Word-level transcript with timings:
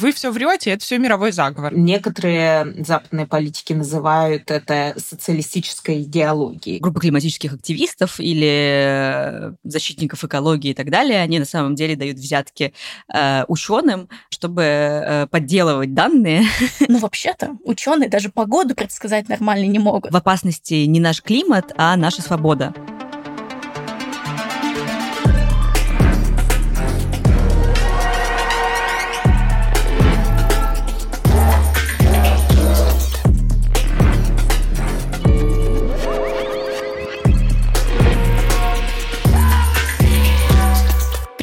Вы 0.00 0.12
все 0.12 0.30
врете, 0.30 0.70
это 0.70 0.84
все 0.84 0.96
мировой 0.96 1.32
заговор. 1.32 1.74
Некоторые 1.76 2.84
западные 2.84 3.26
политики 3.26 3.72
называют 3.72 4.48
это 4.48 4.94
социалистической 4.96 6.02
идеологией. 6.02 6.78
Группа 6.78 7.00
климатических 7.00 7.54
активистов 7.54 8.20
или 8.20 9.54
защитников 9.64 10.22
экологии 10.22 10.70
и 10.70 10.74
так 10.74 10.90
далее, 10.90 11.20
они 11.20 11.40
на 11.40 11.44
самом 11.44 11.74
деле 11.74 11.96
дают 11.96 12.16
взятки 12.16 12.72
э, 13.12 13.44
ученым, 13.48 14.08
чтобы 14.30 14.62
э, 14.62 15.26
подделывать 15.26 15.94
данные. 15.94 16.44
Ну, 16.86 16.98
вообще-то, 16.98 17.56
ученые 17.64 18.08
даже 18.08 18.30
погоду 18.30 18.74
предсказать 18.74 19.28
нормально 19.28 19.66
не 19.66 19.78
могут. 19.78 20.12
В 20.12 20.16
опасности 20.16 20.74
не 20.86 21.00
наш 21.00 21.22
климат, 21.22 21.72
а 21.76 21.96
наша 21.96 22.22
свобода. 22.22 22.72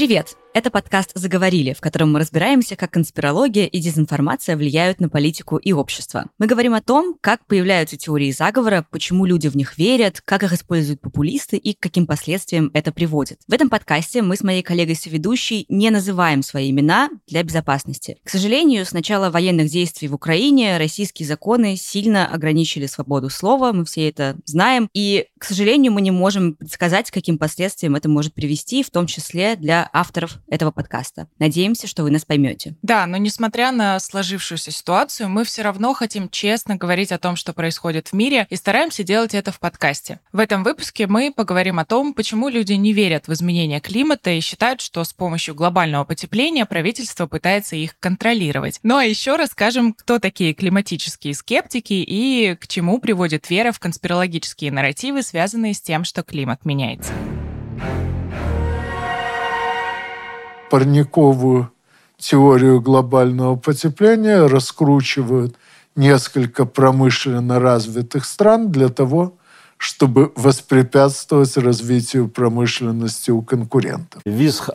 Привет! 0.06 0.38
Это 0.56 0.72
подкаст 0.72 1.12
«Заговорили», 1.16 1.74
в 1.74 1.82
котором 1.82 2.14
мы 2.14 2.20
разбираемся, 2.22 2.78
как 2.78 2.92
конспирология 2.92 3.66
и 3.66 3.82
дезинформация 3.82 4.56
влияют 4.56 5.02
на 5.02 5.10
политику 5.10 5.58
и 5.58 5.74
общество. 5.74 6.28
Мы 6.40 6.48
говорим 6.48 6.74
о 6.74 6.82
том, 6.82 7.18
как 7.20 7.46
появляются 7.46 7.98
теории 7.98 8.32
заговора, 8.32 8.88
почему 8.90 9.26
люди 9.26 9.50
в 9.50 9.58
них 9.58 9.78
верят, 9.78 10.22
как 10.24 10.44
их 10.44 10.54
используют 10.54 11.02
популисты 11.02 11.58
и 11.58 11.74
к 11.74 11.82
каким 11.82 12.08
последствиям 12.08 12.72
это 12.74 12.94
приводит. 12.94 13.42
В 13.50 13.54
этом 13.54 13.70
подкасте 13.70 14.22
мы 14.22 14.38
с 14.38 14.44
моей 14.44 14.64
коллегой-соведущей 14.64 15.66
не 15.68 15.90
называем 15.90 16.42
свои 16.42 16.72
имена 16.72 17.10
для 17.28 17.44
безопасности. 17.44 18.16
К 18.24 18.30
сожалению, 18.30 18.86
с 18.86 18.94
начала 18.94 19.32
военных 19.32 19.68
действий 19.68 20.08
в 20.08 20.14
Украине 20.14 20.78
российские 20.78 21.28
законы 21.28 21.76
сильно 21.76 22.28
ограничили 22.28 22.86
свободу 22.86 23.30
слова, 23.30 23.74
мы 23.74 23.84
все 23.84 24.08
это 24.08 24.38
знаем, 24.46 24.90
и, 24.94 25.26
к 25.38 25.44
сожалению, 25.44 25.92
мы 25.92 26.00
не 26.00 26.12
можем 26.12 26.54
предсказать, 26.54 27.12
к 27.12 27.14
каким 27.14 27.38
последствиям 27.38 27.98
это 27.98 28.08
может 28.08 28.34
привести, 28.34 28.84
в 28.84 28.90
том 28.90 29.06
числе 29.06 29.58
для 29.58 29.90
авторов 29.92 30.40
этого 30.48 30.72
подкаста. 30.72 31.28
Надеемся, 31.40 31.88
что 31.88 32.04
вы 32.04 32.12
нас 32.12 32.26
поймете. 32.26 32.76
Да, 32.82 33.06
но 33.06 33.18
несмотря 33.18 33.72
на 33.72 34.00
сложившуюся 34.00 34.72
ситуацию, 34.72 35.30
мы 35.30 35.44
все 35.44 35.62
равно 35.62 35.94
хотим 35.94 36.30
честно 36.30 36.76
говорить 36.76 37.12
о 37.12 37.18
том, 37.18 37.36
что 37.36 37.54
происходит 37.54 38.10
в 38.10 38.14
мире, 38.14 38.48
и 38.50 38.56
стараемся 38.56 39.04
делать 39.04 39.34
это 39.34 39.52
в 39.52 39.60
подкасте. 39.60 40.20
В 40.32 40.40
этом 40.40 40.64
выпуске 40.64 41.08
мы 41.08 41.34
поговорим 41.36 41.80
о 41.80 41.86
том, 41.86 42.14
почему 42.14 42.50
люди 42.50 42.74
не 42.74 42.94
верят 42.94 43.28
в 43.28 43.34
изменения 43.34 43.80
климата 43.80 44.32
и 44.32 44.40
считают, 44.40 44.82
что 44.82 45.04
с 45.04 45.14
помощью 45.14 45.56
глобального 45.56 46.04
потепления 46.04 46.66
правительство 46.66 47.28
пытается 47.28 47.76
их 47.76 47.98
контролировать. 48.00 48.80
Ну 48.84 48.98
а 48.98 49.06
еще 49.06 49.36
расскажем, 49.36 49.94
кто 49.94 50.20
такие 50.20 50.54
климатические 50.54 51.34
скептики 51.34 51.94
и 51.94 52.56
к 52.56 52.68
чему 52.68 53.00
приводит 53.00 53.50
вера 53.50 53.72
в 53.72 53.80
конспирологические 53.80 54.72
нарративы, 54.72 55.24
связанные 55.24 55.74
с 55.74 55.82
тем, 55.82 56.04
что 56.04 56.24
климат 56.24 56.66
меняется. 56.66 57.12
Парниковую 60.70 61.72
теорию 62.18 62.82
глобального 62.82 63.56
потепления 63.56 64.48
раскручивают 64.48 65.56
несколько 65.96 66.66
промышленно 66.66 67.60
развитых 67.60 68.26
стран 68.26 68.72
для 68.72 68.90
того, 68.90 69.34
чтобы 69.78 70.32
воспрепятствовать 70.36 71.58
развитию 71.58 72.28
промышленности 72.30 73.32
у 73.32 73.42
конкурентов. 73.42 74.22
Визг 74.26 74.70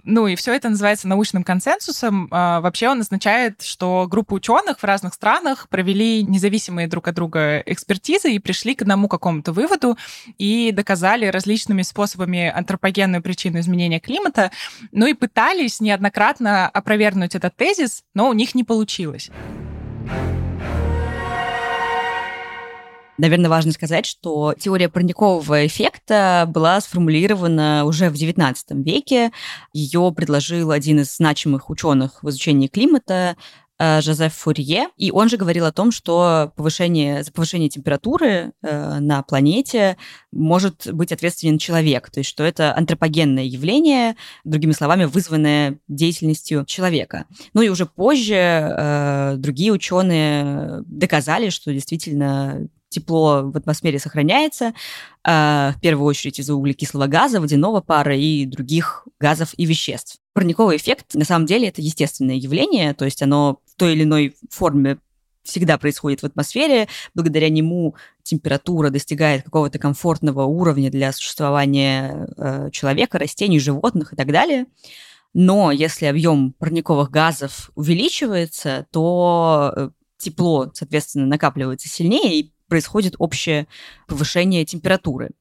Ну 0.03 0.27
и 0.27 0.35
все 0.35 0.53
это 0.53 0.69
называется 0.69 1.07
научным 1.07 1.43
консенсусом. 1.43 2.27
А, 2.31 2.61
вообще 2.61 2.89
он 2.89 3.01
означает, 3.01 3.63
что 3.63 4.05
группа 4.09 4.33
ученых 4.33 4.79
в 4.79 4.83
разных 4.83 5.15
странах 5.15 5.67
провели 5.69 6.23
независимые 6.23 6.88
друг 6.88 7.07
от 7.07 7.15
друга 7.15 7.63
экспертизы 7.65 8.33
и 8.33 8.39
пришли 8.39 8.75
к 8.75 8.83
одному 8.83 9.07
какому-то 9.07 9.53
выводу 9.53 9.97
и 10.38 10.71
доказали 10.71 11.25
различными 11.25 11.81
способами 11.81 12.47
антропогенную 12.49 13.23
причину 13.23 13.59
изменения 13.59 13.99
климата, 13.99 14.51
ну 14.91 15.07
и 15.07 15.13
пытались 15.13 15.79
неоднократно 15.79 16.67
опровергнуть 16.69 17.35
этот 17.35 17.55
тезис, 17.55 18.03
но 18.13 18.29
у 18.29 18.33
них 18.33 18.53
не 18.55 18.63
получилось. 18.63 19.29
Наверное, 23.22 23.51
важно 23.51 23.72
сказать, 23.72 24.07
что 24.07 24.56
теория 24.57 24.89
парникового 24.89 25.67
эффекта 25.67 26.45
была 26.47 26.81
сформулирована 26.81 27.85
уже 27.85 28.09
в 28.09 28.13
XIX 28.13 28.56
веке. 28.84 29.31
Ее 29.73 30.12
предложил 30.12 30.72
один 30.72 31.01
из 31.01 31.17
значимых 31.17 31.69
ученых 31.69 32.23
в 32.23 32.29
изучении 32.29 32.66
климата 32.66 33.38
Жозеф 34.02 34.34
Фурье, 34.34 34.88
и 34.97 35.12
он 35.12 35.30
же 35.30 35.38
говорил 35.38 35.66
о 35.66 35.72
том, 35.72 35.92
что 35.92 36.52
повышение, 36.56 37.24
за 37.24 37.31
повышение 37.31 37.69
температуры 37.69 38.53
э, 38.62 39.00
на 39.00 39.24
планете 39.24 39.97
может 40.31 40.94
быть 40.94 41.12
ответственен 41.12 41.58
человек, 41.58 42.09
то 42.09 42.19
есть 42.19 42.30
что 42.30 42.44
это 42.44 42.75
антропогенное 42.75 43.44
явление, 43.44 44.16
другими 44.44 44.74
словами, 44.74 45.06
вызванное 45.06 45.80
деятельностью 45.88 46.66
человека. 46.66 47.25
Ну 47.53 47.62
и 47.62 47.69
уже 47.69 47.86
позже 47.86 48.36
э, 48.36 49.36
другие 49.38 49.72
ученые 49.72 50.84
доказали, 50.86 51.50
что 51.50 51.74
действительно 51.74 52.68
тепло 52.92 53.44
в 53.44 53.58
атмосфере 53.58 53.98
сохраняется, 53.98 54.74
э, 55.25 55.72
в 55.75 55.81
первую 55.81 56.06
очередь 56.06 56.39
из-за 56.39 56.54
углекислого 56.54 57.07
газа, 57.07 57.42
водяного 57.42 57.81
пара 57.81 58.16
и 58.16 58.45
других 58.45 59.07
газов 59.19 59.54
и 59.57 59.66
веществ. 59.66 60.18
Парниковый 60.34 60.77
эффект, 60.77 61.16
на 61.16 61.25
самом 61.25 61.45
деле, 61.45 61.69
это 61.69 61.81
естественное 61.81 62.36
явление, 62.36 62.94
то 62.94 63.06
есть 63.06 63.22
оно 63.22 63.60
той 63.81 63.94
или 63.94 64.04
иной 64.04 64.36
форме 64.51 65.00
всегда 65.42 65.80
происходит 65.80 66.22
в 66.22 66.25
атмосфере. 66.25 66.88
Благодаря 67.16 67.50
нему 67.50 67.95
температура 68.22 68.92
достигает 68.92 69.42
какого-то 69.42 69.80
комфортного 69.80 70.44
уровня 70.44 70.92
для 70.92 71.12
существования 71.12 72.28
э, 72.38 72.69
человека, 72.72 73.18
растений, 73.18 73.60
животных 73.60 74.13
и 74.13 74.16
так 74.16 74.31
далее. 74.31 74.68
Но 75.33 75.72
если 75.72 76.06
объем 76.06 76.54
парниковых 76.54 77.10
газов 77.10 77.72
увеличивается, 77.74 78.86
то 78.92 79.74
э, 79.75 79.89
тепло, 80.19 80.69
соответственно, 80.75 81.25
накапливается 81.25 81.89
сильнее, 81.89 82.39
и 82.39 82.54
происходит 82.68 83.16
общее 83.18 83.66
повышение 84.07 84.63
температуры. 84.63 85.31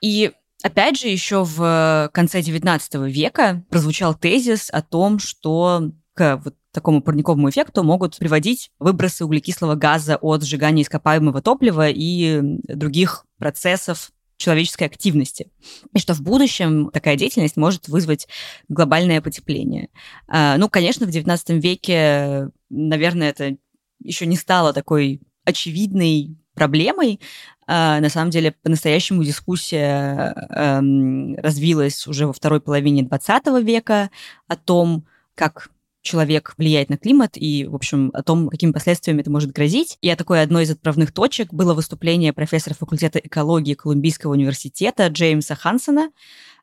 И 0.00 0.30
опять 0.62 0.96
же, 0.96 1.08
еще 1.08 1.42
в 1.42 2.08
конце 2.14 2.38
XIX 2.38 3.10
века 3.10 3.64
прозвучал 3.68 4.14
тезис 4.14 4.70
о 4.70 4.80
том, 4.80 5.18
что 5.18 5.90
к 6.14 6.36
вот 6.36 6.54
такому 6.74 7.00
парниковому 7.00 7.48
эффекту 7.48 7.84
могут 7.84 8.18
приводить 8.18 8.70
выбросы 8.78 9.24
углекислого 9.24 9.76
газа 9.76 10.16
от 10.16 10.42
сжигания 10.42 10.82
ископаемого 10.82 11.40
топлива 11.40 11.88
и 11.88 12.40
других 12.42 13.24
процессов 13.38 14.10
человеческой 14.36 14.88
активности. 14.88 15.50
И 15.94 15.98
что 16.00 16.14
в 16.14 16.20
будущем 16.20 16.90
такая 16.90 17.16
деятельность 17.16 17.56
может 17.56 17.88
вызвать 17.88 18.26
глобальное 18.68 19.20
потепление. 19.20 19.88
А, 20.26 20.56
ну, 20.58 20.68
конечно, 20.68 21.06
в 21.06 21.10
XIX 21.10 21.60
веке, 21.60 22.50
наверное, 22.68 23.30
это 23.30 23.56
еще 24.02 24.26
не 24.26 24.36
стало 24.36 24.72
такой 24.72 25.20
очевидной 25.44 26.36
проблемой. 26.54 27.20
А, 27.66 28.00
на 28.00 28.08
самом 28.08 28.30
деле, 28.30 28.52
по-настоящему 28.62 29.22
дискуссия 29.22 30.34
эм, 30.50 31.36
развилась 31.36 32.06
уже 32.08 32.26
во 32.26 32.32
второй 32.32 32.60
половине 32.60 33.02
XX 33.02 33.62
века 33.62 34.10
о 34.48 34.56
том, 34.56 35.06
как 35.36 35.70
человек 36.04 36.54
влияет 36.58 36.90
на 36.90 36.98
климат 36.98 37.32
и, 37.34 37.66
в 37.66 37.74
общем, 37.74 38.10
о 38.12 38.22
том, 38.22 38.48
какими 38.48 38.70
последствиями 38.70 39.22
это 39.22 39.30
может 39.30 39.50
грозить. 39.50 39.98
И 40.02 40.14
такой 40.14 40.42
одной 40.42 40.64
из 40.64 40.70
отправных 40.70 41.12
точек 41.12 41.52
было 41.52 41.74
выступление 41.74 42.32
профессора 42.32 42.74
факультета 42.74 43.18
экологии 43.18 43.74
Колумбийского 43.74 44.32
университета 44.32 45.06
Джеймса 45.08 45.56
Хансона. 45.56 46.10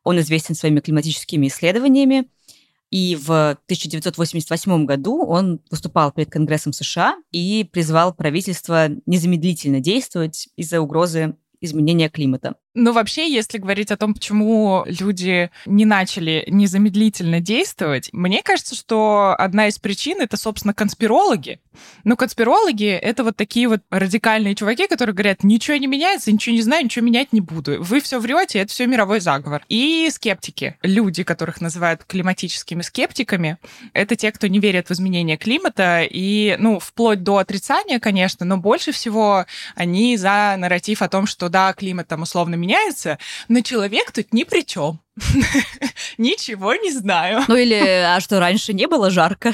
Он 0.04 0.18
известен 0.20 0.54
своими 0.54 0.80
климатическими 0.80 1.48
исследованиями. 1.48 2.28
И 2.90 3.16
в 3.16 3.58
1988 3.64 4.84
году 4.84 5.24
он 5.24 5.60
выступал 5.70 6.12
перед 6.12 6.30
Конгрессом 6.30 6.72
США 6.72 7.16
и 7.32 7.68
призвал 7.70 8.14
правительство 8.14 8.88
незамедлительно 9.06 9.80
действовать 9.80 10.48
из-за 10.56 10.80
угрозы 10.80 11.34
изменения 11.60 12.08
климата. 12.08 12.56
Ну, 12.74 12.92
вообще, 12.92 13.30
если 13.30 13.58
говорить 13.58 13.90
о 13.90 13.98
том, 13.98 14.14
почему 14.14 14.84
люди 14.86 15.50
не 15.66 15.84
начали 15.84 16.44
незамедлительно 16.48 17.40
действовать, 17.40 18.08
мне 18.12 18.42
кажется, 18.42 18.74
что 18.74 19.34
одна 19.38 19.68
из 19.68 19.78
причин— 19.78 20.20
это, 20.20 20.38
собственно, 20.38 20.72
конспирологи. 20.72 21.60
Ну, 22.04 22.16
конспирологи— 22.16 22.86
это 23.02 23.24
вот 23.24 23.36
такие 23.36 23.68
вот 23.68 23.80
радикальные 23.90 24.54
чуваки, 24.54 24.86
которые 24.86 25.14
говорят, 25.14 25.44
ничего 25.44 25.76
не 25.76 25.86
меняется, 25.86 26.32
ничего 26.32 26.54
не 26.54 26.62
знаю, 26.62 26.84
ничего 26.84 27.04
менять 27.04 27.34
не 27.34 27.42
буду. 27.42 27.82
Вы 27.82 28.00
все 28.00 28.18
врете, 28.18 28.60
это 28.60 28.72
все 28.72 28.86
мировой 28.86 29.20
заговор. 29.20 29.62
И 29.68 30.08
скептики. 30.10 30.78
Люди, 30.82 31.24
которых 31.24 31.60
называют 31.60 32.04
климатическими 32.04 32.80
скептиками, 32.80 33.58
это 33.92 34.16
те, 34.16 34.32
кто 34.32 34.46
не 34.46 34.60
верит 34.60 34.88
в 34.88 34.92
изменение 34.92 35.36
климата, 35.36 36.06
и, 36.08 36.56
ну, 36.58 36.78
вплоть 36.78 37.22
до 37.22 37.36
отрицания, 37.36 37.98
конечно, 37.98 38.46
но 38.46 38.56
больше 38.56 38.92
всего 38.92 39.44
они 39.74 40.16
за 40.16 40.54
нарратив 40.56 41.02
о 41.02 41.08
том, 41.08 41.26
что, 41.26 41.50
да, 41.50 41.74
климат 41.74 42.08
там 42.08 42.22
условно 42.22 42.61
меняется, 42.62 43.18
но 43.48 43.60
человек 43.60 44.12
тут 44.12 44.32
ни 44.32 44.44
при 44.44 44.64
чем. 44.64 45.00
Ничего 46.18 46.74
не 46.74 46.92
знаю. 46.92 47.42
Ну 47.48 47.56
или, 47.56 47.74
а 47.74 48.20
что, 48.20 48.40
раньше 48.40 48.72
не 48.72 48.86
было 48.86 49.10
жарко? 49.10 49.52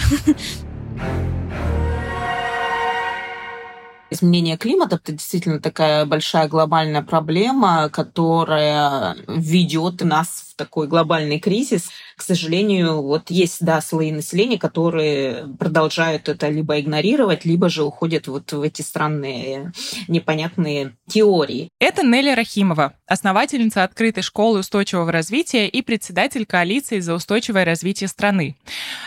Изменение 4.10 4.56
климата– 4.56 4.96
это 5.02 5.12
действительно 5.12 5.60
такая 5.60 6.06
большая 6.06 6.48
глобальная 6.48 7.02
проблема, 7.02 7.90
которая 7.90 9.16
ведет 9.26 10.00
нас 10.00 10.47
такой 10.58 10.88
глобальный 10.88 11.38
кризис. 11.38 11.88
К 12.16 12.22
сожалению, 12.22 13.00
вот 13.00 13.30
есть, 13.30 13.64
да, 13.64 13.80
слои 13.80 14.12
населения, 14.12 14.58
которые 14.58 15.46
продолжают 15.58 16.28
это 16.28 16.48
либо 16.48 16.78
игнорировать, 16.78 17.46
либо 17.46 17.70
же 17.70 17.84
уходят 17.84 18.26
вот 18.26 18.52
в 18.52 18.60
эти 18.60 18.82
странные 18.82 19.72
непонятные 20.08 20.96
теории. 21.08 21.70
Это 21.80 22.02
Нелли 22.02 22.34
Рахимова, 22.34 22.94
основательница 23.06 23.84
открытой 23.84 24.22
школы 24.22 24.58
устойчивого 24.58 25.10
развития 25.12 25.68
и 25.68 25.80
председатель 25.80 26.44
коалиции 26.44 27.00
за 27.00 27.14
устойчивое 27.14 27.64
развитие 27.64 28.08
страны. 28.08 28.56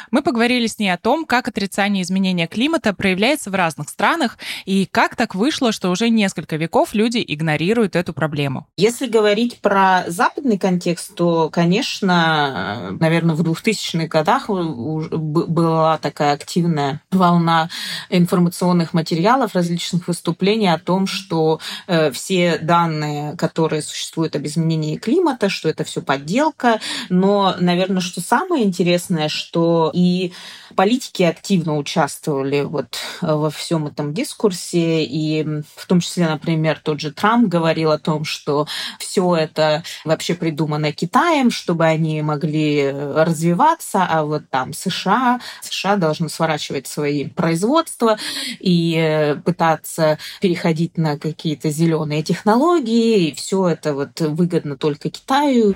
Мы 0.09 0.21
поговорили 0.24 0.68
с 0.68 0.80
ней 0.80 0.89
о 0.89 0.97
том, 0.97 1.25
как 1.25 1.47
отрицание 1.47 2.04
изменения 2.04 2.47
климата 2.47 2.94
проявляется 2.94 3.51
в 3.51 3.56
разных 3.56 3.89
странах 3.89 4.38
и 4.65 4.88
как 4.89 5.15
так 5.15 5.36
вышло, 5.36 5.71
что 5.71 5.89
уже 5.89 6.09
несколько 6.09 6.56
веков 6.56 6.94
люди 6.94 7.24
игнорируют 7.27 7.95
эту 7.95 8.13
проблему. 8.13 8.68
Если 8.77 9.07
говорить 9.07 9.59
про 9.59 10.06
западный 10.07 10.57
контекст, 10.57 11.13
то, 11.15 11.40
конечно, 11.49 12.95
наверное, 12.99 13.35
в 13.35 13.41
2000-х 13.41 14.07
годах 14.07 14.49
была 14.49 15.97
такая 15.97 16.33
активная 16.33 17.01
волна 17.11 17.69
информационных 18.09 18.93
материалов, 18.93 19.55
различных 19.55 20.07
выступлений 20.07 20.67
о 20.67 20.79
том, 20.79 21.07
что 21.07 21.59
э, 21.88 22.11
все 22.11 22.57
данные, 22.57 23.35
которые 23.38 23.81
существуют 23.81 24.35
об 24.35 24.45
изменении 24.45 24.97
климата, 24.97 25.49
что 25.49 25.69
это 25.69 25.83
все 25.83 26.01
подделка. 26.01 26.79
Но, 27.09 27.55
наверное, 27.59 28.01
что 28.01 28.21
самое 28.21 28.63
интересное, 28.63 29.29
что 29.29 29.91
и 29.94 30.33
политики 30.71 31.23
активно 31.23 31.77
участвовали 31.77 32.62
вот 32.62 32.97
во 33.21 33.50
всем 33.50 33.88
этом 33.88 34.13
дискурсе, 34.13 35.03
и 35.03 35.44
в 35.75 35.85
том 35.88 36.00
числе, 36.00 36.27
например, 36.27 36.79
тот 36.83 37.00
же 37.00 37.12
Трамп 37.12 37.47
говорил 37.47 37.91
о 37.91 38.00
том, 38.00 38.25
что 38.25 38.68
все 39.00 39.35
это 39.35 39.83
вообще 40.06 40.33
придумано 40.33 40.91
Китаем, 40.91 41.51
чтобы 41.51 41.85
они 41.85 42.21
могли 42.21 42.89
развиваться, 42.91 44.06
а 44.09 44.23
вот 44.23 44.50
там 44.50 44.73
США, 44.73 45.39
США 45.62 45.95
должны 45.97 46.29
сворачивать 46.29 46.88
свои 46.88 47.27
производства 47.27 48.18
и 48.59 48.95
э, 48.97 49.35
пытаться 49.35 50.18
переходить 50.39 50.97
на 50.97 51.18
какие-то 51.18 51.69
зеленые 51.69 52.23
технологии, 52.23 53.29
и 53.29 53.35
все 53.35 53.68
это 53.68 53.94
вот 53.94 54.19
выгодно 54.19 54.77
только 54.77 55.09
Китаю. 55.09 55.75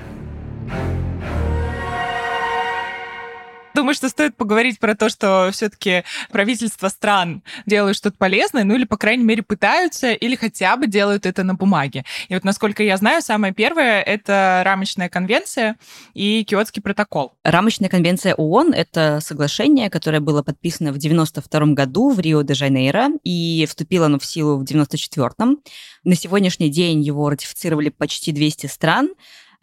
Думаю, 3.76 3.94
что 3.94 4.08
стоит 4.08 4.38
поговорить 4.38 4.80
про 4.80 4.96
то, 4.96 5.10
что 5.10 5.50
все-таки 5.52 6.06
правительства 6.32 6.88
стран 6.88 7.44
делают 7.66 7.98
что-то 7.98 8.16
полезное, 8.18 8.64
ну 8.64 8.76
или, 8.76 8.86
по 8.86 8.96
крайней 8.96 9.26
мере, 9.26 9.44
пытаются, 9.44 10.14
или 10.14 10.38
хотя 10.38 10.78
бы 10.78 10.88
делают 10.88 11.26
это 11.26 11.44
на 11.44 11.56
бумаге. 11.56 12.06
И 12.30 12.34
вот, 12.36 12.46
насколько 12.46 12.84
я 12.84 12.96
знаю, 12.96 13.22
самое 13.22 13.54
первое— 13.54 14.02
это 14.02 14.62
рамочная 14.64 15.10
конвенция 15.10 15.76
и 16.14 16.46
Киотский 16.46 16.82
протокол. 16.82 17.34
Рамочная 17.44 17.90
конвенция 17.90 18.34
ООН— 18.36 18.74
это 18.76 19.20
соглашение, 19.22 19.90
которое 19.90 20.22
было 20.22 20.42
подписано 20.42 20.94
в 20.94 20.98
92 20.98 21.74
году 21.74 22.12
в 22.12 22.20
Рио-де-Жанейро, 22.22 23.10
и 23.26 23.66
вступило 23.68 24.06
оно 24.06 24.20
в 24.20 24.26
силу 24.26 24.58
в 24.58 24.64
94-м. 24.64 25.60
На 26.06 26.16
сегодняшний 26.16 26.70
день 26.70 27.02
его 27.02 27.30
ратифицировали 27.30 27.90
почти 27.90 28.32
200 28.32 28.68
стран, 28.68 29.10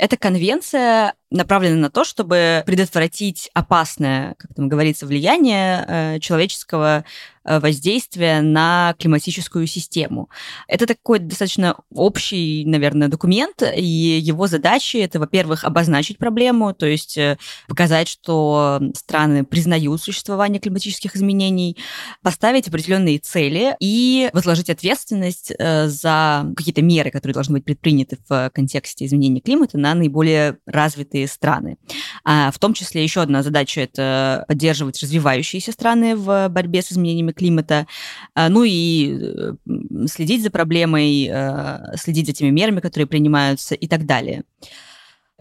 эта 0.02 0.16
конвенция 0.16 1.14
направлена 1.32 1.76
на 1.76 1.90
то, 1.90 2.04
чтобы 2.04 2.62
предотвратить 2.66 3.50
опасное, 3.54 4.34
как 4.38 4.54
там 4.54 4.68
говорится, 4.68 5.06
влияние 5.06 5.84
э, 5.88 6.20
человеческого 6.20 7.04
э, 7.44 7.58
воздействия 7.58 8.40
на 8.42 8.94
климатическую 8.98 9.66
систему. 9.66 10.28
Это 10.68 10.86
такой 10.86 11.18
достаточно 11.18 11.76
общий, 11.92 12.64
наверное, 12.66 13.08
документ, 13.08 13.62
и 13.62 13.82
его 13.82 14.46
задачи 14.46 14.98
это, 14.98 15.18
во-первых, 15.18 15.64
обозначить 15.64 16.18
проблему, 16.18 16.74
то 16.74 16.86
есть 16.86 17.16
э, 17.16 17.38
показать, 17.66 18.08
что 18.08 18.80
страны 18.94 19.44
признают 19.44 20.02
существование 20.02 20.60
климатических 20.60 21.16
изменений, 21.16 21.76
поставить 22.22 22.68
определенные 22.68 23.18
цели 23.18 23.74
и 23.80 24.28
возложить 24.32 24.70
ответственность 24.70 25.52
за 25.58 26.46
какие-то 26.56 26.82
меры, 26.82 27.10
которые 27.10 27.34
должны 27.34 27.54
быть 27.54 27.64
предприняты 27.64 28.18
в 28.28 28.50
контексте 28.54 29.06
изменения 29.06 29.40
климата 29.40 29.78
на 29.78 29.94
наиболее 29.94 30.58
развитые 30.66 31.21
развитые 31.22 31.28
страны. 31.28 31.76
А 32.24 32.50
в 32.50 32.58
том 32.58 32.74
числе 32.74 33.02
еще 33.02 33.20
одна 33.22 33.42
задача– 33.42 33.80
это 33.82 34.44
поддерживать 34.48 35.02
развивающиеся 35.02 35.72
страны 35.72 36.16
в 36.16 36.48
борьбе 36.48 36.82
с 36.82 36.92
изменениями 36.92 37.32
климата, 37.32 37.86
а, 38.34 38.48
ну 38.48 38.64
и 38.64 39.54
следить 40.06 40.42
за 40.42 40.50
проблемой, 40.50 41.28
э, 41.30 41.96
следить 41.96 42.26
за 42.26 42.32
теми 42.32 42.50
мерами, 42.50 42.80
которые 42.80 43.06
принимаются 43.06 43.74
и 43.74 43.86
так 43.86 44.06
далее. 44.06 44.42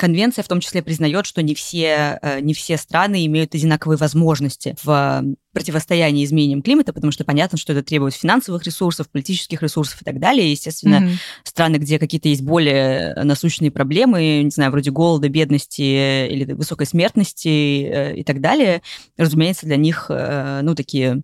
Конвенция 0.01 0.41
в 0.41 0.47
том 0.47 0.61
числе 0.61 0.81
признает, 0.81 1.27
что 1.27 1.43
не 1.43 1.53
все, 1.53 2.17
э, 2.23 2.39
не 2.39 2.55
все 2.55 2.77
страны 2.77 3.23
имеют 3.27 3.53
одинаковые 3.53 3.99
возможности 3.99 4.75
в 4.81 5.23
противостоянии 5.53 6.25
изменениям 6.25 6.63
климата, 6.63 6.91
потому 6.91 7.11
что 7.11 7.23
понятно, 7.23 7.59
что 7.59 7.73
это 7.73 7.83
требует 7.83 8.15
финансовых 8.15 8.63
ресурсов, 8.63 9.11
политических 9.11 9.61
ресурсов 9.61 10.01
и 10.01 10.03
так 10.03 10.19
далее. 10.19 10.49
естественно, 10.49 10.95
mm-hmm. 10.95 11.17
страны, 11.43 11.75
где 11.75 11.99
какие-то 11.99 12.29
есть 12.29 12.41
более 12.41 13.13
насущные 13.13 13.69
проблемы, 13.69 14.41
не 14.41 14.49
знаю, 14.49 14.71
вроде 14.71 14.89
голода, 14.89 15.29
бедности 15.29 16.27
или 16.27 16.51
высокой 16.51 16.87
смертности 16.87 17.85
э, 17.85 18.15
и 18.15 18.23
так 18.23 18.41
далее, 18.41 18.81
разумеется, 19.17 19.67
для 19.67 19.77
них, 19.77 20.07
э, 20.09 20.61
ну, 20.63 20.73
такие 20.73 21.21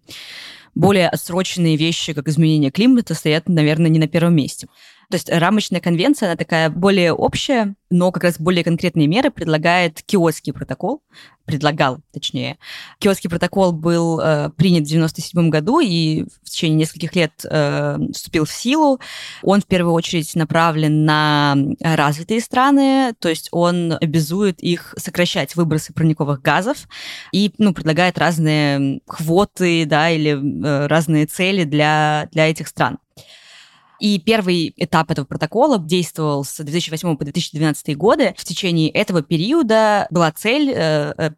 более 0.76 1.10
отсроченные 1.10 1.78
вещи, 1.78 2.14
как 2.14 2.28
изменение 2.28 2.70
климата, 2.70 3.16
стоят, 3.16 3.50
наверное, 3.50 3.90
не 3.90 3.98
на 3.98 4.08
первом 4.08 4.36
месте. 4.36 4.68
То 5.10 5.16
есть 5.16 5.30
рамочная 5.30 5.80
конвенция, 5.80 6.28
она 6.28 6.36
такая 6.36 6.70
более 6.70 7.14
общая, 7.14 7.76
но 7.90 8.12
как 8.12 8.26
раз 8.26 8.40
более 8.40 8.66
конкретные 8.66 9.08
меры 9.08 9.32
предлагает 9.32 10.02
Киотский 10.02 10.52
протокол, 10.52 11.02
предлагал, 11.46 12.00
точнее. 12.12 12.58
Киотский 13.00 13.30
протокол 13.30 13.72
был 13.72 14.20
э, 14.20 14.50
принят 14.58 14.84
в 14.84 14.92
1997 14.92 15.50
году 15.50 15.80
и 15.80 16.26
в 16.44 16.50
течение 16.50 16.80
нескольких 16.80 17.16
лет 17.16 17.32
э, 17.50 17.98
вступил 18.14 18.44
в 18.44 18.52
силу. 18.52 19.00
Он 19.44 19.62
в 19.62 19.66
первую 19.66 19.94
очередь 19.94 20.36
направлен 20.36 21.06
на 21.06 21.56
развитые 21.80 22.42
страны, 22.42 23.14
то 23.18 23.30
есть 23.30 23.48
он 23.52 23.94
обязует 23.94 24.62
их 24.62 24.94
сокращать 24.98 25.56
выбросы 25.56 25.94
парниковых 25.94 26.42
газов 26.42 26.80
и 27.32 27.54
ну, 27.58 27.74
предлагает 27.74 28.18
разные 28.18 29.00
квоты 29.08 29.86
да, 29.86 30.10
или 30.10 30.32
э, 30.32 30.88
разные 30.88 31.28
цели 31.28 31.64
для, 31.64 32.28
для 32.34 32.50
этих 32.50 32.68
стран. 32.68 32.98
И 34.00 34.20
первый 34.20 34.74
этап 34.78 35.12
этого 35.12 35.26
протокола 35.26 35.80
действовал 35.80 36.44
с 36.44 36.64
2008 36.64 37.18
по 37.18 37.24
2012 37.24 37.98
годы. 37.98 38.34
В 38.38 38.44
течение 38.44 38.90
этого 38.90 39.22
периода 39.22 40.08
была 40.10 40.32
цель 40.32 40.70
5% 40.70 41.30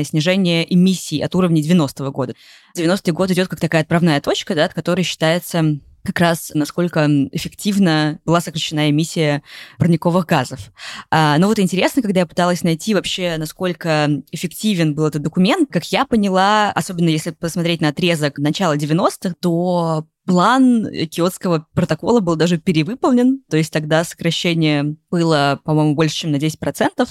э, 0.00 0.04
снижение 0.04 0.72
эмиссий 0.72 1.18
от 1.18 1.34
уровня 1.34 1.62
90-го 1.62 2.10
года. 2.10 2.34
90-й 2.76 3.12
год 3.12 3.30
идет 3.30 3.48
как 3.48 3.60
такая 3.60 3.82
отправная 3.82 4.20
точка, 4.20 4.54
да, 4.54 4.66
от 4.66 4.74
которой 4.74 5.02
считается 5.02 5.78
как 6.04 6.20
раз 6.20 6.52
насколько 6.54 7.06
эффективно 7.32 8.18
была 8.24 8.40
сокращена 8.40 8.88
эмиссия 8.88 9.42
парниковых 9.78 10.24
газов. 10.24 10.72
А, 11.10 11.36
но 11.38 11.48
вот 11.48 11.58
интересно, 11.58 12.00
когда 12.00 12.20
я 12.20 12.26
пыталась 12.26 12.62
найти 12.62 12.94
вообще, 12.94 13.36
насколько 13.36 14.08
эффективен 14.30 14.94
был 14.94 15.06
этот 15.06 15.22
документ, 15.22 15.68
как 15.70 15.84
я 15.92 16.06
поняла, 16.06 16.72
особенно 16.72 17.10
если 17.10 17.30
посмотреть 17.32 17.82
на 17.82 17.88
отрезок 17.88 18.38
начала 18.38 18.76
90-х, 18.76 19.34
то 19.40 20.06
план 20.28 20.86
Киотского 21.10 21.66
протокола 21.72 22.20
был 22.20 22.36
даже 22.36 22.58
перевыполнен, 22.58 23.40
то 23.48 23.56
есть 23.56 23.72
тогда 23.72 24.04
сокращение 24.04 24.96
было, 25.10 25.58
по-моему, 25.64 25.94
больше, 25.94 26.16
чем 26.16 26.32
на 26.32 26.36
10%, 26.36 27.08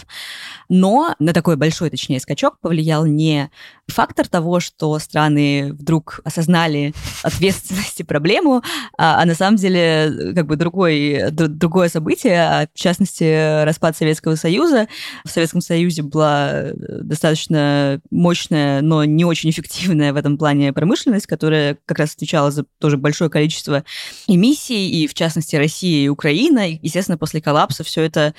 но 0.70 1.16
на 1.18 1.34
такой 1.34 1.56
большой, 1.56 1.90
точнее, 1.90 2.20
скачок 2.20 2.60
повлиял 2.62 3.08
не 3.08 3.50
фактор 3.88 4.28
того, 4.28 4.60
что 4.60 5.00
страны 5.00 5.74
вдруг 5.74 6.20
осознали 6.26 6.94
ответственность 7.24 8.00
и 8.02 8.04
проблему, 8.04 8.62
а, 9.00 9.20
а 9.20 9.26
на 9.26 9.34
самом 9.34 9.58
деле 9.58 10.34
как 10.36 10.46
бы 10.46 10.56
другой, 10.56 11.32
другое 11.32 11.90
событие, 11.90 12.40
а 12.40 12.68
в 12.72 12.78
частности 12.78 13.64
распад 13.64 13.98
Советского 13.98 14.36
Союза. 14.36 14.88
В 15.26 15.30
Советском 15.30 15.62
Союзе 15.62 16.04
была 16.04 16.66
достаточно 16.76 18.00
мощная, 18.12 18.82
но 18.82 19.06
не 19.06 19.26
очень 19.26 19.50
эффективная 19.50 20.14
в 20.14 20.18
этом 20.18 20.38
плане 20.38 20.72
промышленность, 20.72 21.26
которая 21.26 21.80
как 21.88 21.98
раз 21.98 22.14
отвечала 22.14 22.52
за 22.52 22.66
тоже 22.78 22.98
большое 23.08 23.30
количество 23.30 23.86
эмиссий, 24.28 24.90
и 24.90 25.08
в 25.08 25.14
частности 25.14 25.56
Россия 25.56 26.06
и 26.06 26.10
Украина. 26.10 26.70
И, 26.70 26.80
естественно, 26.82 27.18
после 27.18 27.42
коллапса 27.42 27.86
все 27.86 28.02
это 28.02 28.34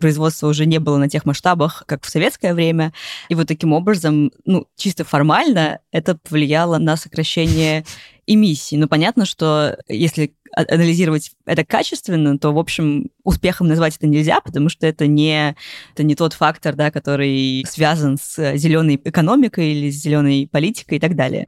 производство 0.00 0.48
уже 0.48 0.66
не 0.66 0.80
было 0.80 0.98
на 0.98 1.08
тех 1.08 1.24
масштабах, 1.24 1.84
как 1.86 2.04
в 2.04 2.10
советское 2.10 2.54
время. 2.54 2.92
И 3.28 3.36
вот 3.36 3.46
таким 3.46 3.72
образом, 3.72 4.32
ну, 4.44 4.66
чисто 4.76 5.04
формально 5.04 5.78
это 5.92 6.16
повлияло 6.16 6.78
на 6.78 6.96
сокращение 6.96 7.84
эмиссий. 8.26 8.76
Но 8.78 8.88
понятно, 8.88 9.26
что 9.26 9.78
если 9.86 10.34
анализировать 10.56 11.30
это 11.46 11.64
качественно, 11.64 12.36
то, 12.36 12.52
в 12.52 12.58
общем, 12.58 13.10
успехом 13.22 13.68
назвать 13.68 13.96
это 13.96 14.08
нельзя, 14.08 14.40
потому 14.40 14.68
что 14.68 14.88
это 14.88 15.06
не, 15.06 15.54
это 15.94 16.02
не 16.02 16.16
тот 16.16 16.32
фактор, 16.32 16.74
да, 16.74 16.90
который 16.90 17.64
связан 17.68 18.18
с 18.20 18.56
зеленой 18.56 19.00
экономикой 19.04 19.72
или 19.72 19.90
с 19.90 20.02
зеленой 20.02 20.48
политикой 20.50 20.98
и 20.98 21.00
так 21.00 21.14
далее. 21.14 21.46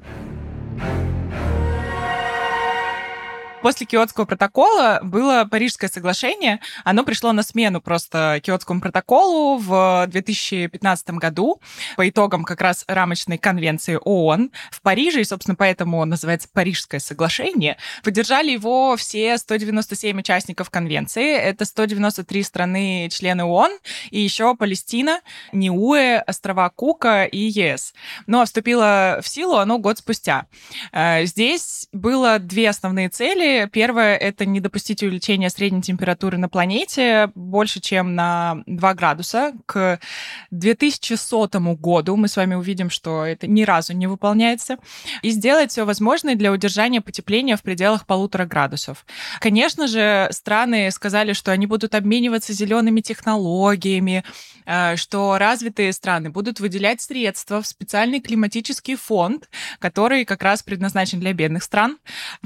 После 3.67 3.85
Киотского 3.85 4.27
протокола 4.27 5.01
было 5.03 5.45
Парижское 5.51 5.91
соглашение. 5.91 6.61
Оно 6.85 7.03
пришло 7.03 7.33
на 7.33 7.43
смену 7.43 7.81
просто 7.81 8.39
Киотскому 8.41 8.81
протоколу 8.81 9.59
в 9.59 10.07
2015 10.07 11.11
году 11.11 11.61
по 11.97 12.09
итогам 12.09 12.45
как 12.45 12.61
раз 12.61 12.85
рамочной 12.87 13.39
конвенции 13.39 13.99
ООН 14.01 14.53
в 14.71 14.83
Париже, 14.83 15.21
и, 15.21 15.25
собственно, 15.25 15.57
поэтому 15.57 16.05
называется 16.05 16.49
Парижское 16.53 17.01
соглашение. 17.01 17.77
Поддержали 18.05 18.53
его 18.53 18.97
все 18.97 19.37
197 19.37 20.21
участников 20.21 20.71
конвенции. 20.71 21.35
Это 21.35 21.65
193 21.65 22.45
страны 22.45 23.09
члены 23.11 23.43
ООН 23.43 23.73
и 24.13 24.21
еще 24.21 24.55
Палестина, 24.55 25.23
Ниуэ, 25.53 26.23
острова 26.25 26.71
Кука 26.71 27.25
и 27.25 27.39
ЕС. 27.39 27.95
Ну, 28.29 28.41
а 28.41 28.45
вступило 28.45 29.19
в 29.21 29.27
силу 29.27 29.57
оно 29.57 29.79
год 29.79 29.99
спустя. 29.99 30.47
Э, 30.93 31.25
здесь 31.25 31.89
было 31.91 32.39
две 32.39 32.69
основные 32.69 33.09
цели 33.09 33.56
Первое— 33.65 34.17
это 34.19 34.45
не 34.45 34.61
допустить 34.61 35.03
увеличения 35.03 35.49
средней 35.49 35.81
температуры 35.83 36.37
на 36.37 36.49
планете 36.49 37.31
больше, 37.35 37.81
чем 37.81 38.15
на 38.15 38.63
2 38.67 38.95
градуса. 38.95 39.53
К 39.65 39.99
2100 40.51 41.49
году 41.77 42.17
мы 42.17 42.29
с 42.29 42.37
вами 42.37 42.55
увидим, 42.55 42.91
что 42.91 43.25
это 43.25 43.47
ни 43.47 43.63
разу 43.63 43.95
не 43.95 44.07
выполняется. 44.07 44.77
И 45.23 45.31
сделать 45.31 45.71
все 45.71 45.85
возможное 45.85 46.35
для 46.35 46.53
удержания 46.53 47.01
потепления 47.01 47.57
в 47.57 47.63
пределах 47.63 48.07
полутора 48.07 48.45
градусов. 48.45 49.07
Конечно 49.41 49.87
же, 49.87 50.29
страны 50.31 50.91
сказали, 50.91 51.33
что 51.33 51.53
они 51.53 51.67
будут 51.67 51.95
обмениваться 51.95 52.53
зелеными 52.53 53.01
технологиями, 53.01 54.25
э, 54.67 54.97
что 54.97 55.39
развитые 55.39 55.93
страны 55.93 56.31
будут 56.31 56.61
выделять 56.61 57.01
средства 57.01 57.63
в 57.63 57.67
специальный 57.67 58.21
климатический 58.21 58.97
фонд, 58.97 59.49
который 59.79 60.25
как 60.25 60.43
раз 60.43 60.63
предназначен 60.63 61.21
для 61.21 61.33
бедных 61.33 61.63
стран. 61.63 61.99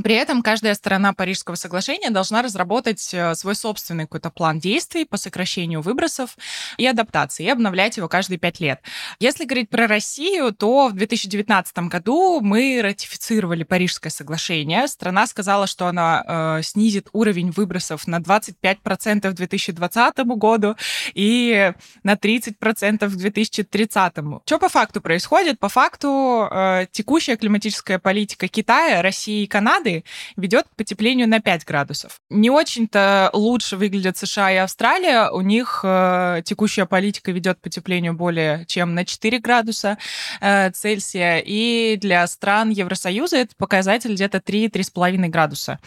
При 0.02 0.14
этом 0.14 0.42
каждая 0.42 0.74
страна 0.74 0.99
сторона 1.00 1.14
Парижского 1.14 1.54
соглашения 1.54 2.10
должна 2.10 2.42
разработать 2.42 3.14
э, 3.14 3.34
свой 3.34 3.54
собственный 3.54 4.04
какой-то 4.04 4.28
план 4.28 4.58
действий 4.58 5.06
по 5.06 5.16
сокращению 5.16 5.80
выбросов 5.80 6.36
и 6.76 6.86
адаптации, 6.86 7.46
и 7.46 7.48
обновлять 7.48 7.96
его 7.96 8.06
каждые 8.06 8.38
пять 8.38 8.60
лет. 8.60 8.80
Если 9.18 9.46
говорить 9.46 9.70
про 9.70 9.86
Россию, 9.86 10.52
то 10.52 10.88
в 10.88 10.92
2019 10.92 11.78
году 11.88 12.40
мы 12.42 12.80
ратифицировали 12.82 13.64
Парижское 13.64 14.10
соглашение. 14.10 14.86
Страна 14.88 15.26
сказала, 15.26 15.66
что 15.66 15.86
она 15.86 16.58
э, 16.58 16.62
снизит 16.62 17.08
уровень 17.14 17.50
выбросов 17.50 18.06
на 18.06 18.18
25% 18.18 19.30
к 19.30 19.34
2020 19.34 20.18
году 20.36 20.76
и 21.14 21.72
на 22.02 22.12
30% 22.12 22.98
к 22.98 23.16
2030. 23.16 24.12
Что 24.44 24.58
по 24.58 24.68
факту 24.68 25.00
происходит? 25.00 25.58
По 25.58 25.70
факту 25.70 26.46
э, 26.50 26.86
текущая 26.92 27.36
климатическая 27.36 27.98
политика 27.98 28.48
Китая, 28.48 29.00
России 29.00 29.44
и 29.44 29.46
Канады 29.46 30.04
ведет 30.36 30.66
потеплению 30.80 31.28
на 31.28 31.40
5 31.40 31.66
градусов. 31.66 32.22
Не 32.30 32.48
очень-то 32.48 33.28
лучше 33.34 33.76
выглядят 33.76 34.16
США 34.16 34.50
и 34.50 34.56
Австралия. 34.56 35.28
У 35.30 35.42
них 35.42 35.80
э, 35.84 36.40
текущая 36.42 36.86
политика 36.86 37.32
ведет 37.32 37.58
к 37.58 37.60
потеплению 37.60 38.14
более 38.14 38.64
чем 38.64 38.94
на 38.94 39.04
4 39.04 39.40
градуса 39.40 39.98
э, 40.40 40.70
Цельсия. 40.70 41.42
И 41.44 41.98
для 42.00 42.26
стран 42.26 42.70
Евросоюза 42.70 43.36
этот 43.36 43.58
показатель 43.58 44.14
где-то 44.14 44.38
3-3,5 44.38 45.28
градуса. 45.28 45.80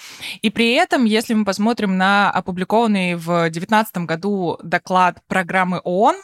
И 0.44 0.52
при 0.52 0.74
этом, 0.74 1.06
если 1.06 1.34
мы 1.34 1.44
посмотрим 1.44 1.98
на 1.98 2.30
опубликованный 2.30 3.16
в 3.16 3.50
2019 3.50 3.98
году 3.98 4.60
доклад 4.62 5.24
программы 5.28 5.80
ООН, 5.84 6.18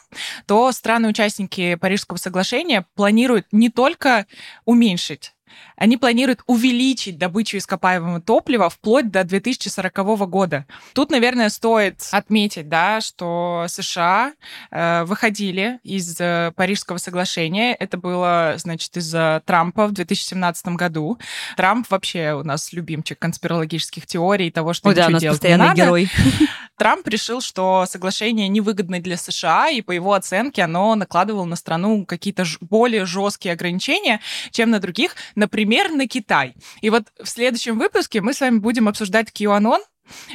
то 0.46 0.70
страны-участники 0.70 1.74
Парижского 1.74 2.18
соглашения 2.18 2.86
планируют 2.94 3.46
не 3.50 3.68
только 3.68 4.26
уменьшить 4.64 5.34
они 5.80 5.96
планируют 5.96 6.42
увеличить 6.46 7.16
добычу 7.16 7.56
ископаемого 7.56 8.20
топлива 8.20 8.68
вплоть 8.68 9.10
до 9.10 9.24
2040 9.24 9.96
года. 10.28 10.66
Тут, 10.92 11.10
наверное, 11.10 11.48
стоит 11.48 12.06
отметить, 12.12 12.68
да, 12.68 13.00
что 13.00 13.64
США 13.66 14.34
э, 14.70 15.04
выходили 15.04 15.80
из 15.82 16.20
э, 16.20 16.52
Парижского 16.54 16.98
соглашения. 16.98 17.72
Это 17.72 17.96
было, 17.96 18.54
значит, 18.58 18.94
из-за 18.98 19.42
Трампа 19.46 19.86
в 19.86 19.92
2017 19.92 20.68
году. 20.68 21.18
Трамп 21.56 21.90
вообще 21.90 22.34
у 22.34 22.44
нас 22.44 22.74
любимчик 22.74 23.18
конспирологических 23.18 24.04
теорий, 24.04 24.50
того, 24.50 24.74
что 24.74 24.90
ничего 24.90 25.04
да, 25.04 25.08
у 25.08 25.12
нас 25.12 25.22
делать 25.22 25.38
постоянный 25.38 25.62
не 25.62 25.68
надо. 25.68 25.82
герой. 25.82 26.10
Трамп 26.76 27.08
решил, 27.08 27.40
что 27.40 27.86
соглашение 27.86 28.48
невыгодно 28.48 29.00
для 29.00 29.16
США, 29.16 29.70
и 29.70 29.80
по 29.80 29.92
его 29.92 30.12
оценке 30.12 30.62
оно 30.62 30.94
накладывало 30.94 31.44
на 31.44 31.56
страну 31.56 32.04
какие-то 32.04 32.44
более 32.60 33.06
жесткие 33.06 33.52
ограничения, 33.52 34.20
чем 34.50 34.70
на 34.70 34.78
других, 34.78 35.14
например, 35.34 35.69
на 35.78 36.06
Китай. 36.06 36.54
И 36.80 36.90
вот 36.90 37.04
в 37.22 37.28
следующем 37.28 37.78
выпуске 37.78 38.20
мы 38.20 38.34
с 38.34 38.40
вами 38.40 38.58
будем 38.58 38.88
обсуждать 38.88 39.28
QAnon, 39.30 39.80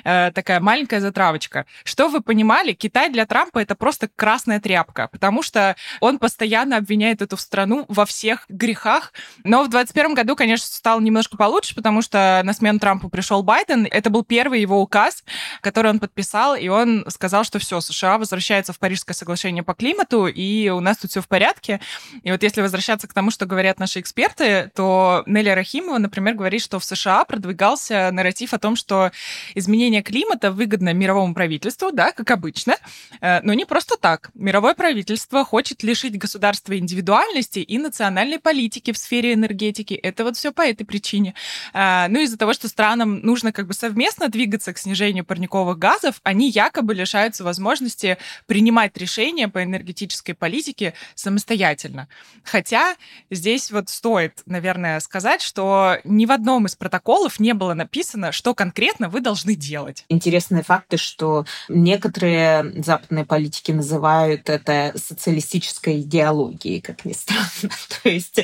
э, 0.03 0.31
такая 0.31 0.59
маленькая 0.59 0.99
затравочка. 0.99 1.65
Что 1.83 2.09
вы 2.09 2.21
понимали, 2.21 2.73
Китай 2.73 3.09
для 3.09 3.25
Трампа 3.25 3.59
это 3.59 3.75
просто 3.75 4.09
красная 4.15 4.59
тряпка, 4.59 5.07
потому 5.11 5.43
что 5.43 5.75
он 5.99 6.19
постоянно 6.19 6.77
обвиняет 6.77 7.21
эту 7.21 7.37
страну 7.37 7.85
во 7.87 8.05
всех 8.05 8.45
грехах. 8.49 9.13
Но 9.43 9.63
в 9.63 9.69
2021 9.69 10.13
году, 10.13 10.35
конечно, 10.35 10.67
стало 10.67 10.99
немножко 10.99 11.37
получше, 11.37 11.75
потому 11.75 12.01
что 12.01 12.41
на 12.43 12.53
смену 12.53 12.79
Трампу 12.79 13.09
пришел 13.09 13.43
Байден. 13.43 13.87
Это 13.89 14.09
был 14.09 14.23
первый 14.23 14.61
его 14.61 14.81
указ, 14.81 15.23
который 15.61 15.91
он 15.91 15.99
подписал, 15.99 16.55
и 16.55 16.67
он 16.67 17.05
сказал, 17.09 17.43
что 17.43 17.59
все, 17.59 17.81
США 17.81 18.17
возвращается 18.17 18.73
в 18.73 18.79
Парижское 18.79 19.13
соглашение 19.15 19.63
по 19.63 19.73
климату, 19.73 20.27
и 20.27 20.69
у 20.69 20.79
нас 20.79 20.97
тут 20.97 21.11
все 21.11 21.21
в 21.21 21.27
порядке. 21.27 21.79
И 22.23 22.31
вот 22.31 22.43
если 22.43 22.61
возвращаться 22.61 23.07
к 23.07 23.13
тому, 23.13 23.31
что 23.31 23.45
говорят 23.45 23.79
наши 23.79 23.99
эксперты, 23.99 24.71
то 24.75 25.23
Нелли 25.25 25.49
Рахимова, 25.49 25.97
например, 25.97 26.35
говорит, 26.35 26.61
что 26.61 26.79
в 26.79 26.85
США 26.85 27.23
продвигался 27.25 28.09
нарратив 28.11 28.53
о 28.53 28.59
том, 28.59 28.75
что 28.75 29.11
из 29.53 29.64
изменение 29.65 30.01
климата 30.01 30.51
выгодно 30.51 30.93
мировому 30.93 31.33
правительству, 31.33 31.91
да, 31.91 32.11
как 32.11 32.31
обычно, 32.31 32.77
э, 33.21 33.41
но 33.41 33.53
не 33.53 33.65
просто 33.65 33.97
так. 33.97 34.29
Мировое 34.33 34.75
правительство 34.75 35.43
хочет 35.43 35.83
лишить 35.83 36.17
государства 36.17 36.77
индивидуальности 36.77 37.59
и 37.59 37.77
национальной 37.77 38.39
политики 38.39 38.91
в 38.91 38.97
сфере 38.97 39.33
энергетики. 39.33 39.93
Это 39.95 40.23
вот 40.23 40.37
все 40.37 40.51
по 40.51 40.61
этой 40.61 40.85
причине. 40.85 41.33
Э, 41.73 42.07
ну, 42.07 42.19
из-за 42.21 42.37
того, 42.37 42.53
что 42.53 42.67
странам 42.67 43.19
нужно 43.21 43.51
как 43.51 43.67
бы 43.67 43.73
совместно 43.73 44.29
двигаться 44.29 44.71
к 44.73 44.77
снижению 44.77 45.25
парниковых 45.25 45.77
газов, 45.77 46.21
они 46.23 46.49
якобы 46.49 46.93
лишаются 46.93 47.43
возможности 47.43 48.17
принимать 48.45 48.95
решения 48.97 49.47
по 49.47 49.63
энергетической 49.63 50.33
политике 50.33 50.93
самостоятельно. 51.15 52.07
Хотя 52.43 52.95
здесь 53.31 53.71
вот 53.71 53.89
стоит, 53.89 54.43
наверное, 54.45 54.99
сказать, 54.99 55.41
что 55.41 55.97
ни 56.03 56.25
в 56.25 56.31
одном 56.31 56.67
из 56.67 56.75
протоколов 56.75 57.39
не 57.39 57.53
было 57.53 57.73
написано, 57.73 58.31
что 58.31 58.53
конкретно 58.53 59.09
вы 59.09 59.21
должны 59.21 59.54
делать. 59.55 60.05
Интересные 60.09 60.63
факты, 60.63 60.97
что 60.97 61.45
некоторые 61.69 62.83
западные 62.83 63.25
политики 63.25 63.71
называют 63.71 64.49
это 64.49 64.93
социалистической 64.95 66.01
идеологией, 66.01 66.81
как 66.81 67.05
ни 67.05 67.13
странно. 67.13 67.45
То 68.03 68.09
есть, 68.09 68.39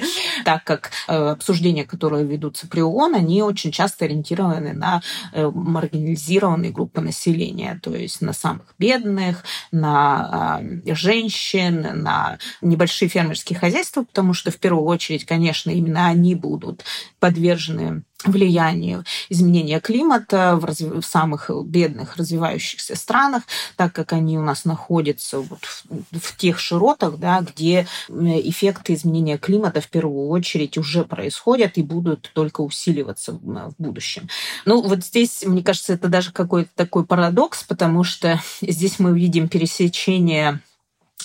так 0.46 0.64
как 0.64 0.92
э, 1.08 1.14
обсуждения, 1.14 1.86
которые 1.86 2.26
ведутся 2.26 2.68
при 2.68 2.82
ООН, 2.82 3.16
они 3.16 3.42
очень 3.42 3.72
часто 3.72 4.06
ориентированы 4.06 4.74
на 4.74 5.02
э, 5.34 5.50
маргинализированные 5.54 6.72
группы 6.72 7.02
населения, 7.02 7.80
то 7.82 7.96
есть 7.96 8.22
на 8.22 8.34
самых 8.34 8.74
бедных, 8.78 9.44
на 9.72 10.60
а, 10.60 10.62
женщин, 10.94 12.02
на 12.04 12.38
небольшие 12.62 13.10
фермерские 13.10 13.58
хозяйства, 13.58 14.04
потому 14.04 14.34
что 14.34 14.52
в 14.52 14.58
первую 14.58 14.86
очередь, 14.86 15.26
конечно, 15.26 15.70
именно 15.70 16.08
они 16.08 16.36
будут 16.36 16.84
подвержены 17.20 18.04
влиянию 18.26 19.04
изменения 19.30 19.80
климата 19.80 20.56
в, 20.56 20.66
разв... 20.66 20.82
в 20.82 21.04
самых 21.04 21.50
бедных 21.66 22.18
развивающихся 22.18 22.96
странах, 22.96 23.44
так 23.76 23.94
как 23.94 24.14
они 24.14 24.38
у 24.38 24.44
нас 24.44 24.66
находятся 24.66 25.40
вот 25.40 25.64
в, 25.64 26.20
в 26.20 26.38
тех 26.38 26.60
широтах, 26.60 27.18
да, 27.18 27.42
где 27.42 27.88
эффекты 28.10 28.94
изменения 28.94 29.38
климата 29.38 29.82
в 29.82 29.88
первую 29.88 30.28
очередь 30.30 30.78
уже 30.78 31.04
происходят 31.04 31.78
и 31.78 31.84
будут 31.84 32.32
только 32.34 32.62
усиливаться 32.62 33.34
в 33.34 33.74
будущем. 33.78 34.30
Ну 34.66 34.82
вот 34.82 35.04
здесь, 35.04 35.44
мне 35.46 35.64
кажется, 35.64 35.94
это 35.94 36.08
даже 36.08 36.32
какой-то 36.32 36.70
такой 36.76 37.06
парадокс, 37.06 37.64
потому 37.64 38.04
что 38.04 38.40
здесь 38.62 39.00
мы 39.00 39.18
видим 39.18 39.48
пересечение 39.48 40.60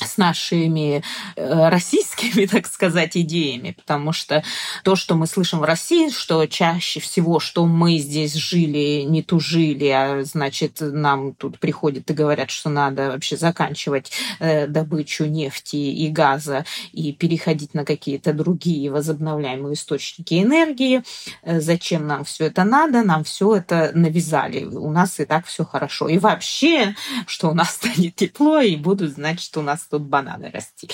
с 0.04 0.16
нашими 0.16 1.02
э, 1.36 1.68
российскими, 1.68 2.46
так 2.50 2.66
сказать, 2.66 3.16
идеями, 3.16 3.72
потому 3.72 4.12
что 4.12 4.42
то, 4.84 4.96
что 4.96 5.14
мы 5.14 5.26
слышим 5.26 5.60
в 5.60 5.64
России, 5.64 6.10
что 6.10 6.46
чаще 6.46 7.00
всего, 7.00 7.40
что 7.40 7.66
мы 7.66 7.98
здесь 7.98 8.34
жили, 8.34 9.02
не 9.02 9.22
тужили, 9.22 9.86
а 9.88 10.24
значит, 10.24 10.78
нам 10.80 11.34
тут 11.34 11.58
приходят 11.58 12.10
и 12.10 12.14
говорят, 12.14 12.50
что 12.50 12.70
надо 12.70 13.08
вообще 13.08 13.36
заканчивать 13.36 14.12
э, 14.38 14.66
добычу 14.66 15.24
нефти 15.24 15.76
и 15.76 16.08
газа 16.08 16.64
и 16.92 17.12
переходить 17.12 17.74
на 17.74 17.84
какие-то 17.84 18.32
другие 18.32 18.90
возобновляемые 18.90 19.74
источники 19.74 20.42
энергии. 20.42 21.02
Э, 21.42 21.60
зачем 21.60 22.06
нам 22.06 22.24
все 22.24 22.46
это 22.46 22.64
надо? 22.64 23.02
Нам 23.02 23.24
все 23.24 23.56
это 23.56 23.92
навязали. 23.94 24.64
У 24.64 24.90
нас 24.90 25.20
и 25.20 25.24
так 25.24 25.46
все 25.46 25.64
хорошо. 25.64 26.08
И 26.08 26.18
вообще, 26.18 26.94
что 27.26 27.50
у 27.50 27.54
нас 27.54 27.70
станет 27.74 28.16
тепло, 28.16 28.60
и 28.60 28.76
будут 28.76 29.12
знать, 29.12 29.40
что 29.40 29.60
у 29.60 29.62
нас 29.62 29.82
тут 29.90 30.02
бананы 30.02 30.50
расти. 30.50 30.88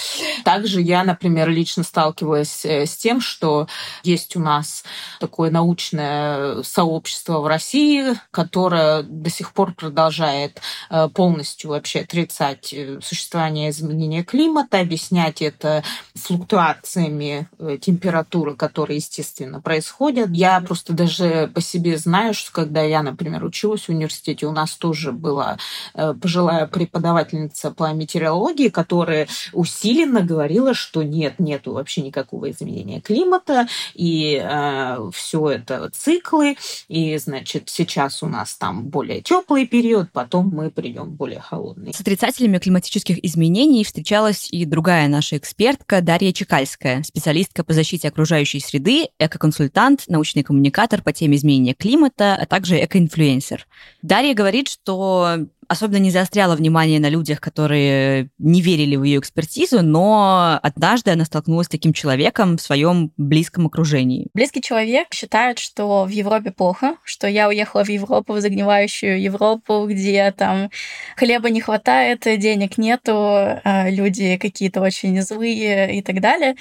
Также 0.44 0.80
я, 0.80 1.04
например, 1.04 1.48
лично 1.48 1.82
сталкивалась 1.82 2.64
э, 2.64 2.86
с 2.86 2.96
тем, 2.96 3.20
что 3.20 3.66
есть 4.02 4.36
у 4.36 4.40
нас 4.40 4.84
такое 5.20 5.50
научное 5.50 6.62
сообщество 6.62 7.40
в 7.40 7.46
России, 7.46 8.14
которое 8.30 9.02
до 9.02 9.30
сих 9.30 9.52
пор 9.52 9.74
продолжает 9.74 10.60
э, 10.90 11.08
полностью 11.08 11.70
вообще 11.70 12.00
отрицать 12.00 12.72
э, 12.72 13.00
существование 13.02 13.70
изменения 13.70 14.22
климата, 14.22 14.80
объяснять 14.80 15.42
это 15.42 15.82
флуктуациями 16.14 17.48
температуры, 17.80 18.54
которые, 18.54 18.96
естественно, 18.96 19.60
происходят. 19.60 20.30
Я 20.30 20.60
просто 20.60 20.92
даже 20.92 21.50
по 21.54 21.60
себе 21.60 21.96
знаю, 21.96 22.34
что 22.34 22.52
когда 22.52 22.82
я, 22.82 23.02
например, 23.02 23.44
училась 23.44 23.82
в 23.82 23.88
университете, 23.88 24.46
у 24.46 24.52
нас 24.52 24.72
тоже 24.72 25.12
была 25.12 25.58
пожилая 26.20 26.66
преподавательница 26.66 27.70
по 27.70 27.92
метеорологии, 27.92 28.68
которая 28.82 29.28
усиленно 29.52 30.22
говорила, 30.22 30.74
что 30.74 31.04
нет, 31.04 31.38
нету 31.38 31.72
вообще 31.72 32.02
никакого 32.02 32.50
изменения 32.50 33.00
климата, 33.00 33.68
и 33.94 34.42
э, 34.42 35.10
все 35.14 35.50
это 35.50 35.88
циклы, 35.92 36.56
и, 36.88 37.16
значит, 37.18 37.68
сейчас 37.68 38.24
у 38.24 38.26
нас 38.26 38.56
там 38.56 38.88
более 38.88 39.20
теплый 39.20 39.68
период, 39.68 40.10
потом 40.12 40.50
мы 40.52 40.68
придем 40.72 41.10
более 41.10 41.38
холодный. 41.38 41.94
С 41.94 42.00
отрицателями 42.00 42.58
климатических 42.58 43.24
изменений 43.24 43.84
встречалась 43.84 44.48
и 44.50 44.64
другая 44.64 45.06
наша 45.06 45.36
экспертка 45.36 46.00
Дарья 46.00 46.32
Чекальская, 46.32 47.04
специалистка 47.04 47.62
по 47.62 47.72
защите 47.72 48.08
окружающей 48.08 48.58
среды, 48.58 49.10
экоконсультант, 49.20 50.08
научный 50.08 50.42
коммуникатор 50.42 51.02
по 51.02 51.12
теме 51.12 51.36
изменения 51.36 51.74
климата, 51.74 52.34
а 52.34 52.46
также 52.46 52.84
экоинфлюенсер. 52.84 53.64
Дарья 54.02 54.34
говорит, 54.34 54.66
что 54.68 55.46
особенно 55.72 55.98
не 55.98 56.10
заостряла 56.10 56.54
внимание 56.54 57.00
на 57.00 57.08
людях, 57.08 57.40
которые 57.40 58.30
не 58.38 58.60
верили 58.60 58.96
в 58.96 59.02
ее 59.02 59.18
экспертизу, 59.18 59.82
но 59.82 60.58
однажды 60.62 61.10
она 61.10 61.24
столкнулась 61.24 61.66
с 61.66 61.70
таким 61.70 61.92
человеком 61.92 62.56
в 62.56 62.62
своем 62.62 63.10
близком 63.16 63.66
окружении. 63.66 64.28
Близкий 64.34 64.62
человек 64.62 65.08
считает, 65.12 65.58
что 65.58 66.04
в 66.04 66.08
Европе 66.10 66.52
плохо, 66.52 66.96
что 67.04 67.26
я 67.26 67.48
уехала 67.48 67.84
в 67.84 67.88
Европу, 67.88 68.34
в 68.34 68.40
загнивающую 68.40 69.20
Европу, 69.20 69.86
где 69.88 70.30
там 70.32 70.70
хлеба 71.16 71.50
не 71.50 71.60
хватает, 71.60 72.20
денег 72.38 72.78
нету, 72.78 73.12
а 73.14 73.88
люди 73.90 74.36
какие-то 74.36 74.80
очень 74.80 75.20
злые 75.22 75.96
и 75.96 76.02
так 76.02 76.20
далее. 76.20 76.54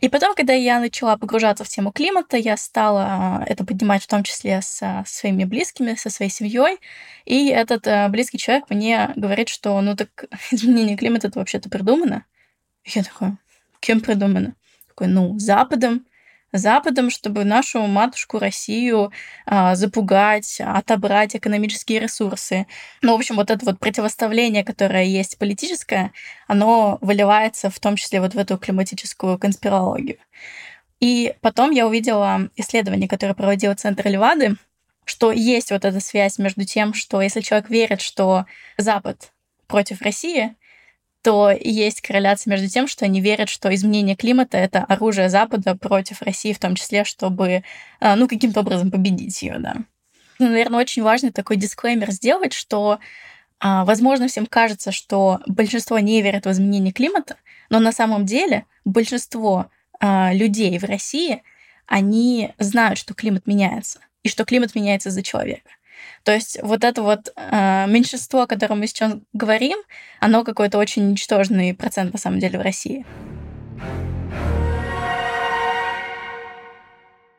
И 0.00 0.08
потом, 0.08 0.34
когда 0.34 0.52
я 0.52 0.80
начала 0.80 1.16
погружаться 1.16 1.64
в 1.64 1.68
тему 1.68 1.92
климата, 1.92 2.36
я 2.36 2.56
стала 2.56 3.44
это 3.46 3.64
поднимать 3.64 4.02
в 4.02 4.06
том 4.06 4.22
числе 4.22 4.60
со 4.62 5.02
своими 5.06 5.44
близкими, 5.44 5.94
со 5.94 6.10
своей 6.10 6.30
семьей. 6.30 6.78
И 7.24 7.48
этот 7.48 7.86
э, 7.86 8.08
близкий 8.08 8.38
человек 8.38 8.64
мне 8.70 9.10
говорит, 9.16 9.48
что 9.48 9.80
ну 9.80 9.96
так 9.96 10.24
изменение 10.50 10.96
климата 10.96 11.28
это 11.28 11.38
вообще-то 11.38 11.68
придумано. 11.68 12.24
Я 12.84 13.02
такой, 13.02 13.32
кем 13.80 14.00
придумано? 14.00 14.54
Такой, 14.88 15.08
ну, 15.08 15.38
Западом. 15.38 16.06
Западом, 16.52 17.10
чтобы 17.10 17.44
нашу 17.44 17.80
матушку 17.86 18.38
Россию 18.38 19.12
а, 19.44 19.74
запугать, 19.74 20.60
отобрать 20.60 21.36
экономические 21.36 22.00
ресурсы. 22.00 22.66
Ну, 23.02 23.12
в 23.12 23.16
общем, 23.16 23.36
вот 23.36 23.50
это 23.50 23.64
вот 23.66 23.78
противоставление, 23.78 24.64
которое 24.64 25.04
есть 25.04 25.38
политическое, 25.38 26.12
оно 26.46 26.98
выливается 27.02 27.68
в 27.68 27.78
том 27.78 27.96
числе 27.96 28.20
вот 28.20 28.34
в 28.34 28.38
эту 28.38 28.56
климатическую 28.56 29.38
конспирологию. 29.38 30.18
И 31.00 31.34
потом 31.42 31.70
я 31.70 31.86
увидела 31.86 32.48
исследование, 32.56 33.08
которое 33.08 33.34
проводил 33.34 33.74
Центр 33.74 34.08
Левады, 34.08 34.56
что 35.04 35.32
есть 35.32 35.70
вот 35.70 35.84
эта 35.84 36.00
связь 36.00 36.38
между 36.38 36.64
тем, 36.64 36.92
что 36.94 37.20
если 37.22 37.40
человек 37.40 37.70
верит, 37.70 38.00
что 38.00 38.46
Запад 38.76 39.32
против 39.66 40.02
России, 40.02 40.54
то 41.22 41.50
есть 41.50 42.00
корреляция 42.00 42.50
между 42.52 42.68
тем, 42.68 42.86
что 42.86 43.04
они 43.04 43.20
верят, 43.20 43.48
что 43.48 43.74
изменение 43.74 44.16
климата— 44.16 44.56
это 44.58 44.84
оружие 44.84 45.28
Запада 45.28 45.74
против 45.74 46.22
России, 46.22 46.52
в 46.52 46.58
том 46.58 46.74
числе, 46.74 47.04
чтобы, 47.04 47.64
а, 48.00 48.16
ну, 48.16 48.28
каким-то 48.28 48.60
образом 48.60 48.90
победить 48.90 49.42
ее, 49.42 49.56
да. 49.58 49.76
Ну, 50.38 50.46
наверное, 50.46 50.80
очень 50.80 51.02
важно 51.02 51.32
такой 51.32 51.56
дисклеймер 51.56 52.12
сделать, 52.12 52.52
что, 52.52 53.00
а, 53.58 53.84
возможно, 53.84 54.28
всем 54.28 54.46
кажется, 54.46 54.92
что 54.92 55.40
большинство 55.46 55.98
не 55.98 56.22
верит 56.22 56.46
в 56.46 56.50
изменение 56.50 56.92
климата, 56.92 57.36
но 57.70 57.80
на 57.80 57.90
самом 57.90 58.24
деле 58.24 58.64
большинство 58.84 59.66
а, 60.00 60.32
людей 60.32 60.78
в 60.78 60.84
России, 60.84 61.42
они 61.86 62.52
знают, 62.58 62.98
что 62.98 63.14
климат 63.14 63.46
меняется, 63.46 64.00
и 64.22 64.28
что 64.28 64.44
климат 64.44 64.74
меняется 64.76 65.08
из-за 65.08 65.22
человека. 65.22 65.70
То 66.24 66.32
есть 66.32 66.58
вот 66.62 66.84
это 66.84 67.02
вот 67.02 67.32
э, 67.36 67.86
меньшинство, 67.88 68.42
о 68.42 68.46
котором 68.46 68.80
мы 68.80 68.86
сейчас 68.86 69.14
говорим, 69.32 69.78
оно 70.20 70.44
какой-то 70.44 70.78
очень 70.78 71.10
ничтожный 71.10 71.74
процент 71.74 72.12
на 72.12 72.18
самом 72.18 72.38
деле 72.38 72.58
в 72.58 72.62
России. 72.62 73.04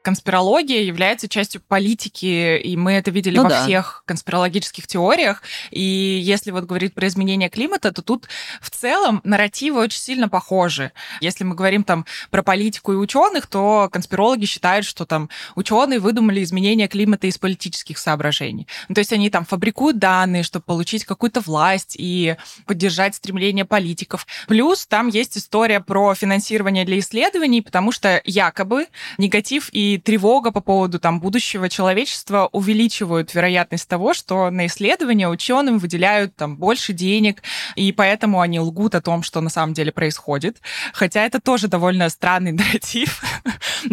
Конспирология 0.01 0.81
является 0.81 1.27
частью 1.27 1.61
политики, 1.67 2.57
и 2.57 2.77
мы 2.77 2.93
это 2.93 3.11
видели 3.11 3.37
ну, 3.37 3.43
во 3.43 3.49
да. 3.49 3.63
всех 3.63 4.03
конспирологических 4.05 4.87
теориях. 4.87 5.43
И 5.71 5.81
если 5.81 6.51
вот 6.51 6.65
говорить 6.65 6.93
про 6.93 7.07
изменение 7.07 7.49
климата, 7.49 7.91
то 7.91 8.01
тут 8.01 8.27
в 8.61 8.69
целом 8.69 9.21
нарративы 9.23 9.79
очень 9.79 9.99
сильно 9.99 10.29
похожи. 10.29 10.91
Если 11.21 11.43
мы 11.43 11.55
говорим 11.55 11.83
там 11.83 12.05
про 12.31 12.43
политику 12.43 12.93
и 12.93 12.95
ученых, 12.95 13.47
то 13.47 13.89
конспирологи 13.91 14.45
считают, 14.45 14.85
что 14.85 15.05
там 15.05 15.29
ученые 15.55 15.99
выдумали 15.99 16.43
изменение 16.43 16.87
климата 16.87 17.27
из 17.27 17.37
политических 17.37 17.97
соображений. 17.97 18.67
Ну, 18.87 18.95
то 18.95 18.99
есть 18.99 19.13
они 19.13 19.29
там 19.29 19.45
фабрикуют 19.45 19.99
данные, 19.99 20.43
чтобы 20.43 20.63
получить 20.63 21.05
какую-то 21.05 21.41
власть 21.41 21.95
и 21.97 22.35
поддержать 22.65 23.15
стремление 23.15 23.65
политиков. 23.65 24.25
Плюс 24.47 24.85
там 24.85 25.07
есть 25.07 25.37
история 25.37 25.79
про 25.79 26.15
финансирование 26.15 26.85
для 26.85 26.99
исследований, 26.99 27.61
потому 27.61 27.91
что 27.91 28.21
якобы 28.25 28.87
негатив 29.17 29.69
и 29.71 29.88
тревога 29.97 30.51
по 30.51 30.61
поводу 30.61 30.99
там 30.99 31.19
будущего 31.19 31.69
человечества 31.69 32.49
увеличивают 32.51 33.33
вероятность 33.33 33.87
того, 33.87 34.13
что 34.13 34.49
на 34.49 34.67
исследования 34.67 35.27
ученым 35.29 35.79
выделяют 35.79 36.35
там 36.35 36.57
больше 36.57 36.93
денег, 36.93 37.41
и 37.75 37.91
поэтому 37.91 38.41
они 38.41 38.59
лгут 38.59 38.95
о 38.95 39.01
том, 39.01 39.23
что 39.23 39.41
на 39.41 39.49
самом 39.49 39.73
деле 39.73 39.91
происходит. 39.91 40.57
Хотя 40.93 41.25
это 41.25 41.39
тоже 41.39 41.67
довольно 41.67 42.09
странный 42.09 42.51
нарратив. 42.53 43.21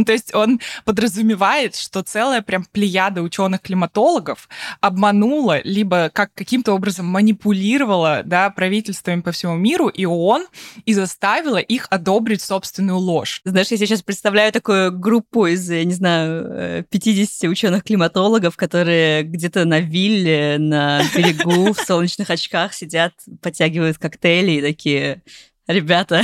То 0.07 0.13
есть 0.13 0.35
он 0.35 0.61
подразумевает, 0.85 1.77
что 1.77 2.03
целая 2.03 2.43
прям 2.43 2.65
плеяда 2.65 3.23
ученых-климатологов 3.23 4.49
обманула, 4.81 5.61
либо 5.63 6.11
как 6.13 6.33
каким-то 6.35 6.73
образом 6.73 7.07
манипулировала 7.07 8.23
да, 8.25 8.51
правительствами 8.51 9.21
по 9.21 9.33
всему 9.33 9.57
миру, 9.57 9.89
и 9.89 10.05
ООН, 10.05 10.47
и 10.85 10.95
заставила 10.95 11.59
их 11.59 11.87
одобрить 11.91 12.43
собственную 12.43 12.99
ложь. 12.99 13.41
Знаешь, 13.45 13.69
я 13.69 13.77
сейчас 13.77 14.03
представляю 14.03 14.53
такую 14.53 14.97
группу 14.97 15.47
из, 15.47 15.71
я 15.71 15.85
не 15.85 15.95
знаю, 15.95 16.85
50 16.91 17.45
э, 17.45 17.49
ученых-климатологов, 17.49 18.57
которые 18.57 19.23
где-то 19.23 19.65
на 19.65 19.81
вилле, 19.81 20.57
на 20.59 21.03
берегу 21.15 21.73
в 21.73 21.81
солнечных 21.81 22.31
очках 22.31 22.73
сидят, 22.73 23.13
подтягивают 23.41 23.99
коктейли 23.99 24.53
и 24.53 24.63
такие 24.63 25.23
ребята, 25.67 26.23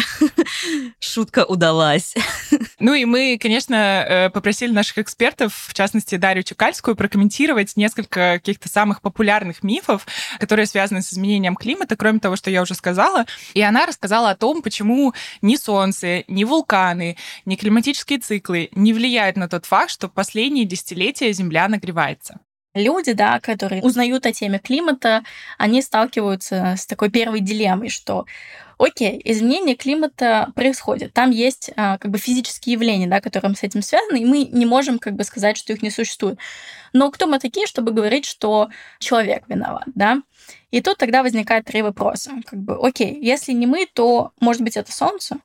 шутка 1.00 1.44
удалась. 1.44 2.14
Ну 2.78 2.94
и 2.94 3.05
мы, 3.05 3.38
конечно, 3.40 3.74
э, 3.74 4.31
попросили 4.31 4.72
наших 4.72 4.98
экспертов, 4.98 5.55
в 5.68 5.74
частности 5.74 6.16
Дарью 6.16 6.42
Чекальскую, 6.42 6.96
прокомментировать 6.96 7.76
несколько 7.76 8.35
каких-то 8.35 8.68
самых 8.68 9.00
популярных 9.00 9.62
мифов, 9.62 10.07
которые 10.38 10.66
связаны 10.66 11.02
с 11.02 11.12
изменением 11.12 11.57
климата, 11.57 11.96
кроме 11.96 12.18
того, 12.18 12.37
что 12.37 12.50
я 12.50 12.62
уже 12.62 12.74
сказала. 12.74 13.26
И 13.55 13.61
она 13.61 13.87
рассказала 13.87 14.31
о 14.31 14.37
том, 14.37 14.62
почему 14.62 15.14
ни 15.42 15.57
Солнце, 15.57 16.24
ни 16.28 16.44
вулканы, 16.44 17.16
ни 17.44 17.57
климатические 17.57 18.18
циклы 18.18 18.68
не 18.72 18.92
влияют 18.92 19.37
на 19.37 19.48
тот 19.48 19.66
факт, 19.66 19.90
что 19.90 20.09
последние 20.09 20.64
десятилетия 20.64 21.33
Земля 21.33 21.68
нагревается 21.68 22.38
люди, 22.74 23.12
да, 23.12 23.40
которые 23.40 23.82
узнают 23.82 24.26
о 24.26 24.32
теме 24.32 24.58
климата, 24.58 25.24
они 25.58 25.82
сталкиваются 25.82 26.74
с 26.78 26.87
такой 26.87 27.11
первой 27.11 27.40
дилеммой, 27.40 27.88
что 27.88 28.26
окей, 28.78 29.20
изменение 29.24 29.76
климата 29.76 30.50
происходит, 30.54 31.12
там 31.12 31.30
есть 31.30 31.70
а, 31.76 31.98
как 31.98 32.11
бы 32.11 32.18
физические 32.18 32.74
явления, 32.74 33.06
да, 33.06 33.20
которые 33.20 33.54
с 33.54 33.62
этим 33.62 33.82
связаны, 33.82 34.20
и 34.20 34.24
мы 34.24 34.44
не 34.44 34.66
можем 34.66 34.98
как 34.98 35.14
бы 35.14 35.24
сказать, 35.24 35.56
что 35.56 35.72
их 35.72 35.82
не 35.82 35.90
существует. 35.90 36.38
Но 36.92 37.11
кто 37.11 37.26
мы 37.26 37.38
такие, 37.38 37.66
чтобы 37.66 37.92
говорить, 37.92 38.24
что 38.24 38.68
человек 38.98 39.44
виноват, 39.48 39.85
да? 39.94 40.22
И 40.70 40.80
тут 40.80 40.98
тогда 40.98 41.22
возникает 41.22 41.64
три 41.64 41.82
вопроса. 41.82 42.32
Как 42.46 42.58
бы, 42.58 42.76
окей, 42.76 43.18
если 43.22 43.52
не 43.52 43.66
мы, 43.66 43.87
то, 43.87 44.32
может 44.40 44.62
быть, 44.62 44.76
это 44.76 44.92
Солнце? 44.92 45.37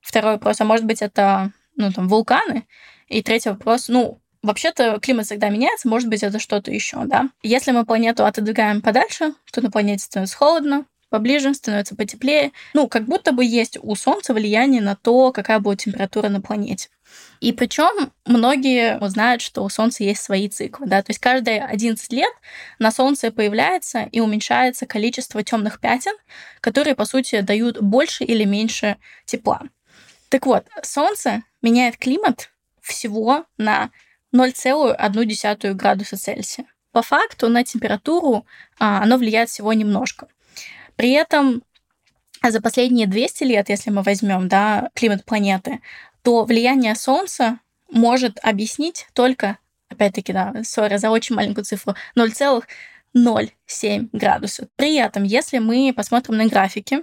Второй 0.00 0.32
вопрос, 0.32 0.60
а 0.60 0.64
может 0.64 0.84
быть, 0.84 1.00
это, 1.00 1.52
ну, 1.76 1.90
там, 1.90 2.08
вулканы? 2.08 2.66
И 3.08 3.22
третий 3.22 3.48
вопрос, 3.48 3.88
ну, 3.88 4.20
Вообще-то 4.44 4.98
климат 5.00 5.24
всегда 5.24 5.48
меняется, 5.48 5.88
может 5.88 6.10
быть, 6.10 6.22
это 6.22 6.38
что-то 6.38 6.70
еще, 6.70 7.04
да. 7.06 7.30
Если 7.42 7.72
мы 7.72 7.86
планету 7.86 8.26
отодвигаем 8.26 8.82
подальше, 8.82 9.32
то 9.50 9.62
на 9.62 9.70
планете 9.70 10.04
становится 10.04 10.36
холодно, 10.36 10.84
поближе, 11.08 11.54
становится 11.54 11.96
потеплее. 11.96 12.52
Ну, 12.74 12.86
как 12.86 13.06
будто 13.06 13.32
бы 13.32 13.42
есть 13.42 13.78
у 13.80 13.94
Солнца 13.94 14.34
влияние 14.34 14.82
на 14.82 14.96
то, 14.96 15.32
какая 15.32 15.60
будет 15.60 15.78
температура 15.78 16.28
на 16.28 16.42
планете. 16.42 16.90
И 17.40 17.52
причем 17.52 18.12
многие 18.26 18.98
знают, 19.08 19.40
что 19.40 19.64
у 19.64 19.70
Солнца 19.70 20.04
есть 20.04 20.22
свои 20.22 20.50
циклы. 20.50 20.86
Да? 20.88 21.00
То 21.00 21.10
есть 21.10 21.20
каждые 21.20 21.64
11 21.64 22.12
лет 22.12 22.32
на 22.78 22.90
Солнце 22.90 23.32
появляется 23.32 24.08
и 24.12 24.20
уменьшается 24.20 24.84
количество 24.84 25.42
темных 25.42 25.80
пятен, 25.80 26.12
которые, 26.60 26.94
по 26.94 27.06
сути, 27.06 27.40
дают 27.40 27.80
больше 27.80 28.24
или 28.24 28.44
меньше 28.44 28.98
тепла. 29.24 29.62
Так 30.28 30.44
вот, 30.44 30.66
Солнце 30.82 31.44
меняет 31.62 31.96
климат 31.96 32.50
всего 32.82 33.46
на 33.56 33.90
0,1 34.34 35.74
градуса 35.74 36.16
Цельсия. 36.16 36.66
По 36.92 37.02
факту 37.02 37.48
на 37.48 37.64
температуру 37.64 38.46
а, 38.78 39.02
оно 39.02 39.16
влияет 39.16 39.48
всего 39.48 39.72
немножко. 39.72 40.28
При 40.96 41.10
этом 41.10 41.62
за 42.42 42.60
последние 42.60 43.06
200 43.06 43.44
лет, 43.44 43.68
если 43.68 43.90
мы 43.90 44.02
возьмем 44.02 44.48
да, 44.48 44.90
климат 44.94 45.24
планеты, 45.24 45.80
то 46.22 46.44
влияние 46.44 46.94
Солнца 46.94 47.58
может 47.90 48.38
объяснить 48.42 49.06
только, 49.12 49.58
опять-таки, 49.88 50.32
да, 50.32 50.52
сори 50.64 50.96
за 50.96 51.10
очень 51.10 51.36
маленькую 51.36 51.64
цифру, 51.64 51.94
0,07 52.16 54.08
градусов. 54.12 54.68
При 54.76 54.96
этом, 54.96 55.24
если 55.24 55.58
мы 55.58 55.92
посмотрим 55.94 56.36
на 56.36 56.46
графики, 56.46 57.00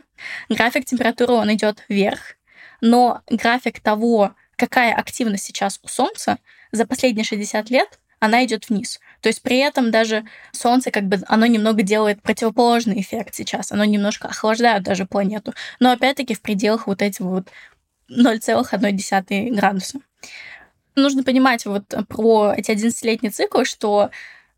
график 0.49 0.85
температуры, 0.85 1.33
он 1.33 1.53
идет 1.53 1.83
вверх, 1.87 2.35
но 2.81 3.21
график 3.29 3.79
того, 3.79 4.35
какая 4.55 4.93
активность 4.93 5.45
сейчас 5.45 5.79
у 5.83 5.87
Солнца, 5.87 6.37
за 6.71 6.85
последние 6.85 7.23
60 7.23 7.69
лет 7.69 7.99
она 8.19 8.45
идет 8.45 8.69
вниз. 8.69 8.99
То 9.21 9.29
есть 9.29 9.41
при 9.41 9.57
этом 9.57 9.89
даже 9.89 10.25
Солнце 10.51 10.91
как 10.91 11.05
бы 11.05 11.19
оно 11.27 11.47
немного 11.47 11.81
делает 11.81 12.21
противоположный 12.21 13.01
эффект 13.01 13.33
сейчас. 13.33 13.71
Оно 13.71 13.83
немножко 13.83 14.27
охлаждает 14.27 14.83
даже 14.83 15.05
планету. 15.05 15.53
Но 15.79 15.91
опять-таки 15.91 16.35
в 16.35 16.41
пределах 16.41 16.85
вот 16.85 17.01
этих 17.01 17.21
вот 17.21 17.47
0,1 18.09 19.55
градуса. 19.55 19.99
Нужно 20.95 21.23
понимать 21.23 21.65
вот 21.65 21.85
про 22.07 22.53
эти 22.55 22.69
11-летние 22.71 23.31
циклы, 23.31 23.65
что 23.65 24.11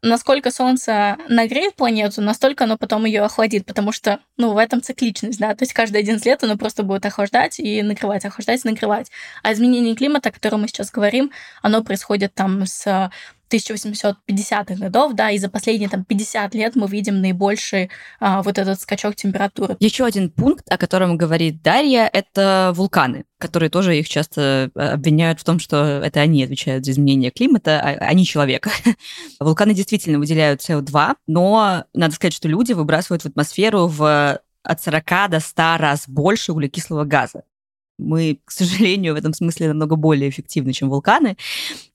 насколько 0.03 0.51
Солнце 0.51 1.17
нагреет 1.29 1.75
планету, 1.75 2.21
настолько 2.21 2.65
оно 2.65 2.77
потом 2.77 3.05
ее 3.05 3.21
охладит, 3.23 3.65
потому 3.65 3.91
что, 3.91 4.19
ну, 4.37 4.53
в 4.53 4.57
этом 4.57 4.81
цикличность, 4.81 5.39
да, 5.39 5.55
то 5.55 5.63
есть 5.63 5.73
каждые 5.73 6.01
11 6.01 6.25
лет 6.25 6.43
оно 6.43 6.57
просто 6.57 6.83
будет 6.83 7.05
охлаждать 7.05 7.59
и 7.59 7.81
накрывать, 7.81 8.25
охлаждать 8.25 8.63
и 8.63 8.69
накрывать. 8.69 9.09
А 9.41 9.53
изменение 9.53 9.95
климата, 9.95 10.29
о 10.29 10.31
котором 10.31 10.61
мы 10.61 10.67
сейчас 10.67 10.91
говорим, 10.91 11.31
оно 11.61 11.83
происходит 11.83 12.33
там 12.35 12.65
с 12.65 13.09
1850-х 13.53 14.75
годов, 14.75 15.13
да, 15.13 15.31
и 15.31 15.37
за 15.37 15.49
последние 15.49 15.89
там 15.89 16.03
50 16.03 16.55
лет 16.55 16.75
мы 16.75 16.87
видим 16.87 17.21
наибольший 17.21 17.89
а, 18.19 18.41
вот 18.41 18.57
этот 18.57 18.81
скачок 18.81 19.15
температуры. 19.15 19.77
Еще 19.79 20.05
один 20.05 20.29
пункт, 20.29 20.65
о 20.69 20.77
котором 20.77 21.17
говорит 21.17 21.61
Дарья, 21.61 22.09
это 22.11 22.71
вулканы, 22.75 23.25
которые 23.37 23.69
тоже 23.69 23.97
их 23.97 24.09
часто 24.09 24.71
э, 24.75 24.79
обвиняют 24.79 25.39
в 25.39 25.43
том, 25.43 25.59
что 25.59 26.01
это 26.03 26.21
они 26.21 26.43
отвечают 26.43 26.85
за 26.85 26.91
изменение 26.91 27.31
климата, 27.31 27.79
а, 27.81 27.89
а 27.99 28.13
не 28.13 28.25
человек. 28.25 28.67
Вулканы 29.39 29.73
действительно 29.73 30.19
выделяют 30.19 30.61
СО2, 30.61 31.15
но 31.27 31.85
надо 31.93 32.15
сказать, 32.15 32.33
что 32.33 32.47
люди 32.47 32.73
выбрасывают 32.73 33.23
в 33.23 33.27
атмосферу 33.27 33.87
в 33.87 34.39
от 34.63 34.81
40 34.81 35.29
до 35.29 35.39
100 35.39 35.61
раз 35.77 36.07
больше 36.07 36.53
углекислого 36.53 37.03
газа. 37.03 37.43
Мы, 37.97 38.39
к 38.45 38.51
сожалению, 38.51 39.13
в 39.13 39.17
этом 39.17 39.33
смысле 39.33 39.69
намного 39.69 39.95
более 39.95 40.29
эффективны, 40.29 40.73
чем 40.73 40.89
вулканы. 40.89 41.37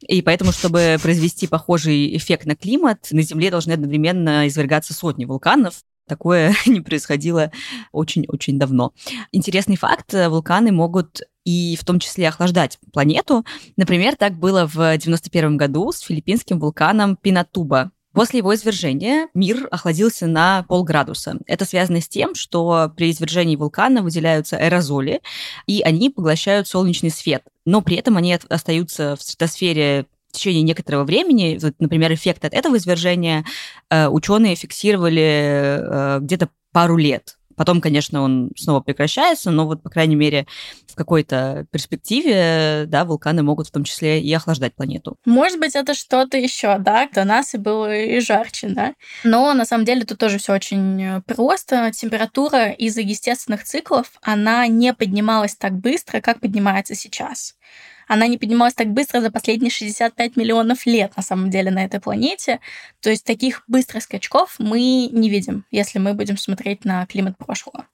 И 0.01 0.23
поэтому, 0.23 0.53
чтобы 0.53 0.97
произвести 1.03 1.47
похожий 1.47 2.17
эффект 2.17 2.47
на 2.47 2.57
климат, 2.57 3.09
на 3.11 3.23
Земле 3.23 3.51
должны 3.51 3.73
одновременно 3.73 4.47
извергаться 4.47 4.95
сотни 4.95 5.25
вулканов. 5.25 5.83
Такое 6.07 6.55
не 6.67 6.81
происходило 6.81 7.53
очень-очень 7.93 8.59
давно. 8.59 8.93
Интересный 9.33 9.77
факт, 9.77 10.15
вулканы 10.15 10.73
могут 10.73 11.21
и 11.45 11.77
в 11.81 11.85
том 11.85 11.99
числе 11.99 12.29
охлаждать 12.29 12.79
планету. 12.93 13.45
Например, 13.77 14.17
так 14.17 14.39
было 14.39 14.67
в 14.67 14.97
91 14.97 15.57
году 15.57 15.93
с 15.93 16.01
филиппинским 16.01 16.61
вулканом 16.61 17.17
Пинатуба. 17.17 17.91
После 18.19 18.39
его 18.39 18.53
извержения 18.53 19.29
мир 19.33 19.69
охладился 19.71 20.27
на 20.27 20.65
полградуса. 20.65 21.39
Это 21.47 21.65
связано 21.65 22.01
с 22.01 22.09
тем, 22.09 22.35
что 22.35 22.93
при 22.97 23.13
извержении 23.13 23.55
вулкана 23.55 24.03
выделяются 24.03 24.57
аэрозоли, 24.57 25.21
и 25.69 25.83
они 25.83 26.11
поглощают 26.11 26.67
солнечный 26.67 27.11
свет. 27.11 27.45
Но 27.65 27.81
при 27.81 27.95
этом 27.95 28.17
они 28.17 28.37
остаются 28.49 29.15
в 29.15 29.23
стратосфере 29.23 30.07
в 30.31 30.33
течение 30.33 30.63
некоторого 30.63 31.05
времени, 31.05 31.61
например, 31.79 32.13
эффект 32.13 32.45
от 32.45 32.55
этого 32.55 32.79
извержения 32.79 33.45
э, 33.89 34.09
ученые 34.09 34.57
фиксировали 34.57 35.79
э, 35.79 36.19
где-то 36.21 36.49
пару 36.73 36.97
лет. 36.97 37.38
Потом, 37.59 37.81
конечно, 37.81 38.23
он 38.23 38.53
снова 38.57 38.81
прекращается, 38.81 39.51
но 39.51 39.67
вот, 39.67 39.83
по 39.83 39.91
крайней 39.91 40.15
мере, 40.15 40.47
в 40.87 40.95
какой-то 40.95 41.67
перспективе, 41.73 42.85
да, 42.87 43.05
вулканы 43.05 43.43
могут 43.43 43.67
в 43.67 43.73
том 43.73 43.83
числе 43.83 44.23
и 44.23 44.33
охлаждать 44.33 44.77
планету. 44.77 45.17
Может 45.27 45.59
быть, 45.59 45.75
это 45.75 45.93
что-то 45.93 46.39
еще, 46.39 46.79
да, 46.79 47.09
до 47.13 47.25
нас 47.25 47.55
и 47.55 47.59
было 47.59 47.93
и 47.93 48.21
жарче, 48.21 48.69
да. 48.69 48.95
Но 49.25 49.53
на 49.55 49.65
самом 49.65 49.85
деле 49.85 50.05
тут 50.05 50.19
тоже 50.19 50.39
все 50.39 50.55
очень 50.55 51.03
э, 51.03 51.23
просто. 51.27 51.91
Температура 51.93 52.71
из-за 52.71 53.01
естественных 53.01 53.65
циклов, 53.65 54.13
она 54.23 54.67
не 54.69 54.95
поднималась 54.95 55.57
так 55.57 55.73
быстро, 55.73 56.21
как 56.21 56.39
поднимается 56.39 56.95
сейчас 56.95 57.57
она 58.09 58.27
не 58.27 58.39
поднималась 58.39 58.75
так 58.75 58.89
быстро 58.89 59.21
за 59.21 59.31
последние 59.31 59.71
65 59.71 60.37
миллионов 60.37 60.87
лет, 60.87 61.17
на 61.17 61.23
самом 61.23 61.51
деле, 61.51 61.71
на 61.71 61.85
этой 61.85 62.01
планете. 62.01 62.61
То 63.01 63.11
есть 63.11 63.25
таких 63.25 63.63
быстрых 63.69 64.03
скачков 64.03 64.57
мы 64.59 64.81
не 65.13 65.31
видим, 65.31 65.65
если 65.71 65.99
мы 65.99 66.15
будем 66.15 66.37
смотреть 66.37 66.85
на 66.85 67.07
климат 67.07 67.37
прошлого. 67.37 67.87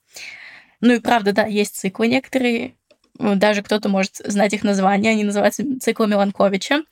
Ну 0.81 0.95
и 0.95 1.01
правда, 1.01 1.33
да, 1.33 1.47
есть 1.47 1.77
циклы 1.77 2.07
некоторые, 2.07 2.75
даже 3.19 3.63
кто-то 3.63 3.89
может 3.89 4.17
знать 4.17 4.53
их 4.55 4.65
название, 4.65 5.13
они 5.13 5.25
называются 5.25 5.65
циклы 5.81 6.07
Миланковича. 6.07 6.83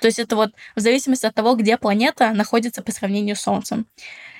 То 0.00 0.06
есть 0.06 0.18
это 0.18 0.36
вот 0.36 0.52
в 0.74 0.80
зависимости 0.80 1.26
от 1.26 1.34
того, 1.34 1.54
где 1.54 1.76
планета 1.76 2.32
находится 2.32 2.82
по 2.82 2.92
сравнению 2.92 3.36
с 3.36 3.40
Солнцем. 3.40 3.86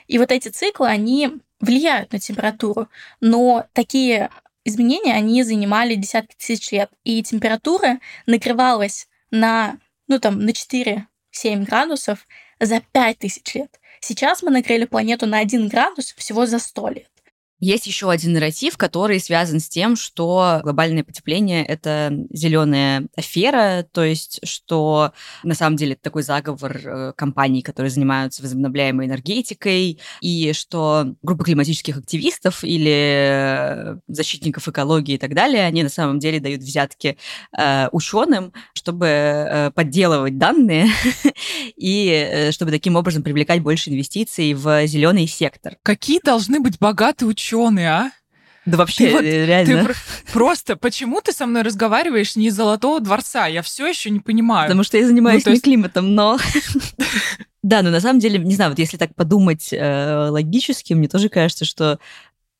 И 0.06 0.18
вот 0.18 0.32
эти 0.32 0.48
циклы, 0.48 0.88
они 0.88 1.30
влияют 1.60 2.12
на 2.12 2.18
температуру, 2.18 2.88
но 3.20 3.66
такие 3.72 4.30
изменения, 4.68 5.14
они 5.14 5.42
занимали 5.42 5.94
десятки 5.94 6.36
тысяч 6.36 6.70
лет. 6.70 6.90
И 7.04 7.22
температура 7.22 8.00
накрывалась 8.26 9.08
на 9.30 9.78
ну 10.06 10.18
там 10.18 10.40
на 10.40 10.50
4-7 10.50 11.04
градусов 11.64 12.26
за 12.60 12.80
5000 12.80 13.54
лет. 13.54 13.80
Сейчас 14.00 14.42
мы 14.42 14.50
нагрели 14.50 14.84
планету 14.84 15.26
на 15.26 15.38
1 15.38 15.68
градус 15.68 16.14
всего 16.16 16.46
за 16.46 16.58
100 16.58 16.88
лет. 16.90 17.10
Есть 17.60 17.88
еще 17.88 18.08
один 18.08 18.34
нарратив, 18.34 18.76
который 18.76 19.18
связан 19.18 19.58
с 19.58 19.68
тем, 19.68 19.96
что 19.96 20.60
глобальное 20.62 21.02
потепление— 21.02 21.64
это 21.66 22.16
зеленая 22.30 23.08
афера, 23.16 23.84
то 23.90 24.04
есть 24.04 24.38
что 24.44 25.12
на 25.42 25.54
самом 25.54 25.76
деле 25.76 25.94
это 25.94 26.02
такой 26.02 26.22
заговор 26.22 26.80
э, 26.84 27.12
компаний, 27.16 27.62
которые 27.62 27.90
занимаются 27.90 28.42
возобновляемой 28.42 29.06
энергетикой, 29.06 29.98
и 30.20 30.52
что 30.52 31.16
группа 31.22 31.44
климатических 31.44 31.96
активистов 31.96 32.62
или 32.62 33.98
защитников 34.06 34.68
экологии 34.68 35.14
и 35.14 35.18
так 35.18 35.34
далее, 35.34 35.64
они 35.64 35.82
на 35.82 35.88
самом 35.88 36.20
деле 36.20 36.38
дают 36.38 36.62
взятки 36.62 37.18
э, 37.58 37.88
ученым, 37.90 38.52
чтобы 38.72 39.06
э, 39.06 39.70
подделывать 39.72 40.38
данные 40.38 40.90
и 41.76 42.08
э, 42.08 42.52
чтобы 42.52 42.70
таким 42.70 42.94
образом 42.94 43.24
привлекать 43.24 43.62
больше 43.62 43.90
инвестиций 43.90 44.54
в 44.54 44.86
зеленый 44.86 45.26
сектор. 45.26 45.76
Какие 45.82 46.20
должны 46.22 46.60
быть 46.60 46.78
богатые 46.78 47.28
ученые? 47.28 47.47
Ученый, 47.48 47.86
а? 47.86 48.10
Да 48.66 48.76
вообще, 48.76 49.08
ты 49.08 49.12
вот, 49.12 49.22
реально. 49.22 49.86
Ты 49.86 49.94
просто, 50.32 50.76
почему 50.76 51.20
ты 51.22 51.32
со 51.32 51.46
мной 51.46 51.62
разговариваешь 51.62 52.36
не 52.36 52.48
из 52.48 52.54
Золотого 52.54 53.00
дворца? 53.00 53.46
Я 53.46 53.62
все 53.62 53.86
еще 53.86 54.10
не 54.10 54.20
понимаю. 54.20 54.66
Потому 54.68 54.82
что 54.82 54.98
я 54.98 55.06
занимаюсь 55.06 55.44
ну, 55.46 55.52
есть... 55.52 55.64
не 55.64 55.72
климатом, 55.72 56.14
но... 56.14 56.38
Да, 57.64 57.82
но 57.82 57.90
на 57.90 58.00
самом 58.00 58.20
деле, 58.20 58.38
не 58.38 58.54
знаю, 58.54 58.70
вот 58.70 58.78
если 58.78 58.96
так 58.96 59.14
подумать 59.16 59.70
э, 59.72 60.28
логически, 60.30 60.94
мне 60.94 61.08
тоже 61.08 61.28
кажется, 61.28 61.64
что 61.64 61.98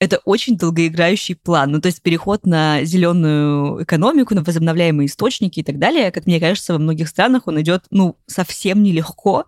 это 0.00 0.18
очень 0.24 0.56
долгоиграющий 0.56 1.34
план. 1.34 1.72
Ну, 1.72 1.80
то 1.80 1.86
есть 1.86 2.02
переход 2.02 2.46
на 2.46 2.84
зеленую 2.84 3.82
экономику, 3.82 4.34
на 4.34 4.42
возобновляемые 4.44 5.06
источники 5.06 5.60
и 5.60 5.62
так 5.64 5.78
далее, 5.78 6.12
как 6.12 6.26
мне 6.26 6.38
кажется, 6.38 6.74
во 6.74 6.78
многих 6.78 7.08
странах 7.08 7.46
он 7.46 7.60
идет, 7.60 7.84
ну, 7.90 8.16
совсем 8.26 8.82
нелегко. 8.82 9.46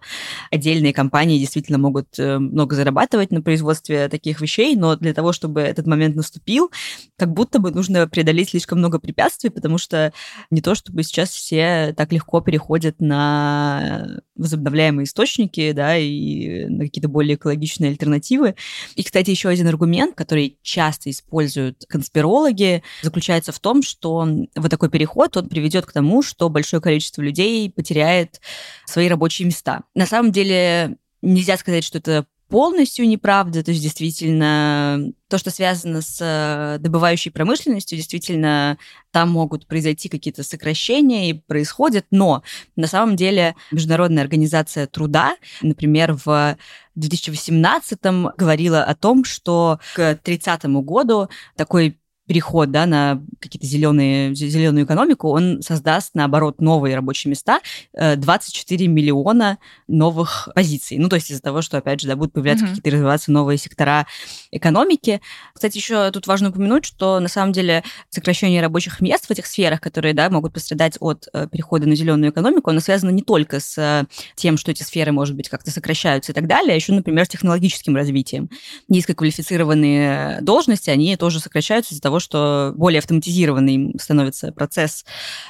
Отдельные 0.50 0.92
компании 0.92 1.38
действительно 1.38 1.78
могут 1.78 2.18
э, 2.18 2.38
много 2.38 2.74
зарабатывать 2.74 3.30
на 3.30 3.42
производстве 3.42 4.08
таких 4.08 4.40
вещей, 4.40 4.74
но 4.74 4.96
для 4.96 5.14
того, 5.14 5.32
чтобы 5.32 5.60
этот 5.60 5.86
момент 5.86 6.16
наступил, 6.16 6.72
как 7.16 7.32
будто 7.32 7.60
бы 7.60 7.70
нужно 7.70 8.08
преодолеть 8.08 8.50
слишком 8.50 8.78
много 8.78 8.98
препятствий, 8.98 9.50
потому 9.50 9.78
что 9.78 10.12
не 10.50 10.62
то, 10.62 10.74
чтобы 10.74 11.04
сейчас 11.04 11.30
все 11.30 11.94
так 11.96 12.12
легко 12.12 12.40
переходят 12.40 12.96
на 12.98 14.20
возобновляемые 14.34 15.04
источники, 15.04 15.70
да, 15.72 15.96
и 15.96 16.64
на 16.64 16.84
какие-то 16.84 17.08
более 17.08 17.36
экологичные 17.36 17.90
альтернативы. 17.90 18.56
И, 18.96 19.04
кстати, 19.04 19.30
еще 19.30 19.48
один 19.48 19.68
аргумент, 19.68 20.16
который 20.16 20.39
который 20.40 20.58
часто 20.62 21.10
используют 21.10 21.84
конспирологи, 21.88 22.82
заключается 23.02 23.52
в 23.52 23.58
том, 23.58 23.82
что 23.82 24.26
вот 24.56 24.70
такой 24.70 24.88
переход, 24.88 25.36
он 25.36 25.48
приведет 25.48 25.86
к 25.86 25.92
тому, 25.92 26.22
что 26.22 26.48
большое 26.48 26.80
количество 26.80 27.22
людей 27.22 27.70
потеряет 27.70 28.40
свои 28.86 29.08
рабочие 29.08 29.46
места. 29.46 29.82
На 29.94 30.06
самом 30.06 30.32
деле 30.32 30.96
нельзя 31.22 31.56
сказать, 31.56 31.84
что 31.84 31.98
это 31.98 32.26
полностью 32.50 33.08
неправда. 33.08 33.62
То 33.62 33.70
есть 33.70 33.82
действительно 33.82 35.12
то, 35.28 35.38
что 35.38 35.50
связано 35.50 36.02
с 36.02 36.18
э, 36.20 36.78
добывающей 36.80 37.30
промышленностью, 37.30 37.96
действительно 37.96 38.76
там 39.12 39.30
могут 39.30 39.66
произойти 39.66 40.08
какие-то 40.08 40.42
сокращения 40.42 41.30
и 41.30 41.34
происходят, 41.34 42.04
но 42.10 42.42
на 42.76 42.88
самом 42.88 43.16
деле 43.16 43.54
Международная 43.70 44.24
организация 44.24 44.86
труда, 44.88 45.36
например, 45.62 46.18
в 46.24 46.56
2018 46.96 47.98
говорила 48.36 48.82
о 48.82 48.94
том, 48.94 49.24
что 49.24 49.78
к 49.94 50.16
30 50.16 50.64
году 50.66 51.28
такой 51.56 51.96
переход 52.30 52.70
да, 52.70 52.86
на 52.86 53.20
какие-то 53.40 53.66
зеленые, 53.66 54.36
зеленую 54.36 54.84
экономику, 54.84 55.30
он 55.30 55.62
создаст, 55.62 56.12
наоборот, 56.14 56.60
новые 56.60 56.94
рабочие 56.94 57.28
места, 57.28 57.58
24 57.92 58.84
э, 58.84 58.88
миллиона 58.88 59.58
новых 59.88 60.48
позиций. 60.54 60.98
Ну, 60.98 61.08
то 61.08 61.16
есть 61.16 61.32
из-за 61.32 61.42
того, 61.42 61.60
что, 61.60 61.78
опять 61.78 62.00
же, 62.00 62.06
да, 62.06 62.14
будут 62.14 62.32
появляться 62.32 62.64
mm-hmm. 62.64 62.68
какие-то 62.68 62.90
развиваться 62.90 63.32
новые 63.32 63.58
сектора 63.58 64.06
экономики. 64.52 65.20
Кстати, 65.52 65.78
еще 65.78 66.12
тут 66.12 66.28
важно 66.28 66.50
упомянуть, 66.50 66.84
что 66.84 67.18
на 67.18 67.26
самом 67.26 67.50
деле 67.50 67.82
сокращение 68.10 68.62
рабочих 68.62 69.00
мест 69.00 69.26
в 69.26 69.30
этих 69.32 69.46
сферах, 69.46 69.80
которые 69.80 70.14
да, 70.14 70.30
могут 70.30 70.52
пострадать 70.52 70.98
от 71.00 71.26
э, 71.32 71.48
перехода 71.50 71.88
на 71.88 71.96
зеленую 71.96 72.30
экономику, 72.30 72.70
оно 72.70 72.78
связано 72.78 73.10
не 73.10 73.22
только 73.22 73.58
с 73.58 73.76
э, 73.76 74.04
тем, 74.36 74.56
что 74.56 74.70
эти 74.70 74.84
сферы, 74.84 75.10
может 75.10 75.34
быть, 75.34 75.48
как-то 75.48 75.72
сокращаются 75.72 76.30
и 76.30 76.34
так 76.36 76.46
далее, 76.46 76.74
а 76.74 76.76
еще, 76.76 76.92
например, 76.92 77.24
с 77.24 77.28
технологическим 77.28 77.96
развитием. 77.96 78.50
Низкоквалифицированные 78.86 80.42
должности, 80.42 80.90
они 80.90 81.16
тоже 81.16 81.40
сокращаются 81.40 81.92
из-за 81.92 82.02
того, 82.02 82.19
что 82.20 82.72
более 82.76 82.98
автоматизированный 82.98 83.94
становится 83.98 84.52
процесс 84.52 85.04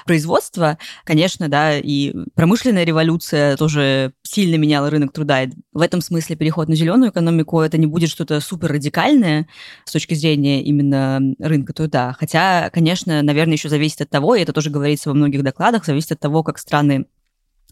производства, 0.06 0.78
конечно, 1.04 1.48
да, 1.48 1.78
и 1.78 2.14
промышленная 2.34 2.84
революция 2.84 3.56
тоже 3.56 4.12
сильно 4.22 4.56
меняла 4.56 4.90
рынок 4.90 5.12
труда. 5.12 5.42
И 5.42 5.50
в 5.72 5.80
этом 5.80 6.00
смысле 6.00 6.36
переход 6.36 6.68
на 6.68 6.74
зеленую 6.74 7.10
экономику 7.10 7.60
это 7.60 7.78
не 7.78 7.86
будет 7.86 8.10
что-то 8.10 8.40
супер 8.40 8.72
радикальное 8.72 9.48
с 9.84 9.92
точки 9.92 10.14
зрения 10.14 10.62
именно 10.62 11.20
рынка 11.38 11.72
труда. 11.72 12.16
Хотя, 12.18 12.70
конечно, 12.70 13.22
наверное, 13.22 13.54
еще 13.54 13.68
зависит 13.68 14.00
от 14.00 14.10
того, 14.10 14.34
и 14.34 14.42
это 14.42 14.52
тоже 14.52 14.70
говорится 14.70 15.08
во 15.10 15.14
многих 15.14 15.42
докладах, 15.42 15.84
зависит 15.84 16.12
от 16.12 16.20
того, 16.20 16.42
как 16.42 16.58
страны 16.58 17.06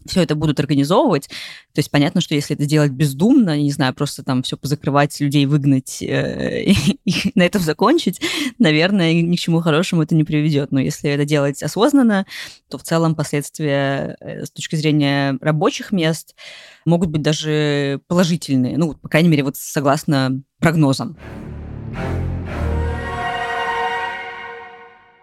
все 0.05 0.21
это 0.21 0.35
будут 0.35 0.59
организовывать. 0.59 1.27
То 1.73 1.79
есть 1.79 1.91
понятно, 1.91 2.21
что 2.21 2.35
если 2.35 2.55
это 2.55 2.65
сделать 2.65 2.91
бездумно, 2.91 3.59
не 3.59 3.71
знаю, 3.71 3.93
просто 3.93 4.23
там 4.23 4.43
все 4.43 4.57
позакрывать, 4.57 5.19
людей 5.19 5.45
выгнать 5.45 6.01
э, 6.01 6.63
и, 6.63 6.99
и 7.05 7.31
на 7.35 7.43
этом 7.43 7.61
закончить, 7.61 8.21
наверное, 8.57 9.13
ни 9.13 9.35
к 9.35 9.39
чему 9.39 9.61
хорошему 9.61 10.03
это 10.03 10.15
не 10.15 10.23
приведет. 10.23 10.71
Но 10.71 10.79
если 10.79 11.09
это 11.09 11.25
делать 11.25 11.61
осознанно, 11.63 12.25
то 12.69 12.77
в 12.77 12.83
целом 12.83 13.15
последствия 13.15 14.17
э, 14.19 14.45
с 14.45 14.51
точки 14.51 14.75
зрения 14.75 15.37
рабочих 15.41 15.91
мест 15.91 16.35
могут 16.85 17.09
быть 17.09 17.21
даже 17.21 18.01
положительные. 18.07 18.77
Ну, 18.77 18.93
по 18.93 19.09
крайней 19.09 19.29
мере, 19.29 19.43
вот 19.43 19.57
согласно 19.57 20.41
прогнозам. 20.59 21.17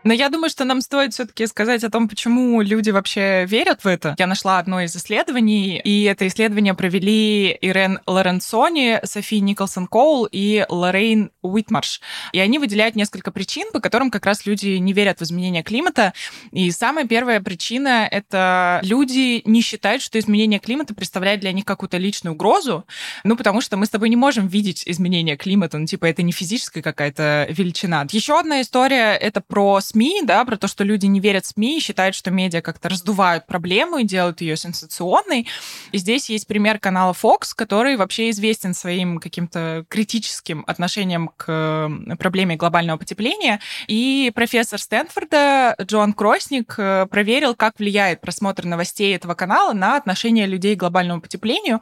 Но 0.06 0.14
я 0.14 0.28
думаю, 0.28 0.50
что 0.50 0.64
нам 0.64 0.82
стоит 0.82 1.14
все-таки 1.14 1.48
сказать 1.48 1.82
о 1.82 1.90
том, 1.90 2.06
почему 2.06 2.62
люди 2.62 2.90
вообще 2.90 3.44
верят 3.44 3.82
в 3.82 3.88
это. 3.88 4.14
Я 4.20 4.28
нашла 4.28 4.60
одно 4.60 4.80
из 4.80 4.94
исследований, 4.94 5.80
и 5.80 6.04
это 6.04 6.28
исследование 6.28 6.74
провели 6.74 7.58
Ирен 7.60 7.98
Лоренцони, 8.06 9.00
Софи 9.02 9.40
Николсон 9.40 9.88
Коул 9.88 10.28
и 10.30 10.64
Лоррейн 10.68 11.32
Уитмарш. 11.42 12.00
И 12.30 12.38
они 12.38 12.60
выделяют 12.60 12.94
несколько 12.94 13.32
причин, 13.32 13.72
по 13.72 13.80
которым 13.80 14.12
как 14.12 14.26
раз 14.26 14.46
люди 14.46 14.76
не 14.76 14.92
верят 14.92 15.18
в 15.18 15.24
изменение 15.24 15.64
климата. 15.64 16.12
И 16.52 16.70
самая 16.70 17.04
первая 17.04 17.40
причина— 17.40 18.06
это 18.10 18.78
люди 18.84 19.42
не 19.44 19.60
считают, 19.60 20.02
что 20.02 20.20
изменение 20.20 20.60
климата 20.60 20.94
представляет 20.94 21.40
для 21.40 21.50
них 21.50 21.64
какую-то 21.64 21.96
личную 21.96 22.34
угрозу, 22.34 22.86
ну, 23.24 23.36
потому 23.36 23.60
что 23.60 23.76
мы 23.76 23.86
с 23.86 23.90
тобой 23.90 24.08
не 24.08 24.16
можем 24.16 24.46
видеть 24.46 24.84
изменение 24.86 25.36
климата, 25.36 25.78
ну, 25.78 25.86
типа, 25.86 26.04
это 26.04 26.22
не 26.22 26.30
физическая 26.30 26.80
какая-то 26.80 27.48
величина. 27.50 28.06
Еще 28.12 28.38
одна 28.38 28.60
история— 28.60 29.16
это 29.20 29.40
про 29.40 29.80
СМИ, 29.96 30.20
да, 30.24 30.44
про 30.44 30.58
то, 30.58 30.68
что 30.68 30.84
люди 30.84 31.06
не 31.06 31.20
верят 31.20 31.46
СМИ 31.46 31.78
и 31.78 31.80
считают, 31.80 32.14
что 32.14 32.30
медиа 32.30 32.60
как-то 32.60 32.90
раздувают 32.90 33.46
проблему 33.46 33.96
и 33.96 34.04
делают 34.04 34.42
ее 34.42 34.54
сенсационной. 34.54 35.46
И 35.90 35.96
здесь 35.96 36.28
есть 36.28 36.46
пример 36.46 36.78
канала 36.78 37.14
Fox, 37.14 37.54
который 37.56 37.96
вообще 37.96 38.28
известен 38.28 38.74
своим 38.74 39.18
каким-то 39.18 39.86
критическим 39.88 40.64
отношением 40.66 41.30
к 41.34 41.90
проблеме 42.18 42.56
глобального 42.56 42.98
потепления. 42.98 43.58
И 43.86 44.30
профессор 44.34 44.78
Стэнфорда 44.78 45.76
Джон 45.80 46.12
Кросник 46.12 46.74
э, 46.76 47.06
проверил, 47.06 47.54
как 47.54 47.78
влияет 47.78 48.20
просмотр 48.20 48.66
новостей 48.66 49.16
этого 49.16 49.32
канала 49.32 49.72
на 49.72 49.96
отношение 49.96 50.46
людей 50.46 50.76
к 50.76 50.80
глобальному 50.80 51.22
потеплению 51.22 51.80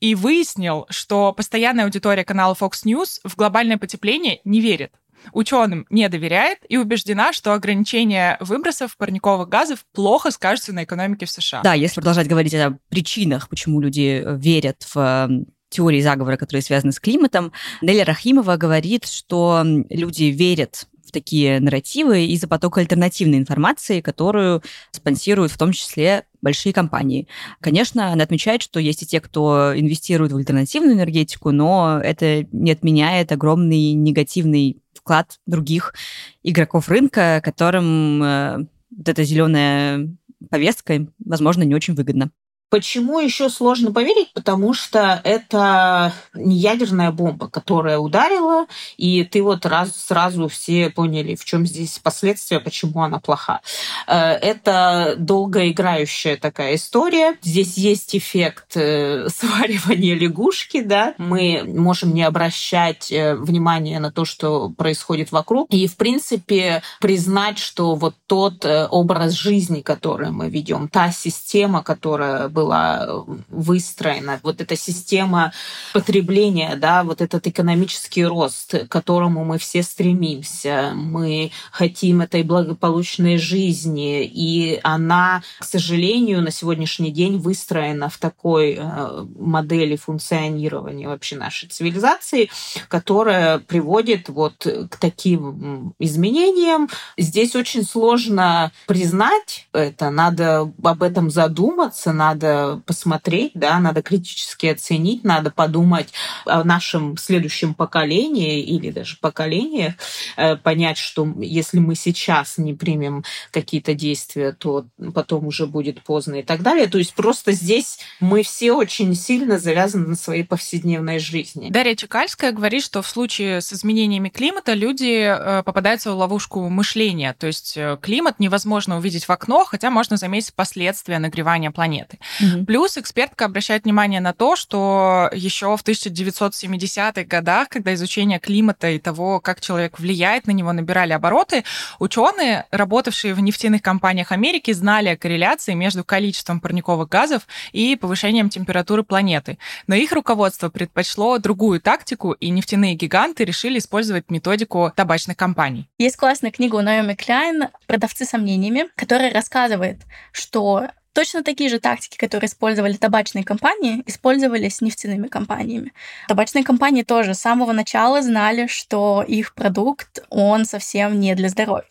и 0.00 0.16
выяснил, 0.16 0.86
что 0.90 1.32
постоянная 1.32 1.84
аудитория 1.84 2.24
канала 2.24 2.56
Fox 2.60 2.84
News 2.84 3.20
в 3.22 3.36
глобальное 3.36 3.78
потепление 3.78 4.40
не 4.44 4.60
верит 4.60 4.90
ученым 5.32 5.86
не 5.90 6.08
доверяет 6.08 6.58
и 6.68 6.76
убеждена, 6.76 7.32
что 7.32 7.52
ограничение 7.52 8.36
выбросов 8.40 8.96
парниковых 8.96 9.48
газов 9.48 9.84
плохо 9.92 10.30
скажется 10.30 10.72
на 10.72 10.84
экономике 10.84 11.26
в 11.26 11.30
США. 11.30 11.62
Да, 11.62 11.74
если 11.74 11.96
продолжать 11.96 12.28
говорить 12.28 12.54
о 12.54 12.78
причинах, 12.88 13.48
почему 13.48 13.80
люди 13.80 14.22
э, 14.24 14.36
верят 14.36 14.82
в 14.82 14.96
эм, 14.96 15.46
теории 15.70 16.00
заговора, 16.00 16.36
которые 16.36 16.62
связаны 16.62 16.92
с 16.92 17.00
климатом, 17.00 17.52
Неля 17.82 18.04
Рахимова 18.04 18.56
говорит, 18.56 19.06
что 19.06 19.62
люди 19.90 20.24
верят 20.24 20.86
в 21.04 21.12
такие 21.12 21.60
нарративы 21.60 22.26
из-за 22.26 22.48
потока 22.48 22.80
альтернативной 22.80 23.38
информации, 23.38 24.00
которую 24.00 24.62
спонсируют 24.90 25.52
в 25.52 25.58
том 25.58 25.72
числе 25.72 26.24
большие 26.40 26.72
компании. 26.72 27.26
Конечно, 27.60 28.12
она 28.12 28.24
отмечает, 28.24 28.62
что 28.62 28.78
есть 28.80 29.02
и 29.02 29.06
те, 29.06 29.20
кто 29.20 29.72
инвестирует 29.76 30.32
в 30.32 30.36
альтернативную 30.36 30.94
энергетику, 30.94 31.50
но 31.50 32.00
это 32.02 32.46
не 32.52 32.72
отменяет 32.72 33.32
огромный 33.32 33.92
негативный 33.92 34.78
вклад 35.04 35.38
других 35.46 35.94
игроков 36.42 36.88
рынка, 36.88 37.42
которым 37.44 38.22
э, 38.22 38.66
вот 38.90 39.08
эта 39.08 39.22
зеленая 39.22 40.08
повестка, 40.50 41.06
возможно, 41.18 41.62
не 41.62 41.74
очень 41.74 41.94
выгодна. 41.94 42.30
Почему 42.70 43.20
еще 43.20 43.48
сложно 43.50 43.92
поверить? 43.92 44.32
Потому 44.32 44.74
что 44.74 45.20
это 45.22 46.12
не 46.34 46.56
ядерная 46.56 47.12
бомба, 47.12 47.48
которая 47.48 47.98
ударила, 47.98 48.66
и 48.96 49.22
ты 49.22 49.42
вот 49.42 49.64
раз 49.64 49.94
сразу 49.94 50.48
все 50.48 50.90
поняли, 50.90 51.36
в 51.36 51.44
чем 51.44 51.66
здесь 51.66 52.00
последствия, 52.00 52.58
почему 52.58 53.02
она 53.02 53.20
плоха. 53.20 53.60
Э, 54.06 54.32
это 54.32 55.14
долгоиграющая 55.18 56.36
такая 56.36 56.74
история. 56.74 57.36
Здесь 57.42 57.76
есть 57.76 58.16
эффект 58.16 58.76
э, 58.76 59.28
сваривания 59.34 60.14
лягушки, 60.16 60.82
да. 60.82 61.14
Мы 61.18 61.62
можем 61.64 62.12
не 62.12 62.22
обращать 62.22 63.12
э, 63.12 63.36
внимания 63.36 64.00
на 64.00 64.10
то, 64.10 64.24
что 64.24 64.70
происходит 64.70 65.30
вокруг, 65.30 65.70
и, 65.70 65.86
в 65.86 65.96
принципе, 65.96 66.82
признать, 67.00 67.58
что 67.58 67.94
вот 67.94 68.14
тот 68.26 68.64
образ 68.64 69.32
жизни, 69.32 69.80
который 69.80 70.30
мы 70.30 70.48
ведем, 70.48 70.88
та 70.88 71.12
система, 71.12 71.82
которая 71.82 72.48
была 72.54 72.64
была 72.64 73.24
выстроена, 73.48 74.40
вот 74.42 74.60
эта 74.60 74.76
система 74.76 75.52
потребления, 75.92 76.76
да, 76.76 77.04
вот 77.04 77.20
этот 77.20 77.46
экономический 77.46 78.24
рост, 78.24 78.74
к 78.74 78.88
которому 78.88 79.44
мы 79.44 79.58
все 79.58 79.82
стремимся. 79.82 80.92
Мы 80.94 81.50
хотим 81.70 82.22
этой 82.22 82.42
благополучной 82.42 83.38
жизни, 83.38 84.24
и 84.24 84.80
она, 84.82 85.42
к 85.60 85.64
сожалению, 85.64 86.42
на 86.42 86.50
сегодняшний 86.50 87.10
день 87.10 87.38
выстроена 87.38 88.08
в 88.08 88.18
такой 88.18 88.78
э, 88.78 89.26
модели 89.38 89.96
функционирования 89.96 91.08
вообще 91.08 91.36
нашей 91.36 91.68
цивилизации, 91.68 92.50
которая 92.88 93.58
приводит 93.58 94.28
вот 94.28 94.66
к 94.90 94.96
таким 94.96 95.94
изменениям. 95.98 96.88
Здесь 97.18 97.54
очень 97.56 97.84
сложно 97.84 98.72
признать 98.86 99.68
это, 99.72 100.10
надо 100.10 100.72
об 100.82 101.02
этом 101.02 101.30
задуматься, 101.30 102.12
надо 102.12 102.43
посмотреть, 102.86 103.52
да, 103.54 103.78
надо 103.78 104.02
критически 104.02 104.66
оценить, 104.66 105.24
надо 105.24 105.50
подумать 105.50 106.12
о 106.44 106.64
нашем 106.64 107.16
следующем 107.16 107.74
поколении 107.74 108.62
или 108.62 108.90
даже 108.90 109.16
поколениях, 109.20 109.94
э, 110.36 110.56
понять, 110.56 110.98
что 110.98 111.26
если 111.38 111.78
мы 111.78 111.94
сейчас 111.94 112.58
не 112.58 112.74
примем 112.74 113.24
какие-то 113.50 113.94
действия, 113.94 114.52
то 114.52 114.86
потом 115.14 115.46
уже 115.46 115.66
будет 115.66 116.02
поздно 116.02 116.36
и 116.36 116.42
так 116.42 116.62
далее. 116.62 116.86
То 116.86 116.98
есть 116.98 117.14
просто 117.14 117.52
здесь 117.52 117.98
мы 118.20 118.42
все 118.42 118.72
очень 118.72 119.14
сильно 119.14 119.58
завязаны 119.58 120.08
на 120.08 120.16
своей 120.16 120.44
повседневной 120.44 121.18
жизни. 121.18 121.70
Дарья 121.70 121.94
Чекальская 121.94 122.52
говорит, 122.52 122.82
что 122.82 123.02
в 123.02 123.08
случае 123.08 123.60
с 123.60 123.72
изменениями 123.72 124.28
климата 124.28 124.74
люди 124.74 125.26
э, 125.26 125.62
попадаются 125.62 126.12
в 126.12 126.16
ловушку 126.16 126.68
мышления. 126.68 127.34
То 127.38 127.46
есть 127.46 127.76
э, 127.76 127.98
климат 128.00 128.40
невозможно 128.40 128.96
увидеть 128.96 129.24
в 129.24 129.30
окно, 129.30 129.64
хотя 129.64 129.90
можно 129.90 130.16
заметить 130.16 130.54
последствия 130.54 131.18
нагревания 131.18 131.70
планеты. 131.70 132.18
Угу. 132.40 132.64
Плюс 132.66 132.98
экспертка 132.98 133.46
обращает 133.46 133.84
внимание 133.84 134.20
на 134.20 134.32
то, 134.32 134.56
что 134.56 135.30
еще 135.32 135.76
в 135.76 135.84
1970-х 135.84 137.24
годах, 137.24 137.68
когда 137.68 137.94
изучение 137.94 138.38
климата 138.38 138.90
и 138.90 138.98
того, 138.98 139.40
как 139.40 139.60
человек 139.60 139.98
влияет 139.98 140.46
на 140.46 140.52
него, 140.52 140.72
набирали 140.72 141.12
обороты, 141.12 141.64
ученые, 141.98 142.66
работавшие 142.70 143.34
в 143.34 143.40
нефтяных 143.40 143.82
компаниях 143.82 144.32
Америки, 144.32 144.72
знали 144.72 145.08
о 145.08 145.16
корреляции 145.16 145.74
между 145.74 146.04
количеством 146.04 146.60
парниковых 146.60 147.08
газов 147.08 147.46
и 147.72 147.96
повышением 147.96 148.48
температуры 148.48 149.02
планеты. 149.02 149.58
Но 149.86 149.94
их 149.94 150.12
руководство 150.12 150.68
предпочло 150.68 151.38
другую 151.38 151.80
тактику, 151.80 152.32
и 152.32 152.50
нефтяные 152.50 152.94
гиганты 152.94 153.44
решили 153.44 153.78
использовать 153.78 154.30
методику 154.30 154.92
табачных 154.94 155.36
компаний. 155.36 155.88
Есть 155.98 156.16
классная 156.16 156.50
книга 156.50 156.76
у 156.76 156.80
Наоми 156.80 157.14
Кляйн 157.14 157.68
«Продавцы 157.86 158.24
сомнениями», 158.24 158.86
которая 158.96 159.32
рассказывает, 159.32 160.00
что 160.32 160.88
Точно 161.14 161.44
такие 161.44 161.70
же 161.70 161.78
тактики, 161.78 162.16
которые 162.16 162.48
использовали 162.48 162.94
табачные 162.94 163.44
компании, 163.44 164.02
использовались 164.04 164.80
нефтяными 164.80 165.28
компаниями. 165.28 165.92
Табачные 166.26 166.64
компании 166.64 167.04
тоже 167.04 167.34
с 167.34 167.40
самого 167.40 167.70
начала 167.70 168.20
знали, 168.20 168.66
что 168.66 169.24
их 169.26 169.54
продукт, 169.54 170.24
он 170.28 170.64
совсем 170.64 171.20
не 171.20 171.36
для 171.36 171.48
здоровья. 171.48 171.84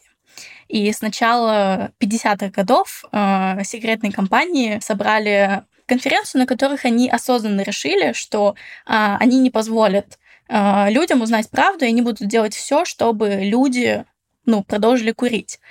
И 0.68 0.92
с 0.92 1.02
начала 1.02 1.92
50-х 2.02 2.50
годов 2.50 3.06
э, 3.14 3.64
сигаретные 3.64 4.12
компании 4.12 4.80
собрали 4.82 5.64
конференцию, 5.86 6.42
на 6.42 6.46
которых 6.46 6.84
они 6.84 7.10
осознанно 7.10 7.62
решили, 7.62 8.12
что 8.12 8.56
э, 8.86 9.16
они 9.20 9.40
не 9.40 9.52
позволят 9.52 10.20
э, 10.50 10.90
людям 10.90 11.22
узнать 11.22 11.50
правду, 11.50 11.86
и 11.86 11.88
они 11.88 12.02
будут 12.02 12.28
делать 12.28 12.54
все, 12.54 12.84
чтобы 12.84 13.40
люди 13.42 14.04
ну, 14.46 14.64
продолжили 14.64 15.14
курить. 15.14 15.62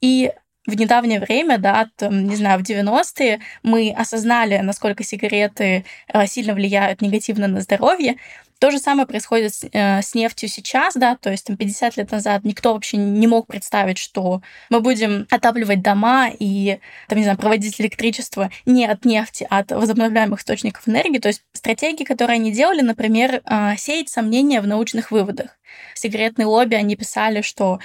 И 0.00 0.32
в 0.66 0.74
недавнее 0.74 1.20
время, 1.20 1.58
да, 1.58 1.88
там, 1.96 2.26
не 2.26 2.36
знаю, 2.36 2.58
в 2.58 2.62
90-е 2.62 3.40
мы 3.62 3.94
осознали, 3.96 4.58
насколько 4.58 5.04
сигареты 5.04 5.84
э, 6.08 6.26
сильно 6.26 6.54
влияют 6.54 7.00
негативно 7.02 7.46
на 7.46 7.60
здоровье. 7.60 8.16
То 8.58 8.70
же 8.70 8.78
самое 8.78 9.06
происходит 9.06 9.54
с, 9.54 9.66
э, 9.70 10.00
с 10.00 10.14
нефтью 10.14 10.48
сейчас, 10.48 10.94
да, 10.94 11.16
то 11.16 11.30
есть 11.30 11.46
там 11.46 11.58
50 11.58 11.98
лет 11.98 12.10
назад 12.10 12.42
никто 12.44 12.72
вообще 12.72 12.96
не 12.96 13.26
мог 13.26 13.46
представить, 13.46 13.98
что 13.98 14.40
мы 14.70 14.80
будем 14.80 15.26
отапливать 15.30 15.82
дома 15.82 16.30
и, 16.30 16.78
там, 17.08 17.18
не 17.18 17.24
знаю, 17.24 17.36
проводить 17.36 17.78
электричество 17.80 18.50
не 18.64 18.86
от 18.86 19.04
нефти, 19.04 19.46
а 19.50 19.58
от 19.58 19.72
возобновляемых 19.72 20.40
источников 20.40 20.88
энергии. 20.88 21.18
То 21.18 21.28
есть 21.28 21.42
стратегии, 21.52 22.04
которые 22.04 22.36
они 22.36 22.50
делали, 22.50 22.80
например, 22.80 23.42
э, 23.44 23.76
сеять 23.76 24.08
сомнения 24.08 24.62
в 24.62 24.66
научных 24.66 25.10
выводах. 25.10 25.58
Сигаретные 25.94 26.46
лобби, 26.46 26.76
они 26.76 26.96
писали, 26.96 27.42
что 27.42 27.80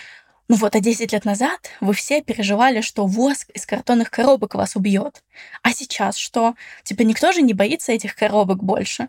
ну 0.51 0.57
вот, 0.57 0.75
а 0.75 0.81
10 0.81 1.13
лет 1.13 1.23
назад 1.23 1.69
вы 1.79 1.93
все 1.93 2.21
переживали, 2.21 2.81
что 2.81 3.05
воск 3.05 3.49
из 3.51 3.65
картонных 3.65 4.11
коробок 4.11 4.55
вас 4.55 4.75
убьет. 4.75 5.23
А 5.63 5.71
сейчас 5.71 6.17
что? 6.17 6.55
Типа 6.83 7.03
никто 7.03 7.31
же 7.31 7.41
не 7.41 7.53
боится 7.53 7.93
этих 7.93 8.15
коробок 8.15 8.61
больше. 8.61 9.07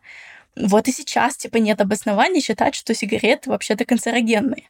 Вот 0.55 0.87
и 0.87 0.92
сейчас, 0.92 1.37
типа, 1.37 1.57
нет 1.57 1.81
обоснований 1.81 2.40
считать, 2.40 2.76
что 2.76 2.94
сигареты 2.94 3.50
вообще-то 3.50 3.85
канцерогенные. 3.85 4.68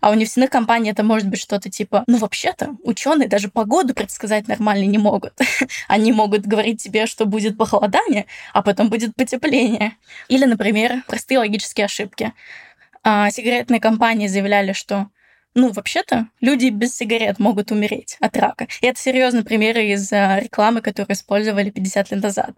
А 0.00 0.12
у 0.12 0.14
нефтяных 0.14 0.50
компаний 0.50 0.90
это 0.92 1.02
может 1.02 1.28
быть 1.28 1.40
что-то 1.40 1.68
типа, 1.68 2.04
ну 2.06 2.18
вообще-то 2.18 2.76
ученые 2.84 3.28
даже 3.28 3.48
погоду 3.48 3.92
предсказать 3.92 4.46
нормально 4.46 4.84
не 4.84 4.98
могут. 4.98 5.32
Они 5.88 6.12
могут 6.12 6.46
говорить 6.46 6.80
тебе, 6.80 7.06
что 7.06 7.26
будет 7.26 7.58
похолодание, 7.58 8.26
а 8.52 8.62
потом 8.62 8.88
будет 8.88 9.16
потепление. 9.16 9.96
Или, 10.28 10.44
например, 10.44 11.02
простые 11.08 11.38
логические 11.38 11.86
ошибки. 11.86 12.32
А, 13.02 13.32
сигаретные 13.32 13.80
компании 13.80 14.28
заявляли, 14.28 14.74
что 14.74 15.08
ну, 15.54 15.70
вообще-то, 15.70 16.28
люди 16.40 16.68
без 16.68 16.96
сигарет 16.96 17.38
могут 17.38 17.70
умереть 17.70 18.16
от 18.20 18.36
рака. 18.36 18.66
И 18.80 18.86
это 18.86 19.00
серьезный 19.00 19.44
пример 19.44 19.78
из 19.78 20.10
э, 20.12 20.40
рекламы, 20.40 20.80
которую 20.80 21.14
использовали 21.14 21.70
50 21.70 22.10
лет 22.10 22.22
назад. 22.22 22.56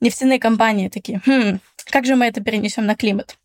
Нефтяные 0.00 0.38
компании 0.38 0.88
такие, 0.88 1.20
хм, 1.26 1.60
как 1.86 2.06
же 2.06 2.16
мы 2.16 2.26
это 2.26 2.42
перенесем 2.42 2.86
на 2.86 2.96
климат? 2.96 3.36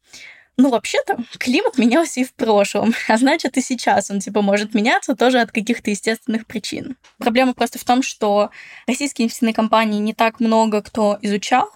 Ну, 0.57 0.69
вообще-то, 0.69 1.17
климат 1.37 1.77
менялся 1.77 2.21
и 2.21 2.23
в 2.23 2.33
прошлом, 2.33 2.93
а 3.09 3.17
значит, 3.17 3.57
и 3.57 3.61
сейчас 3.61 4.09
он, 4.09 4.21
типа, 4.21 4.41
может 4.41 4.73
меняться 4.73 5.15
тоже 5.15 5.41
от 5.41 5.51
каких-то 5.51 5.89
естественных 5.89 6.45
причин. 6.45 6.95
Проблема 7.17 7.53
просто 7.53 7.77
в 7.77 7.83
том, 7.83 8.01
что 8.01 8.51
российские 8.87 9.25
нефтяные 9.25 9.53
компании 9.53 9.99
не 9.99 10.13
так 10.13 10.39
много 10.39 10.81
кто 10.81 11.17
изучал, 11.21 11.69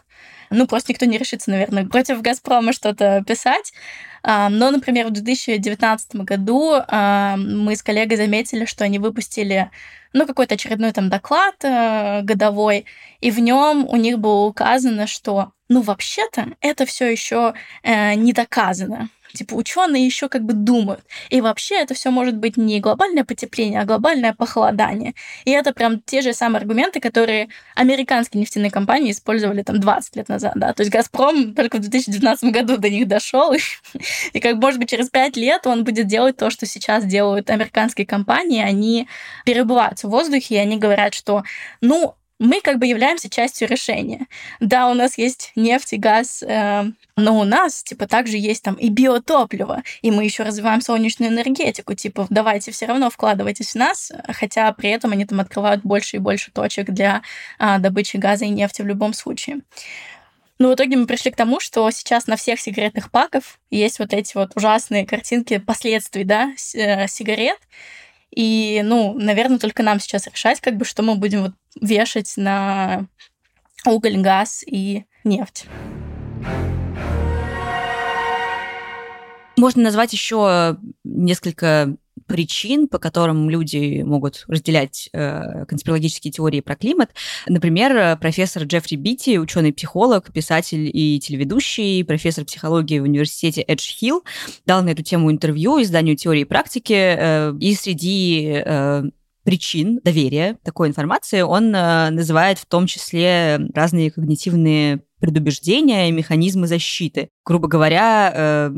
ну, 0.50 0.68
просто 0.68 0.92
никто 0.92 1.06
не 1.06 1.18
решится, 1.18 1.50
наверное, 1.50 1.86
против 1.86 2.22
«Газпрома» 2.22 2.74
что-то 2.74 3.24
писать. 3.26 3.74
А, 4.24 4.50
но, 4.50 4.72
например, 4.72 5.08
в 5.08 5.12
2019 5.12 6.16
году 6.18 6.76
а, 6.88 7.36
мы 7.38 7.76
с 7.76 7.84
коллегой 7.84 8.18
заметили, 8.18 8.66
что 8.66 8.84
они 8.84 9.00
выпустили 9.00 9.70
ну, 10.14 10.26
какой-то 10.26 10.56
очередной 10.56 10.92
там 10.92 11.10
доклад 11.10 11.56
э, 11.64 12.22
годовой, 12.24 12.86
и 13.22 13.32
в 13.32 13.40
нем 13.40 13.86
у 13.88 13.96
них 13.96 14.20
было 14.20 14.46
указано, 14.46 15.08
что, 15.08 15.52
ну, 15.68 15.82
вообще-то 15.82 16.54
это 16.62 16.86
все 16.86 17.12
еще 17.12 17.54
э, 17.84 18.16
не 18.16 18.34
доказано. 18.34 19.10
Типа 19.34 19.54
ученые 19.54 20.06
еще 20.06 20.28
как 20.28 20.44
бы 20.44 20.54
думают. 20.54 21.04
И 21.30 21.42
вообще 21.42 21.76
это 21.76 21.94
все 21.94 22.10
может 22.10 22.36
быть 22.38 22.58
не 22.58 22.80
глобальное 22.80 23.24
потепление, 23.24 23.82
а 23.82 23.86
глобальное 23.86 24.34
похолодание. 24.34 25.14
И 25.46 25.52
это 25.52 25.72
прям 25.72 26.02
те 26.02 26.22
же 26.22 26.34
самые 26.34 26.62
аргументы, 26.62 27.00
которые 27.00 27.50
американские 27.76 28.42
нефтяные 28.42 28.72
компании 28.72 29.12
использовали 29.12 29.62
там 29.62 29.80
20 29.80 30.16
лет 30.16 30.30
назад. 30.30 30.54
Да? 30.56 30.74
То 30.74 30.82
есть 30.82 30.92
Газпром 30.92 31.54
только 31.54 31.78
в 31.78 31.82
2019 31.82 32.52
году 32.52 32.78
до 32.78 32.90
них 32.90 33.08
дошел. 33.08 33.54
И 34.34 34.40
как 34.40 34.56
может 34.56 34.80
быть 34.80 34.90
через 34.90 35.10
5 35.10 35.38
лет 35.38 35.68
он 35.68 35.84
будет 35.84 36.08
делать 36.08 36.38
то, 36.38 36.50
что 36.50 36.66
сейчас 36.66 37.06
делают 37.06 37.50
американские 37.50 38.08
компании. 38.08 38.64
Они 38.64 39.08
перебывают 39.46 39.99
в 40.04 40.12
воздухе, 40.12 40.56
и 40.56 40.60
они 40.60 40.78
говорят, 40.78 41.14
что 41.14 41.44
ну, 41.82 42.16
мы 42.40 42.62
как 42.62 42.80
бы 42.80 42.88
являемся 42.88 43.30
частью 43.30 43.68
решения. 43.68 44.28
Да, 44.62 44.90
у 44.90 44.94
нас 44.94 45.18
есть 45.18 45.52
нефть 45.56 45.94
и 45.94 45.98
газ, 45.98 46.42
э, 46.42 46.86
но 47.18 47.40
у 47.40 47.44
нас, 47.44 47.84
типа, 47.84 48.08
также 48.08 48.38
есть 48.38 48.64
там 48.64 48.76
и 48.76 48.90
биотопливо, 48.90 49.84
и 50.02 50.10
мы 50.10 50.24
еще 50.24 50.44
развиваем 50.44 50.82
солнечную 50.82 51.32
энергетику, 51.32 51.94
типа, 51.96 52.28
давайте 52.30 52.72
все 52.72 52.86
равно 52.86 53.10
вкладывайтесь 53.10 53.74
в 53.74 53.76
нас, 53.76 54.12
хотя 54.30 54.72
при 54.72 54.90
этом 54.90 55.12
они 55.12 55.26
там 55.26 55.42
открывают 55.42 55.84
больше 55.84 56.16
и 56.16 56.20
больше 56.20 56.52
точек 56.52 56.90
для 56.90 57.22
э, 57.60 57.78
добычи 57.80 58.16
газа 58.16 58.46
и 58.46 58.50
нефти 58.50 58.82
в 58.82 58.88
любом 58.88 59.14
случае. 59.14 59.60
Но 60.60 60.70
в 60.70 60.76
итоге 60.76 60.98
мы 60.98 61.08
пришли 61.08 61.32
к 61.32 61.38
тому, 61.38 61.62
что 61.62 61.90
сейчас 61.92 62.28
на 62.28 62.36
всех 62.36 62.60
сигаретных 62.60 63.12
паках 63.12 63.44
есть 63.70 64.00
вот 64.00 64.14
эти 64.14 64.36
вот 64.36 64.52
ужасные 64.56 65.06
картинки 65.06 65.58
последствий, 65.58 66.26
да, 66.26 66.52
э, 66.74 67.08
сигарет, 67.08 67.60
и, 68.32 68.82
ну, 68.84 69.14
наверное, 69.14 69.60
только 69.60 69.84
нам 69.84 70.00
сейчас 70.00 70.28
решать, 70.28 70.62
как 70.62 70.78
бы, 70.78 70.86
что 70.86 71.04
мы 71.04 71.16
будем 71.16 71.44
вот 71.44 71.54
вешать 71.80 72.34
на 72.38 73.08
уголь, 73.86 74.18
газ 74.18 74.64
и 74.66 75.06
нефть. 75.24 75.66
Можно 79.58 79.84
назвать 79.84 80.14
еще 80.14 80.78
несколько 81.04 81.96
причин, 82.30 82.88
по 82.88 83.00
которым 83.00 83.50
люди 83.50 84.04
могут 84.04 84.46
разделять 84.48 85.10
э, 85.12 85.66
конспирологические 85.66 86.32
теории 86.32 86.62
про 86.62 86.76
климат. 86.76 87.10
Например, 87.48 88.18
профессор 88.18 88.64
Джеффри 88.64 88.96
Битти, 88.96 89.40
ученый-психолог, 89.40 90.32
писатель 90.32 90.90
и 90.94 91.20
телеведущий, 91.20 92.06
профессор 92.06 92.46
психологии 92.46 93.00
в 93.00 93.04
университете 93.04 93.62
Эдж 93.62 93.92
Хилл, 93.92 94.24
дал 94.66 94.84
на 94.84 94.90
эту 94.90 95.04
тему 95.04 95.32
интервью 95.32 95.82
изданию 95.82 96.16
теории 96.16 96.42
и 96.42 96.46
практики, 96.46 96.94
э, 96.94 97.54
и 97.60 97.74
среди 97.74 98.62
э, 98.64 99.04
причин 99.44 100.00
доверия 100.04 100.58
такой 100.64 100.90
информации 100.90 101.42
он 101.42 101.74
э, 101.74 102.10
называет 102.12 102.60
в 102.60 102.68
том 102.68 102.86
числе 102.86 103.60
разные 103.74 104.12
когнитивные 104.12 105.02
предубеждения 105.20 106.08
и 106.08 106.12
механизмы 106.12 106.68
защиты. 106.68 107.30
Грубо 107.44 107.68
говоря, 107.68 108.32
э, 108.34 108.72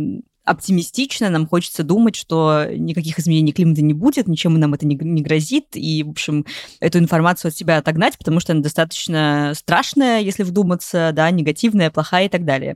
оптимистично, 0.43 1.29
нам 1.29 1.47
хочется 1.47 1.83
думать, 1.83 2.15
что 2.15 2.65
никаких 2.69 3.19
изменений 3.19 3.53
климата 3.53 3.81
не 3.81 3.93
будет, 3.93 4.27
ничем 4.27 4.59
нам 4.59 4.73
это 4.73 4.85
не, 4.85 4.95
не 4.95 5.21
грозит, 5.21 5.67
и, 5.73 6.03
в 6.03 6.09
общем, 6.09 6.45
эту 6.79 6.97
информацию 6.97 7.49
от 7.49 7.55
себя 7.55 7.77
отогнать, 7.77 8.17
потому 8.17 8.39
что 8.39 8.53
она 8.53 8.61
достаточно 8.61 9.53
страшная, 9.55 10.21
если 10.21 10.43
вдуматься, 10.43 11.11
да, 11.13 11.29
негативная, 11.29 11.91
плохая 11.91 12.25
и 12.25 12.29
так 12.29 12.43
далее. 12.43 12.75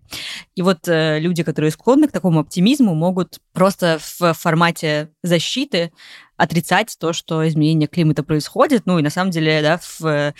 И 0.55 0.61
вот 0.61 0.87
э, 0.87 1.19
люди, 1.19 1.43
которые 1.43 1.71
склонны 1.71 2.07
к 2.07 2.11
такому 2.11 2.39
оптимизму, 2.39 2.93
могут 2.93 3.39
просто 3.53 3.99
в 4.19 4.33
формате 4.33 5.09
защиты 5.23 5.91
отрицать 6.37 6.95
то, 6.99 7.13
что 7.13 7.47
изменение 7.47 7.87
климата 7.87 8.23
происходит. 8.23 8.83
Ну 8.85 8.99
и 8.99 9.03
на 9.03 9.09
самом 9.09 9.31
деле, 9.31 9.61
да, 9.61 9.79
в 9.99 10.33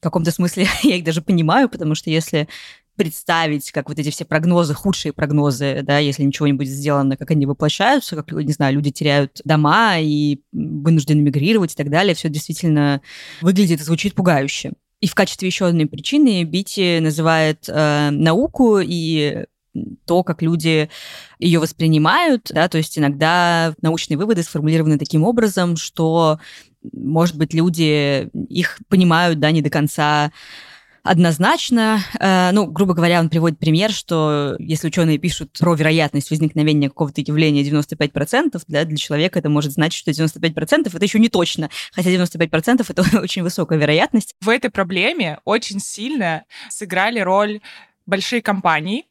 каком-то 0.00 0.30
смысле 0.30 0.66
я 0.82 0.96
их 0.96 1.04
даже 1.04 1.22
понимаю, 1.22 1.68
потому 1.68 1.94
что 1.94 2.10
если 2.10 2.48
представить, 2.96 3.70
как 3.72 3.88
вот 3.88 3.98
эти 3.98 4.10
все 4.10 4.24
прогнозы, 4.24 4.74
худшие 4.74 5.12
прогнозы, 5.12 5.80
да, 5.82 5.98
если 5.98 6.22
ничего 6.22 6.46
не 6.46 6.52
будет 6.52 6.70
сделано, 6.70 7.16
как 7.16 7.30
они 7.30 7.46
воплощаются, 7.46 8.16
как, 8.16 8.32
не 8.32 8.52
знаю, 8.52 8.74
люди 8.74 8.90
теряют 8.90 9.40
дома 9.44 9.98
и 9.98 10.40
вынуждены 10.52 11.20
мигрировать 11.20 11.72
и 11.72 11.76
так 11.76 11.90
далее, 11.90 12.14
все 12.14 12.28
действительно 12.28 13.00
выглядит 13.40 13.80
и 13.80 13.84
звучит 13.84 14.14
пугающе. 14.14 14.72
И 15.00 15.06
в 15.06 15.14
качестве 15.14 15.48
еще 15.48 15.66
одной 15.66 15.86
причины 15.86 16.44
Бити 16.44 16.98
называет 16.98 17.68
э, 17.68 18.10
науку 18.10 18.78
и 18.82 19.44
то, 20.06 20.22
как 20.22 20.40
люди 20.40 20.88
ее 21.38 21.58
воспринимают, 21.58 22.50
да, 22.54 22.68
то 22.68 22.78
есть 22.78 22.98
иногда 22.98 23.74
научные 23.82 24.16
выводы 24.16 24.42
сформулированы 24.42 24.98
таким 24.98 25.24
образом, 25.24 25.76
что, 25.76 26.38
может 26.92 27.36
быть, 27.36 27.52
люди 27.52 28.28
их 28.48 28.78
понимают, 28.88 29.40
да, 29.40 29.50
не 29.50 29.62
до 29.62 29.70
конца 29.70 30.32
однозначно. 31.04 32.02
Э, 32.18 32.50
ну, 32.52 32.66
грубо 32.66 32.94
говоря, 32.94 33.20
он 33.20 33.28
приводит 33.28 33.58
пример, 33.58 33.92
что 33.92 34.56
если 34.58 34.88
ученые 34.88 35.18
пишут 35.18 35.52
про 35.58 35.74
вероятность 35.74 36.30
возникновения 36.30 36.88
какого-то 36.88 37.20
явления 37.20 37.62
95%, 37.62 38.60
да, 38.66 38.84
для 38.84 38.96
человека 38.96 39.38
это 39.38 39.48
может 39.48 39.72
значить, 39.72 40.00
что 40.00 40.10
95% 40.10 40.88
это 40.92 41.04
еще 41.04 41.18
не 41.20 41.28
точно, 41.28 41.70
хотя 41.92 42.10
95% 42.10 42.84
это 42.88 43.04
очень 43.22 43.42
высокая 43.42 43.78
вероятность. 43.78 44.34
В 44.40 44.48
этой 44.48 44.70
проблеме 44.70 45.38
очень 45.44 45.78
сильно 45.78 46.44
сыграли 46.70 47.20
роль 47.20 47.60
большие 48.06 48.42
компании, 48.42 49.04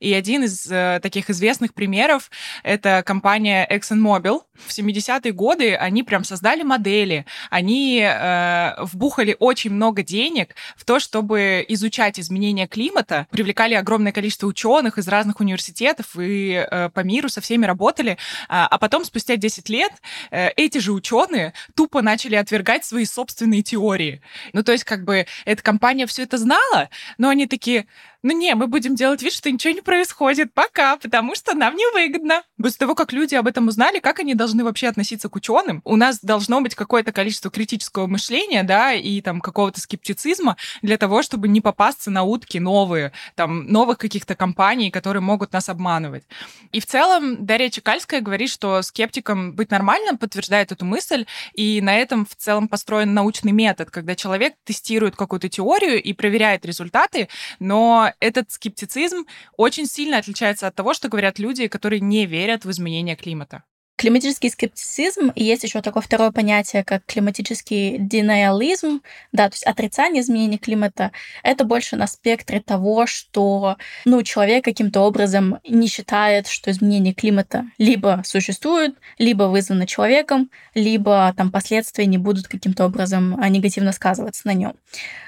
и 0.00 0.12
один 0.14 0.44
из 0.44 0.66
э, 0.70 0.98
таких 1.02 1.30
известных 1.30 1.74
примеров— 1.74 2.30
это 2.62 3.02
компания 3.04 3.68
ExxonMobil. 3.70 4.40
В 4.54 4.70
70-е 4.70 5.32
годы 5.32 5.74
они 5.74 6.02
прям 6.02 6.24
создали 6.24 6.62
модели, 6.62 7.26
они 7.50 8.00
э, 8.02 8.72
вбухали 8.82 9.36
очень 9.38 9.70
много 9.70 10.02
денег 10.02 10.54
в 10.76 10.84
то, 10.84 10.98
чтобы 10.98 11.64
изучать 11.68 12.18
изменения 12.18 12.66
климата, 12.66 13.26
привлекали 13.30 13.74
огромное 13.74 14.12
количество 14.12 14.46
ученых 14.46 14.98
из 14.98 15.06
разных 15.06 15.40
университетов 15.40 16.16
и 16.18 16.66
э, 16.70 16.88
по 16.90 17.00
миру 17.00 17.28
со 17.28 17.40
всеми 17.40 17.66
работали, 17.66 18.16
а, 18.48 18.66
а 18.66 18.78
потом 18.78 19.04
спустя 19.04 19.36
10 19.36 19.68
лет 19.68 19.92
э, 20.30 20.48
эти 20.56 20.78
же 20.78 20.92
ученые 20.92 21.52
тупо 21.74 22.00
начали 22.00 22.36
отвергать 22.36 22.84
свои 22.84 23.04
собственные 23.04 23.62
теории. 23.62 24.22
Ну, 24.54 24.62
то 24.62 24.72
есть, 24.72 24.84
как 24.84 25.04
бы, 25.04 25.26
эта 25.44 25.62
компания 25.62 26.06
все 26.06 26.22
это 26.22 26.38
знала, 26.38 26.88
но 27.18 27.28
они 27.28 27.46
такие, 27.46 27.86
ну 28.22 28.36
не, 28.36 28.54
мы 28.54 28.66
будем 28.66 28.94
делать 28.94 29.22
вид, 29.22 29.32
что 29.32 29.50
ничего 29.50 29.72
не 29.72 29.80
происходит, 29.80 30.52
пока, 30.52 30.96
потому 30.96 31.34
что 31.34 31.54
нам 31.54 31.74
невыгодно. 31.74 32.42
После 32.60 32.78
того, 32.78 32.94
как 32.94 33.12
люди 33.12 33.34
об 33.34 33.46
этом 33.46 33.68
узнали, 33.68 33.98
как 33.98 34.20
они 34.20 34.34
должны 34.34 34.62
вообще 34.62 34.88
относиться 34.88 35.28
к 35.28 35.36
ученым, 35.36 35.80
у 35.84 35.96
нас 35.96 36.20
должно 36.20 36.60
быть 36.60 36.74
какое-то 36.74 37.12
количество 37.12 37.50
критического 37.50 38.06
мышления, 38.06 38.62
да, 38.62 38.92
и 38.92 39.20
там 39.22 39.40
какого-то 39.40 39.80
скептицизма 39.80 40.56
для 40.82 40.98
того, 40.98 41.22
чтобы 41.22 41.48
не 41.48 41.60
попасться 41.60 42.10
на 42.10 42.22
утки 42.22 42.58
новые, 42.58 43.12
там, 43.36 43.66
новых 43.66 43.96
каких-то 43.98 44.34
компаний, 44.34 44.90
которые 44.90 45.22
могут 45.22 45.52
нас 45.52 45.68
обманывать. 45.68 46.24
И 46.72 46.80
в 46.80 46.86
целом 46.86 47.46
Дарья 47.46 47.70
Чекальская 47.70 48.20
говорит, 48.20 48.50
что 48.50 48.82
скептикам 48.82 49.54
быть 49.54 49.70
нормальным 49.70 50.18
подтверждает 50.18 50.72
эту 50.72 50.84
мысль, 50.84 51.24
и 51.54 51.80
на 51.80 51.96
этом 51.96 52.26
в 52.26 52.36
целом 52.36 52.68
построен 52.68 53.14
научный 53.14 53.52
метод, 53.52 53.90
когда 53.90 54.14
человек 54.14 54.54
тестирует 54.64 55.16
какую-то 55.16 55.48
теорию 55.48 56.02
и 56.02 56.12
проверяет 56.12 56.66
результаты, 56.66 57.28
но 57.58 58.09
этот 58.20 58.50
скептицизм 58.50 59.26
очень 59.56 59.86
сильно 59.86 60.18
отличается 60.18 60.66
от 60.66 60.74
того, 60.74 60.94
что 60.94 61.08
говорят 61.08 61.38
люди, 61.38 61.68
которые 61.68 62.00
не 62.00 62.26
верят 62.26 62.64
в 62.64 62.70
изменение 62.70 63.16
климата. 63.16 63.62
Климатический 64.00 64.48
скептицизм, 64.48 65.30
и 65.34 65.44
есть 65.44 65.62
еще 65.62 65.82
такое 65.82 66.02
второе 66.02 66.30
понятие, 66.30 66.84
как 66.84 67.04
климатический 67.04 67.98
denialism, 67.98 69.00
да, 69.30 69.50
то 69.50 69.54
есть 69.56 69.66
отрицание 69.66 70.22
изменения 70.22 70.56
климата, 70.56 71.12
это 71.42 71.64
больше 71.64 71.96
на 71.96 72.06
спектре 72.06 72.60
того, 72.60 73.04
что 73.04 73.76
ну, 74.06 74.22
человек 74.22 74.64
каким-то 74.64 75.02
образом 75.02 75.58
не 75.68 75.86
считает, 75.86 76.46
что 76.46 76.70
изменение 76.70 77.12
климата 77.12 77.66
либо 77.76 78.22
существует, 78.24 78.94
либо 79.18 79.42
вызвано 79.42 79.86
человеком, 79.86 80.50
либо 80.74 81.34
там 81.36 81.50
последствия 81.50 82.06
не 82.06 82.16
будут 82.16 82.48
каким-то 82.48 82.86
образом 82.86 83.38
а, 83.38 83.50
негативно 83.50 83.92
сказываться 83.92 84.46
на 84.46 84.54
нем. 84.54 84.76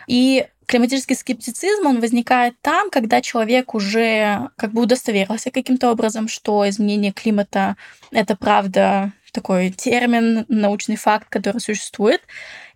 И 0.06 0.46
климатический 0.72 1.14
скептицизм, 1.14 1.86
он 1.86 2.00
возникает 2.00 2.54
там, 2.62 2.88
когда 2.88 3.20
человек 3.20 3.74
уже 3.74 4.48
как 4.56 4.72
бы 4.72 4.80
удостоверился 4.80 5.50
каким-то 5.50 5.90
образом, 5.90 6.28
что 6.28 6.66
изменение 6.66 7.12
климата— 7.12 7.76
это 8.10 8.36
правда 8.36 9.12
такой 9.32 9.70
термин, 9.70 10.46
научный 10.48 10.96
факт, 10.96 11.28
который 11.28 11.60
существует, 11.60 12.22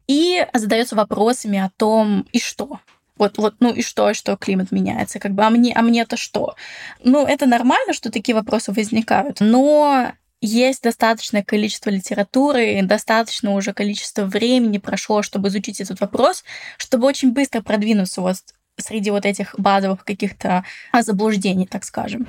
и 0.09 0.47
задается 0.53 0.95
вопросами 0.95 1.59
о 1.59 1.71
том, 1.79 2.27
и 2.33 2.39
что? 2.39 2.81
Вот, 3.17 3.39
вот, 3.39 3.55
ну 3.61 3.73
и 3.73 3.81
что, 3.81 4.13
что 4.13 4.37
климат 4.37 4.73
меняется, 4.73 5.19
как 5.19 5.33
бы, 5.33 5.45
а 5.45 5.49
мне, 5.49 5.73
а 5.73 5.81
мне-то 5.81 6.19
что? 6.19 6.55
Ну, 7.03 7.27
это 7.27 7.47
нормально, 7.47 7.95
что 7.95 8.13
такие 8.13 8.35
вопросы 8.35 8.73
возникают, 8.73 9.41
но 9.41 10.13
есть 10.47 10.83
достаточное 10.83 11.43
количество 11.43 11.91
литературы, 11.91 12.81
достаточно 12.83 13.53
уже 13.53 13.73
количество 13.73 14.25
времени 14.25 14.79
прошло, 14.79 15.23
чтобы 15.23 15.49
изучить 15.49 15.81
этот 15.81 16.01
вопрос, 16.01 16.45
чтобы 16.79 17.07
очень 17.07 17.33
быстро 17.33 17.63
продвинуться 17.63 18.21
вот 18.21 18.37
среди 18.79 19.11
вот 19.11 19.27
этих 19.27 19.55
базовых 19.59 20.05
каких-то 20.05 20.65
заблуждений, 20.93 21.67
так 21.67 21.85
скажем. 21.85 22.27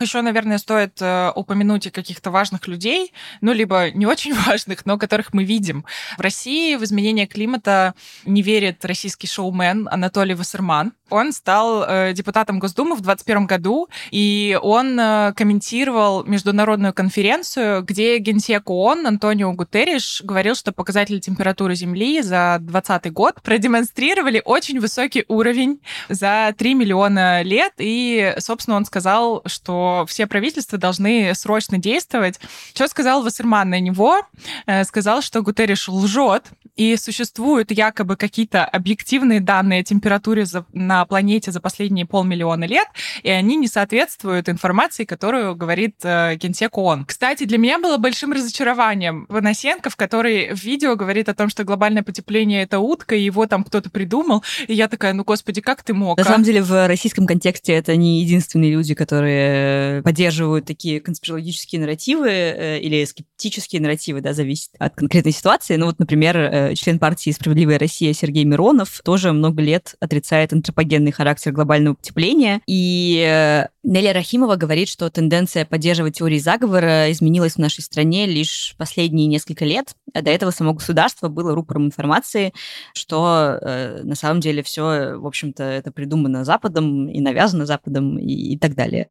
Еще, 0.00 0.22
наверное, 0.22 0.56
стоит 0.56 0.96
э, 1.02 1.30
упомянуть 1.34 1.86
и 1.86 1.90
каких-то 1.90 2.30
важных 2.30 2.66
людей, 2.66 3.12
ну, 3.42 3.52
либо 3.52 3.90
не 3.90 4.06
очень 4.06 4.32
важных, 4.46 4.86
но 4.86 4.96
которых 4.96 5.34
мы 5.34 5.44
видим. 5.44 5.84
В 6.16 6.22
России 6.22 6.76
в 6.76 6.84
изменение 6.84 7.26
климата 7.26 7.94
не 8.24 8.40
верит 8.40 8.82
российский 8.86 9.26
шоумен 9.26 9.86
Анатолий 9.90 10.34
Вассерман. 10.34 10.94
Он 11.10 11.32
стал 11.32 11.84
э, 11.86 12.12
депутатом 12.12 12.58
Госдумы 12.58 12.94
в 12.94 13.00
2021 13.00 13.46
году, 13.46 13.88
и 14.10 14.58
он 14.62 14.98
э, 14.98 15.32
комментировал 15.34 16.24
международную 16.24 16.92
конференцию, 16.92 17.82
где 17.82 18.18
генсек 18.18 18.68
ООН 18.70 19.06
Антонио 19.06 19.52
Гутерриш 19.52 20.22
говорил, 20.22 20.54
что 20.54 20.72
показатели 20.72 21.18
температуры 21.18 21.74
Земли 21.74 22.22
за 22.22 22.58
2020 22.60 23.12
год 23.12 23.42
продемонстрировали 23.42 24.42
очень 24.44 24.80
высокий 24.80 25.24
уровень 25.28 25.80
за 26.08 26.54
3 26.56 26.74
миллиона 26.74 27.42
лет, 27.42 27.72
и, 27.78 28.34
собственно, 28.38 28.76
он 28.76 28.84
сказал, 28.84 29.42
что 29.46 30.04
все 30.08 30.26
правительства 30.26 30.78
должны 30.78 31.34
срочно 31.34 31.78
действовать. 31.78 32.40
Что 32.74 32.86
сказал 32.88 33.22
Вассерман 33.22 33.70
на 33.70 33.80
него? 33.80 34.22
Э, 34.66 34.84
сказал, 34.84 35.22
что 35.22 35.42
Гутерриш 35.42 35.88
лжет, 35.88 36.44
и 36.76 36.96
существуют 36.96 37.70
якобы 37.70 38.16
какие-то 38.16 38.64
объективные 38.64 39.40
данные 39.40 39.80
о 39.80 39.84
температуре 39.84 40.46
на 40.72 40.99
на 41.00 41.06
планете 41.06 41.50
за 41.50 41.60
последние 41.60 42.04
полмиллиона 42.04 42.64
лет, 42.64 42.86
и 43.22 43.30
они 43.30 43.56
не 43.56 43.68
соответствуют 43.68 44.50
информации, 44.50 45.04
которую 45.04 45.56
говорит 45.56 45.96
э, 46.02 46.36
генсек 46.36 46.76
ООН. 46.76 47.06
Кстати, 47.06 47.44
для 47.44 47.56
меня 47.56 47.78
было 47.78 47.96
большим 47.96 48.32
разочарованием 48.32 49.24
Ваносенко, 49.30 49.88
в 49.88 49.96
который 49.96 50.54
в 50.54 50.62
видео 50.62 50.96
говорит 50.96 51.30
о 51.30 51.34
том, 51.34 51.48
что 51.48 51.64
глобальное 51.64 52.02
потепление— 52.02 52.62
это 52.64 52.80
утка, 52.80 53.14
и 53.14 53.22
его 53.22 53.46
там 53.46 53.64
кто-то 53.64 53.88
придумал. 53.88 54.44
И 54.68 54.74
я 54.74 54.88
такая, 54.88 55.14
ну, 55.14 55.24
господи, 55.24 55.62
как 55.62 55.82
ты 55.82 55.94
мог? 55.94 56.18
На 56.18 56.24
а? 56.24 56.26
самом 56.26 56.44
деле, 56.44 56.62
в 56.62 56.86
российском 56.86 57.26
контексте 57.26 57.72
это 57.72 57.96
не 57.96 58.20
единственные 58.20 58.72
люди, 58.72 58.94
которые 58.94 60.02
поддерживают 60.02 60.66
такие 60.66 61.00
конспирологические 61.00 61.80
нарративы 61.80 62.28
э, 62.28 62.78
или 62.80 63.02
скептические 63.06 63.80
нарративы, 63.80 64.20
да, 64.20 64.34
зависит 64.34 64.70
от 64.78 64.94
конкретной 64.96 65.32
ситуации. 65.32 65.76
Ну, 65.76 65.86
вот, 65.86 65.98
например, 65.98 66.36
э, 66.36 66.74
член 66.74 66.98
партии 66.98 67.30
«Справедливая 67.30 67.78
Россия» 67.78 68.12
Сергей 68.12 68.44
Миронов 68.44 69.00
тоже 69.02 69.32
много 69.32 69.62
лет 69.62 69.94
отрицает 69.98 70.52
антропогенный 70.90 71.12
характер 71.12 71.52
глобального 71.52 71.94
потепления. 71.94 72.60
И 72.66 73.24
э, 73.26 73.68
Неля 73.82 74.12
Рахимова 74.12 74.56
говорит, 74.56 74.88
что 74.88 75.10
тенденция 75.10 75.64
поддерживать 75.64 76.18
теории 76.18 76.38
заговора 76.38 77.10
изменилась 77.10 77.54
в 77.54 77.58
нашей 77.58 77.82
стране 77.82 78.26
лишь 78.26 78.74
последние 78.76 79.26
несколько 79.26 79.64
лет. 79.64 79.94
А 80.12 80.22
до 80.22 80.30
этого 80.30 80.50
само 80.50 80.74
государство 80.74 81.28
было 81.28 81.54
рупором 81.54 81.86
информации, 81.86 82.52
что 82.94 83.58
э, 83.60 84.02
на 84.02 84.14
самом 84.14 84.40
деле 84.40 84.62
все, 84.62 85.16
в 85.16 85.26
общем-то, 85.26 85.62
это 85.62 85.92
придумано 85.92 86.44
Западом 86.44 87.08
и 87.08 87.20
навязано 87.20 87.66
Западом 87.66 88.18
и, 88.18 88.54
и 88.54 88.58
так 88.58 88.74
далее 88.74 89.08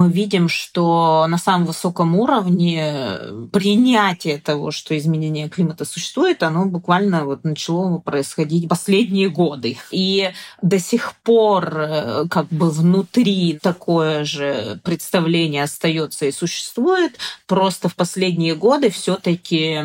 мы 0.00 0.12
видим, 0.12 0.48
что 0.48 1.26
на 1.28 1.38
самом 1.38 1.66
высоком 1.66 2.14
уровне 2.14 3.18
принятие 3.52 4.38
того, 4.38 4.70
что 4.70 4.96
изменение 4.96 5.48
климата 5.48 5.84
существует, 5.84 6.44
оно 6.44 6.66
буквально 6.66 7.24
вот 7.24 7.42
начало 7.42 7.98
происходить 7.98 8.68
последние 8.68 9.28
годы. 9.28 9.76
И 9.90 10.30
до 10.62 10.78
сих 10.78 11.14
пор 11.24 11.74
э, 11.76 12.24
как 12.30 12.46
бы 12.46 12.70
внутри 12.70 13.58
такое 13.60 14.22
же 14.22 14.80
представление 14.84 15.64
остается 15.64 16.26
и 16.26 16.30
существует. 16.32 17.18
Просто 17.48 17.88
в 17.88 17.96
последние 17.96 18.54
годы 18.54 18.90
все-таки 18.90 19.80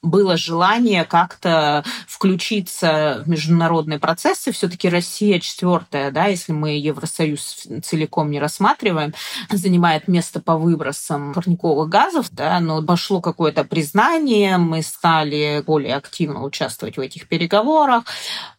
было 0.00 0.38
желание 0.38 1.04
как-то 1.04 1.84
включиться 2.06 3.22
в 3.26 3.28
международные 3.28 3.98
процессы. 3.98 4.52
Все-таки 4.52 4.88
Россия 4.88 5.38
четвертая, 5.38 6.10
да, 6.10 6.28
если 6.28 6.52
мы 6.52 6.78
Евросоюз 6.78 7.66
целиком 7.82 8.30
не 8.30 8.40
рассматриваем, 8.40 9.12
занимает 9.56 10.08
место 10.08 10.40
по 10.40 10.56
выбросам 10.56 11.32
парниковых 11.34 11.88
газов, 11.88 12.28
да, 12.30 12.60
но 12.60 12.82
пошло 12.82 13.20
какое-то 13.20 13.64
признание, 13.64 14.56
мы 14.58 14.82
стали 14.82 15.62
более 15.66 15.96
активно 15.96 16.44
участвовать 16.44 16.96
в 16.96 17.00
этих 17.00 17.28
переговорах, 17.28 18.04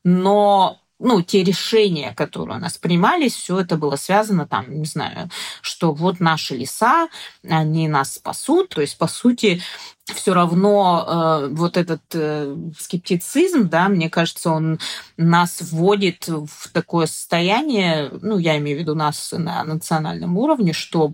но 0.04 0.80
ну, 1.02 1.22
те 1.22 1.44
решения, 1.44 2.14
которые 2.16 2.58
у 2.58 2.62
нас 2.62 2.78
принимались, 2.78 3.34
все 3.34 3.60
это 3.60 3.76
было 3.76 3.96
связано 3.96 4.48
там, 4.48 4.66
не 4.70 4.86
знаю, 4.86 5.30
что 5.62 5.94
вот 5.94 6.20
наши 6.20 6.56
леса, 6.56 7.10
они 7.48 7.88
нас 7.88 8.14
спасут. 8.14 8.70
То 8.70 8.82
есть, 8.82 8.98
по 8.98 9.08
сути, 9.08 9.62
все 10.06 10.34
равно 10.34 11.06
э, 11.08 11.48
вот 11.54 11.78
этот 11.78 12.02
э, 12.14 12.56
скептицизм, 12.80 13.68
да, 13.68 13.90
мне 13.90 14.10
кажется, 14.10 14.52
он 14.52 14.80
нас 15.18 15.62
вводит 15.62 16.28
в 16.28 16.70
такое 16.72 17.08
состояние, 17.08 18.12
ну, 18.22 18.38
я 18.38 18.58
имею 18.58 18.78
в 18.78 18.82
виду 18.82 18.96
нас 18.96 19.32
на 19.32 19.64
национальном 19.64 20.38
уровне, 20.38 20.74
что 20.74 21.14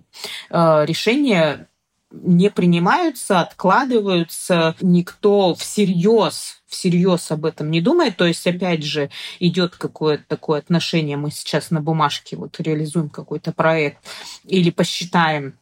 э, 0.50 0.86
решения 0.86 1.68
не 2.12 2.50
принимаются, 2.50 3.42
откладываются, 3.42 4.76
никто 4.82 5.56
всерьез 5.56 6.57
всерьез 6.68 7.32
об 7.32 7.46
этом 7.46 7.72
не 7.72 7.82
думает. 7.82 8.18
То 8.18 8.26
есть, 8.26 8.46
опять 8.46 8.84
же, 8.84 9.10
идет 9.40 9.76
какое-то 9.76 10.24
такое 10.28 10.60
отношение, 10.60 11.18
мы 11.18 11.32
сейчас 11.32 11.72
на 11.72 11.82
бумажке 11.82 12.36
вот 12.36 12.60
реализуем 12.60 13.10
какой-то 13.10 13.52
проект 13.52 13.98
или 14.44 14.70
посчитаем 14.70 15.58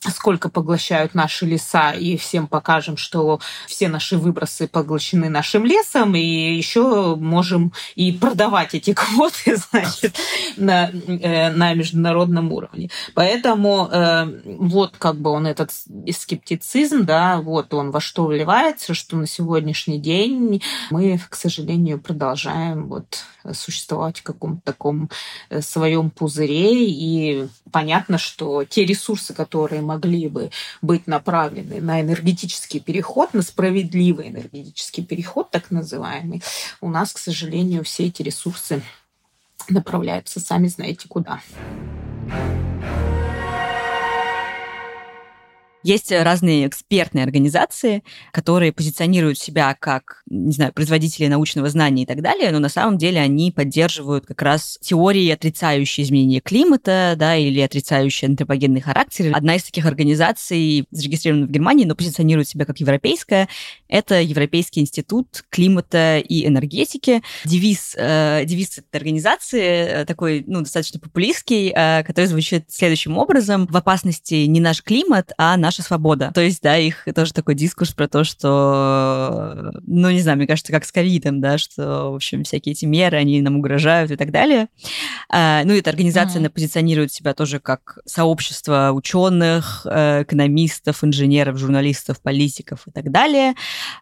сколько 0.00 0.48
поглощают 0.48 1.14
наши 1.14 1.44
леса, 1.44 1.92
и 1.92 2.16
всем 2.16 2.46
покажем, 2.46 2.96
что 2.96 3.40
все 3.66 3.88
наши 3.88 4.16
выбросы 4.16 4.68
поглощены 4.68 5.28
нашим 5.28 5.64
лесом, 5.64 6.14
и 6.14 6.20
еще 6.20 7.16
можем 7.16 7.72
и 7.96 8.12
продавать 8.12 8.74
эти 8.74 8.94
квоты, 8.94 9.56
значит, 9.70 10.16
на, 10.56 10.90
э, 10.90 11.50
на 11.50 11.74
международном 11.74 12.52
уровне. 12.52 12.90
Поэтому 13.14 13.88
э, 13.90 14.40
вот 14.44 14.96
как 14.98 15.16
бы 15.16 15.30
он 15.30 15.46
этот 15.46 15.72
скептицизм, 15.72 17.04
да, 17.04 17.38
вот 17.38 17.74
он 17.74 17.90
во 17.90 18.00
что 18.00 18.26
вливается, 18.26 18.94
что 18.94 19.16
на 19.16 19.26
сегодняшний 19.26 19.98
день 19.98 20.62
мы, 20.90 21.20
к 21.28 21.34
сожалению, 21.34 22.00
продолжаем 22.00 22.88
вот 22.88 23.24
существовать 23.54 24.20
в 24.20 24.22
каком-то 24.22 24.62
таком 24.64 25.10
э, 25.50 25.60
своем 25.60 26.10
пузыре, 26.10 26.86
и 26.86 27.48
понятно, 27.70 28.18
что 28.18 28.64
те 28.64 28.84
ресурсы, 28.84 29.34
которые 29.34 29.82
могли 29.82 30.28
бы 30.28 30.50
быть 30.82 31.06
направлены 31.06 31.80
на 31.80 32.00
энергетический 32.00 32.80
переход, 32.80 33.34
на 33.34 33.42
справедливый 33.42 34.28
энергетический 34.28 35.04
переход, 35.04 35.50
так 35.50 35.70
называемый, 35.70 36.42
у 36.80 36.88
нас, 36.88 37.12
к 37.12 37.18
сожалению, 37.18 37.84
все 37.84 38.06
эти 38.06 38.22
ресурсы 38.22 38.82
направляются 39.68 40.40
сами 40.40 40.68
знаете 40.68 41.08
куда. 41.08 41.40
Есть 45.84 46.10
разные 46.10 46.66
экспертные 46.66 47.24
организации, 47.24 48.02
которые 48.32 48.72
позиционируют 48.72 49.38
себя 49.38 49.76
как, 49.78 50.22
не 50.28 50.52
знаю, 50.52 50.72
производители 50.72 51.28
научного 51.28 51.68
знания 51.68 52.02
и 52.02 52.06
так 52.06 52.20
далее, 52.20 52.50
но 52.50 52.58
на 52.58 52.68
самом 52.68 52.98
деле 52.98 53.20
они 53.20 53.52
поддерживают 53.52 54.26
как 54.26 54.42
раз 54.42 54.78
теории, 54.80 55.30
отрицающие 55.30 56.04
изменение 56.04 56.40
климата, 56.40 57.14
да, 57.16 57.36
или 57.36 57.60
отрицающие 57.60 58.28
антропогенный 58.28 58.80
характер. 58.80 59.30
Одна 59.34 59.54
из 59.54 59.62
таких 59.62 59.86
организаций 59.86 60.86
зарегистрирована 60.90 61.46
в 61.46 61.50
Германии, 61.50 61.84
но 61.84 61.94
позиционирует 61.94 62.48
себя 62.48 62.64
как 62.64 62.80
европейская. 62.80 63.48
Это 63.88 64.20
Европейский 64.20 64.80
институт 64.80 65.44
климата 65.48 66.18
и 66.18 66.46
энергетики. 66.46 67.22
Девиз, 67.44 67.94
э, 67.96 68.42
девиз 68.44 68.78
этой 68.78 68.96
организации 68.96 69.62
э, 69.62 70.04
такой, 70.04 70.44
ну, 70.46 70.60
достаточно 70.60 70.98
популистский, 70.98 71.72
э, 71.74 72.02
который 72.02 72.26
звучит 72.26 72.64
следующим 72.68 73.16
образом. 73.16 73.66
В 73.66 73.76
опасности 73.76 74.34
не 74.46 74.60
наш 74.60 74.82
климат, 74.82 75.32
а 75.38 75.56
наш 75.56 75.67
наша 75.68 75.82
свобода. 75.82 76.32
То 76.34 76.40
есть, 76.40 76.62
да, 76.62 76.78
их 76.78 77.06
тоже 77.14 77.34
такой 77.34 77.54
дискурс 77.54 77.92
про 77.92 78.08
то, 78.08 78.24
что, 78.24 79.70
ну, 79.86 80.10
не 80.10 80.22
знаю, 80.22 80.38
мне 80.38 80.46
кажется, 80.46 80.72
как 80.72 80.86
с 80.86 80.92
ковидом, 80.92 81.42
да, 81.42 81.58
что, 81.58 82.12
в 82.12 82.14
общем, 82.14 82.42
всякие 82.44 82.72
эти 82.72 82.86
меры, 82.86 83.18
они 83.18 83.42
нам 83.42 83.56
угрожают 83.56 84.10
и 84.10 84.16
так 84.16 84.30
далее. 84.30 84.68
А, 85.28 85.62
ну, 85.64 85.74
эта 85.74 85.90
организация, 85.90 86.38
mm-hmm. 86.38 86.40
она 86.40 86.50
позиционирует 86.50 87.12
себя 87.12 87.34
тоже 87.34 87.60
как 87.60 87.98
сообщество 88.06 88.92
ученых, 88.94 89.82
э, 89.84 90.22
экономистов, 90.22 91.04
инженеров, 91.04 91.58
журналистов, 91.58 92.22
политиков 92.22 92.86
и 92.86 92.90
так 92.90 93.10
далее, 93.10 93.52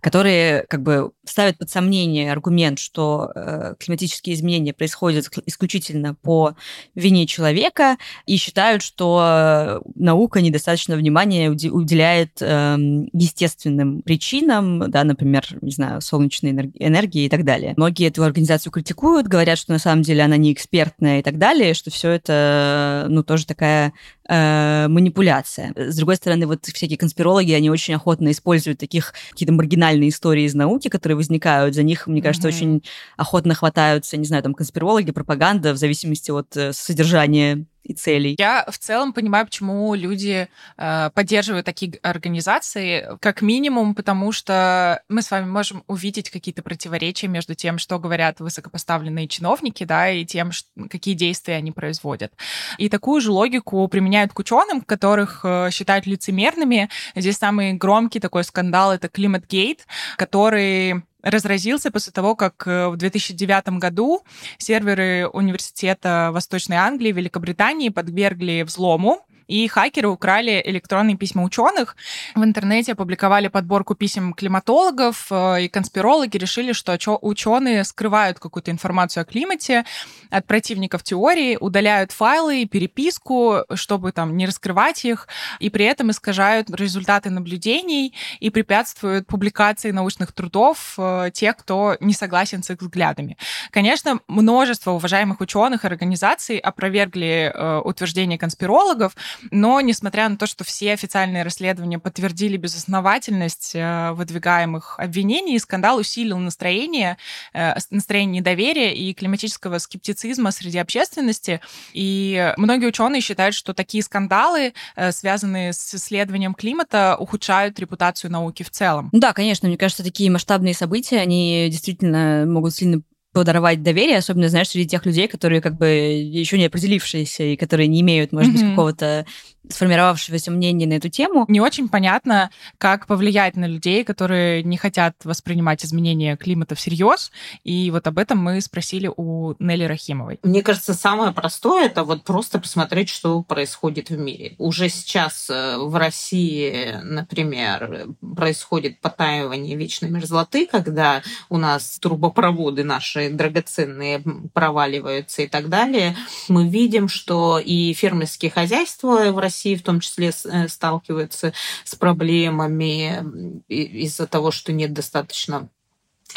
которые 0.01 0.67
как 0.69 0.83
бы 0.83 1.11
ставят 1.25 1.59
под 1.59 1.69
сомнение 1.69 2.31
аргумент, 2.31 2.79
что 2.79 3.33
э, 3.35 3.75
климатические 3.81 4.37
изменения 4.37 4.73
происходят 4.73 5.29
исключительно 5.47 6.15
по 6.15 6.55
вине 6.95 7.27
человека 7.27 7.97
и 8.25 8.37
считают, 8.37 8.83
что 8.83 9.83
наука 9.97 10.41
недостаточно 10.41 10.95
внимания 10.95 11.56
уделяет 11.65 12.41
э, 12.41 12.77
естественным 13.13 14.03
причинам, 14.03 14.91
да, 14.91 15.05
например, 15.05 15.45
не 15.61 15.71
знаю, 15.71 16.01
солнечной 16.01 16.53
энергии 16.53 17.25
и 17.25 17.29
так 17.29 17.45
далее. 17.45 17.75
Многие 17.77 18.09
эту 18.09 18.23
организацию 18.23 18.73
критикуют, 18.73 19.27
говорят, 19.27 19.59
что 19.59 19.73
на 19.73 19.79
самом 19.79 20.03
деле 20.03 20.23
она 20.23 20.37
не 20.37 20.53
экспертная 20.53 21.21
и 21.21 21.23
так 21.23 21.39
далее, 21.39 21.75
что 21.75 21.91
все 21.91 22.11
это, 22.11 23.07
ну, 23.09 23.23
тоже 23.23 23.47
такая 23.47 23.93
э, 24.29 24.87
манипуляция. 24.89 25.73
С 25.77 25.97
другой 25.97 26.17
стороны, 26.17 26.47
вот 26.47 26.65
всякие 26.65 26.99
конспирологи, 26.99 27.53
они 27.53 27.71
очень 27.71 27.95
охотно 27.95 28.31
используют 28.31 28.79
таких 28.79 29.15
какие-то 29.31 29.53
маргинальные 29.53 30.11
истории 30.11 30.45
из 30.45 30.55
науки, 30.55 30.89
которые 30.89 31.17
возникают. 31.17 31.75
За 31.75 31.83
них, 31.83 32.07
мне 32.07 32.23
кажется, 32.23 32.49
mm-hmm. 32.49 32.55
очень 32.57 32.83
охотно 33.17 33.55
хватаются, 33.55 34.17
не 34.17 34.27
знаю, 34.27 34.43
там, 34.43 34.55
конспирологи, 34.55 35.11
пропаганда, 35.11 35.73
в 35.73 35.77
зависимости 35.77 36.31
от 36.31 36.57
э, 36.57 36.73
содержания 36.73 37.67
и 37.87 37.95
целей. 37.95 38.35
Я 38.39 38.67
в 38.69 38.79
целом 38.79 39.13
понимаю, 39.13 39.47
почему 39.47 39.95
люди 39.95 40.49
э, 40.77 41.11
поддерживают 41.15 41.65
такие 41.65 41.99
организации, 42.03 43.09
как 43.21 43.43
минимум, 43.43 43.95
потому 43.95 44.33
что 44.33 45.03
мы 45.09 45.23
с 45.23 45.31
вами 45.31 45.47
можем 45.47 45.85
увидеть 45.87 46.31
какие-то 46.31 46.63
противоречия 46.63 47.29
между 47.29 47.55
тем, 47.55 47.79
что 47.79 47.99
говорят 47.99 48.41
высокопоставленные 48.41 49.29
чиновники, 49.29 49.85
да, 49.85 50.11
и 50.11 50.25
тем, 50.25 50.53
что, 50.53 50.69
какие 50.91 51.15
действия 51.15 51.55
они 51.55 51.71
производят. 51.71 52.33
И 52.79 52.89
такую 52.89 53.21
же 53.21 53.31
логику 53.31 53.87
применяют 53.89 54.33
к 54.33 54.39
ученым, 54.39 54.81
которых 54.81 55.41
э, 55.45 55.69
считают 55.71 56.07
лицемерными. 56.07 56.91
Здесь 57.15 57.37
самый 57.37 57.75
громкий 57.75 58.21
такой 58.21 58.45
скандал 58.45 58.93
это 58.93 59.09
Климатгейт, 59.09 59.87
который 60.17 61.05
разразился 61.27 61.91
после 61.91 62.13
того, 62.13 62.37
как 62.37 62.67
э, 62.67 62.89
в 62.89 62.97
2009 62.97 63.81
году 63.81 64.23
серверы 64.59 65.29
Университета 65.29 66.31
Восточной 66.33 66.77
Англии, 66.77 67.11
Великобритании 67.11 67.89
подвергли 67.89 68.63
взлому 68.63 69.27
и 69.49 69.67
хакеры 69.69 70.09
украли 70.09 70.63
электронные 70.65 71.17
письма 71.17 71.43
ученых. 71.43 71.97
В 72.35 72.43
интернете 72.43 72.93
опубликовали 72.93 73.49
подборку 73.49 73.95
писем 73.95 74.33
климатологов, 74.33 75.27
э, 75.31 75.65
и 75.65 75.69
конспирологи 75.69 76.37
решили, 76.37 76.73
что 76.73 76.97
ученые 77.23 77.85
скрывают 77.85 78.39
какую-то 78.39 78.71
информацию 78.71 79.23
о 79.23 79.25
климате 79.25 79.85
от 80.31 80.47
противников 80.47 81.03
теории, 81.03 81.57
удаляют 81.61 82.13
файлы 82.13 82.63
и 82.63 82.67
переписку, 82.67 83.65
чтобы 83.75 84.13
там 84.13 84.37
не 84.37 84.47
раскрывать 84.47 85.05
их, 85.05 85.29
и 85.61 85.71
при 85.71 85.85
этом 85.85 86.11
искажают 86.11 86.71
результаты 86.71 87.31
наблюдений 87.31 88.15
и 88.41 88.51
препятствуют 88.51 89.27
публикации 89.27 89.91
научных 89.91 90.33
трудов 90.33 90.95
э, 90.99 91.31
тех, 91.33 91.57
кто 91.57 91.97
не 92.01 92.13
согласен 92.13 92.63
с 92.63 92.71
их 92.71 92.81
взглядами. 92.81 93.37
Конечно, 93.71 94.21
множество 94.29 94.93
уважаемых 94.93 95.41
ученых 95.41 95.85
и 95.85 95.87
организаций 95.87 96.59
опровергли 96.59 97.53
э, 97.55 97.81
утверждения 97.85 98.39
конспирологов, 98.39 99.15
но 99.51 99.81
несмотря 99.81 100.29
на 100.29 100.37
то, 100.37 100.47
что 100.47 100.65
все 100.65 100.93
официальные 100.93 101.43
расследования 101.43 101.99
подтвердили 101.99 102.57
безосновательность 102.57 103.73
э, 103.75 104.13
выдвигаемых 104.13 104.99
обвинений, 104.99 105.59
скандал 105.59 105.99
усилил 105.99 106.39
настроение, 106.39 107.17
э, 107.53 107.75
настроение 107.91 108.41
недоверия 108.41 108.93
и 108.93 109.13
климатического 109.15 109.79
скептицизма 109.79 110.51
среди 110.51 110.79
общественности. 110.79 111.61
И 111.93 112.53
многие 112.57 112.87
ученые 112.87 113.21
считают, 113.21 113.55
что 113.55 113.75
такие 113.75 114.03
скандалы, 114.03 114.75
э, 114.97 115.13
связанные 115.13 115.73
с 115.73 115.95
исследованием 115.95 116.55
климата, 116.55 117.17
ухудшают 117.19 117.79
репутацию 117.79 118.31
науки 118.31 118.63
в 118.63 118.71
целом. 118.71 119.11
Да, 119.13 119.33
конечно, 119.33 119.69
мне 119.69 119.79
кажется, 119.79 120.03
такие 120.03 120.31
масштабные 120.31 120.75
события, 120.75 121.19
они 121.21 121.69
действительно 121.71 122.45
могут 122.47 122.75
сильно 122.75 123.03
подорвать 123.37 123.83
доверие, 123.83 124.17
особенно, 124.17 124.49
знаешь, 124.49 124.71
среди 124.71 124.89
тех 124.89 125.05
людей, 125.05 125.29
которые 125.29 125.61
как 125.61 125.77
бы 125.77 125.87
еще 125.87 126.57
не 126.57 126.65
определившиеся 126.65 127.43
и 127.43 127.57
которые 127.57 127.87
не 127.87 128.01
имеют, 128.01 128.33
может 128.33 128.51
mm-hmm. 128.51 128.61
быть, 128.61 128.71
какого-то 128.71 129.27
сформировавшегося 129.69 130.51
мнения 130.51 130.87
на 130.87 130.95
эту 130.95 131.09
тему. 131.09 131.45
Не 131.49 131.61
очень 131.61 131.89
понятно, 131.89 132.51
как 132.79 133.07
повлиять 133.07 133.57
на 133.57 133.67
людей, 133.67 134.05
которые 134.05 134.63
не 134.63 134.77
хотят 134.77 135.15
воспринимать 135.25 135.85
изменения 135.85 136.37
климата 136.37 136.75
всерьез. 136.75 137.31
И 137.65 137.91
вот 137.91 138.07
об 138.07 138.19
этом 138.19 138.39
мы 138.39 138.61
спросили 138.61 139.11
у 139.15 139.55
Нелли 139.59 139.85
Рахимовой. 139.85 140.39
Мне 140.43 140.63
кажется, 140.63 140.95
самое 140.95 141.33
простое 141.33 141.87
это 141.87 142.05
вот 142.05 142.25
просто 142.25 142.59
посмотреть, 142.59 143.09
что 143.09 143.43
происходит 143.43 144.11
в 144.11 144.19
мире. 144.19 144.55
Уже 144.59 144.89
сейчас 144.89 145.49
э, 145.51 145.77
в 145.79 145.95
России, 145.97 146.99
например, 147.03 148.09
происходит 148.37 149.01
потаивание 149.01 149.77
вечной 149.77 150.11
мерзлоты, 150.11 150.67
когда 150.67 151.23
у 151.49 151.59
нас 151.59 151.99
трубопроводы 151.99 152.85
наши 152.85 153.31
драгоценные 153.31 154.23
проваливаются 154.53 155.43
и 155.43 155.49
так 155.49 155.69
далее. 155.69 156.17
Мы 156.49 156.69
видим, 156.69 157.09
что 157.09 157.59
и 157.59 157.93
фермерские 157.93 158.51
хозяйства 158.51 159.33
в 159.33 159.39
России 159.39 159.56
России 159.57 159.75
в 159.75 159.83
том 159.83 160.01
числе 160.01 160.33
э, 160.45 160.69
сталкиваются 160.69 161.55
с 161.85 161.95
проблемами 161.95 163.25
из-за 163.69 164.27
того, 164.27 164.51
что 164.51 164.73
нет 164.73 164.93
достаточно 164.93 165.71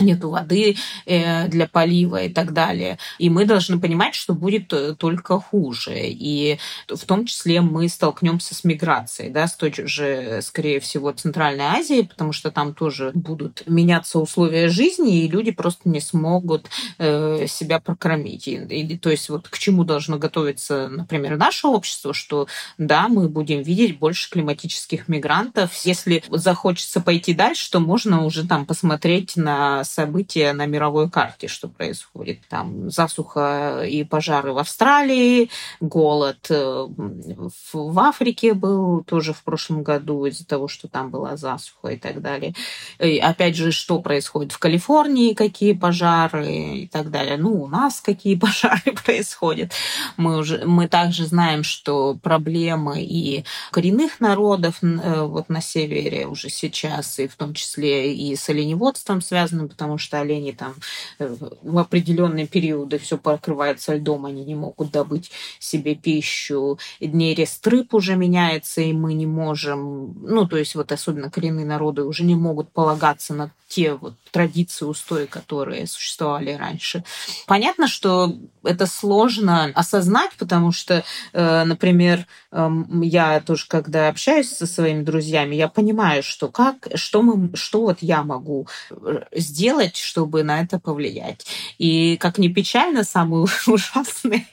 нету 0.02 0.30
воды 0.30 0.76
э, 1.06 1.48
для 1.48 1.68
полива 1.68 2.24
и 2.24 2.30
так 2.30 2.54
далее. 2.54 2.98
И 3.18 3.30
мы 3.30 3.46
должны 3.46 3.80
понимать, 3.80 4.16
что 4.16 4.34
будет 4.34 4.72
э, 4.74 4.96
только 4.96 5.40
хуже. 5.40 5.94
И 5.98 6.60
в 6.88 7.06
том 7.06 7.26
числе 7.26 7.62
мы 7.62 7.90
столкнемся 7.90 8.56
с 8.56 8.64
миграцией, 8.64 9.32
да, 9.32 9.48
с 9.48 9.56
той 9.56 9.74
же, 9.74 10.42
скорее 10.42 10.80
всего, 10.80 11.12
Центральной 11.12 11.66
Азии, 11.66 12.02
потому 12.02 12.32
что 12.32 12.52
там 12.52 12.74
тоже 12.74 13.12
будут 13.14 13.64
меняться 13.68 14.20
условия 14.20 14.70
жизни, 14.70 15.24
и 15.24 15.28
люди 15.28 15.52
просто 15.52 15.90
не 15.90 16.02
смогут 16.02 16.70
э, 16.98 17.46
себя 17.48 17.80
прокормить. 17.80 18.48
И, 18.48 18.56
и, 18.56 18.98
то 18.98 19.10
есть 19.10 19.30
вот 19.30 19.48
к 19.48 19.58
чему 19.58 19.84
должно 19.84 20.18
готовиться, 20.18 20.88
например, 20.90 21.38
наше 21.38 21.68
общество, 21.68 22.14
что 22.14 22.48
да, 22.78 23.08
мы 23.08 23.30
будем 23.30 23.62
видеть 23.62 24.00
больше 24.00 24.30
климатических 24.30 25.08
мигрантов. 25.08 25.74
Если 25.86 26.24
захочется 26.30 27.02
пойти 27.02 27.34
дальше, 27.34 27.70
то 27.72 27.80
можно 27.80 28.26
уже 28.26 28.48
там 28.48 28.66
посмотреть 28.66 29.36
на 29.36 29.84
события 29.90 30.54
на 30.54 30.66
мировой 30.66 31.10
карте, 31.10 31.48
что 31.48 31.68
происходит. 31.68 32.40
Там 32.50 32.90
засуха 32.90 33.84
и 33.86 34.04
пожары 34.04 34.54
в 34.54 34.58
Австралии, 34.58 35.50
голод 35.80 36.48
э, 36.50 36.88
в 37.74 38.00
Африке 38.00 38.54
был 38.54 39.04
тоже 39.04 39.34
в 39.34 39.44
прошлом 39.44 39.84
году 39.84 40.26
из-за 40.26 40.46
того, 40.46 40.68
что 40.68 40.88
там 40.88 41.10
была 41.10 41.38
засуха 41.38 41.90
и 41.90 41.98
так 41.98 42.22
далее. 42.22 42.54
И 43.00 43.18
опять 43.18 43.56
же, 43.56 43.72
что 43.72 44.00
происходит 44.00 44.52
в 44.52 44.60
Калифорнии, 44.60 45.34
какие 45.34 45.74
пожары 45.74 46.48
и 46.48 46.88
так 46.88 47.12
далее. 47.12 47.38
Ну, 47.38 47.64
у 47.64 47.68
нас 47.68 48.02
какие 48.02 48.36
пожары 48.40 48.94
происходят. 49.04 49.72
Мы, 50.18 50.38
уже, 50.38 50.66
мы 50.66 50.88
также 50.88 51.26
знаем, 51.26 51.64
что 51.64 52.16
проблемы 52.22 53.02
и 53.02 53.44
коренных 53.72 54.20
народов 54.20 54.78
э, 54.82 55.22
вот 55.24 55.50
на 55.50 55.62
севере 55.62 56.28
уже 56.28 56.50
сейчас, 56.50 57.20
и 57.20 57.28
в 57.28 57.36
том 57.36 57.54
числе 57.54 58.14
и 58.14 58.36
с 58.36 58.50
оленеводством 58.50 59.22
связаны, 59.22 59.68
потому 59.80 59.98
что 59.98 60.20
олени 60.20 60.52
там 60.52 60.76
э, 61.20 61.36
в 61.64 61.78
определенные 61.78 62.48
периоды 62.48 63.00
все 63.00 63.18
покрывается 63.18 63.96
льдом, 63.96 64.26
они 64.26 64.44
не 64.44 64.56
могут 64.56 64.92
добыть 64.92 65.32
себе 65.58 65.96
пищу. 65.96 66.78
Нерест 67.00 67.66
рыб 67.66 67.94
уже 67.94 68.18
меняется, 68.18 68.82
и 68.82 68.92
мы 68.92 69.14
не 69.14 69.26
можем, 69.26 70.18
ну, 70.22 70.46
то 70.46 70.58
есть 70.58 70.76
вот 70.76 70.92
особенно 70.92 71.32
коренные 71.32 71.66
народы 71.66 72.04
уже 72.04 72.26
не 72.26 72.36
могут 72.36 72.74
полагаться 72.74 73.34
на 73.34 73.52
те 73.70 73.94
вот 73.94 74.16
традиции, 74.32 74.86
устои, 74.86 75.26
которые 75.26 75.88
существовали 75.88 76.52
раньше. 76.54 77.04
Понятно, 77.46 77.88
что 77.88 78.36
это 78.64 78.88
сложно 78.88 79.72
осознать, 79.76 80.32
потому 80.38 80.72
что, 80.72 81.04
э, 81.34 81.64
например, 81.64 82.26
эм, 82.52 83.02
я 83.02 83.40
тоже, 83.40 83.66
когда 83.68 84.10
общаюсь 84.10 84.50
со 84.50 84.66
своими 84.66 85.04
друзьями, 85.04 85.56
я 85.56 85.68
понимаю, 85.68 86.24
что 86.24 86.48
как, 86.50 86.88
что 86.96 87.22
мы, 87.22 87.56
что 87.56 87.82
вот 87.82 88.00
я 88.02 88.24
могу 88.24 88.68
э, 88.90 89.24
сделать, 89.60 89.98
чтобы 89.98 90.44
на 90.44 90.62
это 90.62 90.80
повлиять. 90.80 91.46
И 91.78 92.16
как 92.16 92.38
ни 92.38 92.48
печально, 92.48 93.04
самый 93.04 93.44
ужасный, 93.68 94.48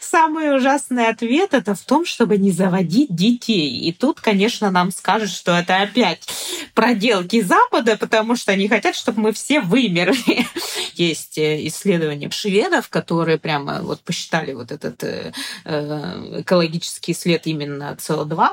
самый 0.00 0.56
ужасный 0.56 1.06
ответ 1.06 1.54
это 1.54 1.76
в 1.76 1.80
том, 1.82 2.04
чтобы 2.04 2.36
не 2.36 2.50
заводить 2.50 3.14
детей. 3.14 3.78
И 3.88 3.92
тут, 3.92 4.20
конечно, 4.20 4.72
нам 4.72 4.90
скажут, 4.90 5.30
что 5.30 5.52
это 5.52 5.82
опять 5.82 6.26
проделки 6.74 7.40
Запада, 7.40 7.96
потому 7.96 8.34
что 8.34 8.50
они 8.50 8.66
хотят, 8.66 8.96
чтобы 8.96 9.20
мы 9.20 9.32
все 9.32 9.60
вымерли. 9.60 10.46
Есть 10.94 11.38
э, 11.38 11.64
исследования 11.68 12.28
шведов, 12.30 12.88
которые 12.88 13.38
прямо 13.38 13.82
вот 13.82 14.00
посчитали 14.00 14.52
вот 14.52 14.72
этот 14.72 15.04
э, 15.04 15.32
э, 15.64 16.40
экологический 16.40 17.14
след 17.14 17.46
именно 17.46 17.96
СО2. 17.96 18.48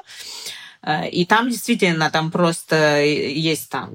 И 1.12 1.26
там 1.26 1.50
действительно, 1.50 2.12
там 2.12 2.30
просто 2.30 3.04
есть 3.04 3.72
там 3.72 3.90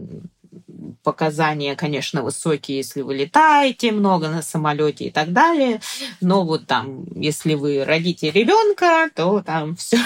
показания, 1.02 1.76
конечно, 1.76 2.22
высокие, 2.22 2.78
если 2.78 3.02
вы 3.02 3.14
летаете 3.14 3.92
много 3.92 4.28
на 4.28 4.42
самолете 4.42 5.06
и 5.06 5.10
так 5.10 5.32
далее. 5.32 5.80
Но 6.20 6.44
вот 6.44 6.66
там, 6.66 7.04
если 7.14 7.54
вы 7.54 7.84
родите 7.84 8.30
ребенка, 8.30 9.10
то 9.14 9.42
там 9.42 9.76
все, 9.76 9.98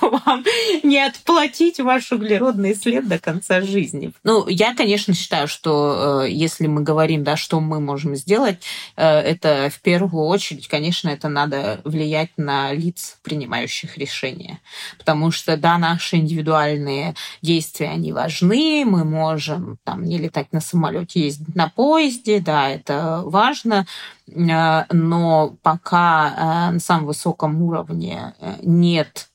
то 0.00 0.10
вам 0.10 0.44
не 0.82 0.98
отплатить 0.98 1.80
ваш 1.80 2.12
углеродный 2.12 2.74
след 2.74 3.08
до 3.08 3.18
конца 3.18 3.60
жизни. 3.60 4.12
Ну, 4.24 4.48
я, 4.48 4.74
конечно, 4.74 5.14
считаю, 5.14 5.48
что 5.48 6.22
э, 6.24 6.30
если 6.30 6.66
мы 6.66 6.82
говорим, 6.82 7.24
да, 7.24 7.36
что 7.36 7.60
мы 7.60 7.80
можем 7.80 8.16
сделать, 8.16 8.62
э, 8.96 9.04
это 9.04 9.70
в 9.70 9.80
первую 9.80 10.26
очередь, 10.26 10.68
конечно, 10.68 11.08
это 11.08 11.28
надо 11.28 11.80
влиять 11.84 12.30
на 12.36 12.72
лиц, 12.72 13.18
принимающих 13.22 13.98
решения. 13.98 14.60
Потому 14.98 15.30
что, 15.30 15.56
да, 15.56 15.78
наши 15.78 16.16
индивидуальные 16.16 17.14
действия, 17.42 17.88
они 17.88 18.12
важны, 18.12 18.84
мы 18.86 19.04
можем 19.04 19.78
там 19.84 20.04
не 20.10 20.18
летать 20.18 20.52
на 20.52 20.60
самолете, 20.60 21.20
ездить 21.20 21.54
на 21.54 21.68
поезде, 21.68 22.40
да, 22.40 22.68
это 22.68 23.22
важно, 23.24 23.86
э, 24.26 24.84
но 24.92 25.56
пока 25.62 26.68
э, 26.68 26.72
на 26.72 26.80
самом 26.80 27.06
высоком 27.06 27.62
уровне 27.62 28.34
э, 28.40 28.56
нет 28.62 29.28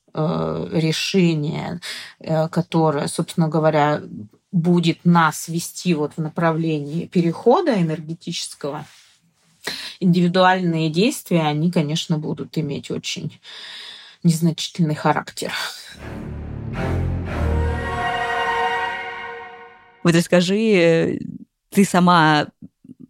решения, 0.72 1.78
которое, 2.50 3.06
собственно 3.06 3.48
говоря, 3.48 4.00
будет 4.50 5.04
нас 5.04 5.46
вести 5.46 5.92
вот 5.92 6.12
в 6.16 6.22
направлении 6.22 7.04
перехода 7.04 7.78
энергетического, 7.78 8.86
индивидуальные 10.00 10.88
действия, 10.88 11.42
они, 11.42 11.70
конечно, 11.70 12.16
будут 12.16 12.56
иметь 12.56 12.90
очень 12.90 13.38
незначительный 14.22 14.94
характер. 14.94 15.52
Вот 20.06 20.14
расскажи, 20.14 21.18
ты 21.68 21.84
сама 21.84 22.46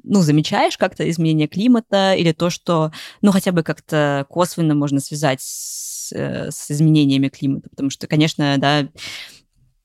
ну, 0.03 0.23
замечаешь 0.23 0.79
как-то 0.79 1.07
изменение 1.11 1.47
климата 1.47 2.15
или 2.15 2.33
то, 2.33 2.49
что, 2.49 2.91
ну, 3.21 3.33
хотя 3.33 3.53
бы 3.53 3.63
как-то 3.63 4.25
косвенно 4.31 4.75
можно 4.75 4.99
связать 5.01 5.43
с, 5.43 6.11
э, 6.15 6.51
с 6.51 6.71
изменениями 6.71 7.29
климата? 7.29 7.69
Потому 7.69 7.91
что, 7.91 8.07
конечно, 8.07 8.57
да, 8.57 8.89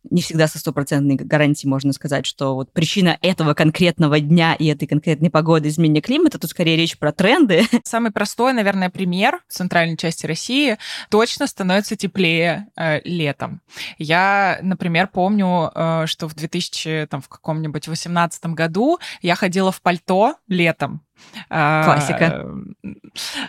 не 0.10 0.22
всегда 0.22 0.47
со 0.47 0.60
стопроцентной 0.60 1.16
гарантией 1.16 1.70
можно 1.70 1.93
сказать, 1.93 2.26
что 2.26 2.56
вот 2.56 2.72
причина 2.72 3.18
этого 3.22 3.54
конкретного 3.54 4.20
дня 4.20 4.56
и 4.56 4.66
этой 4.68 4.88
конкретной 4.88 5.30
погоды 5.30 5.70
изменения 5.70 6.02
климата, 6.02 6.39
тут 6.39 6.49
скорее 6.49 6.76
речь 6.76 6.97
про 6.97 7.12
тренды. 7.12 7.64
Самый 7.84 8.12
простой, 8.12 8.54
наверное, 8.54 8.89
пример 8.89 9.39
в 9.47 9.54
центральной 9.54 9.97
части 9.97 10.26
России 10.26 10.78
точно 11.10 11.47
становится 11.47 11.95
теплее 11.95 12.68
э, 12.76 13.02
летом. 13.04 13.62
Я, 13.97 14.60
например, 14.62 15.08
помню, 15.08 15.72
э, 15.74 16.06
что 16.08 16.28
в 16.28 16.36
2000, 16.36 17.08
там, 17.10 17.22
в 17.22 17.30
каком-нибудь 17.30 17.88
18 17.88 18.45
году 18.47 18.99
я 19.22 19.36
ходила 19.36 19.72
в 19.72 19.82
пальто 19.82 20.36
летом, 20.47 21.02
Классика. 21.49 22.45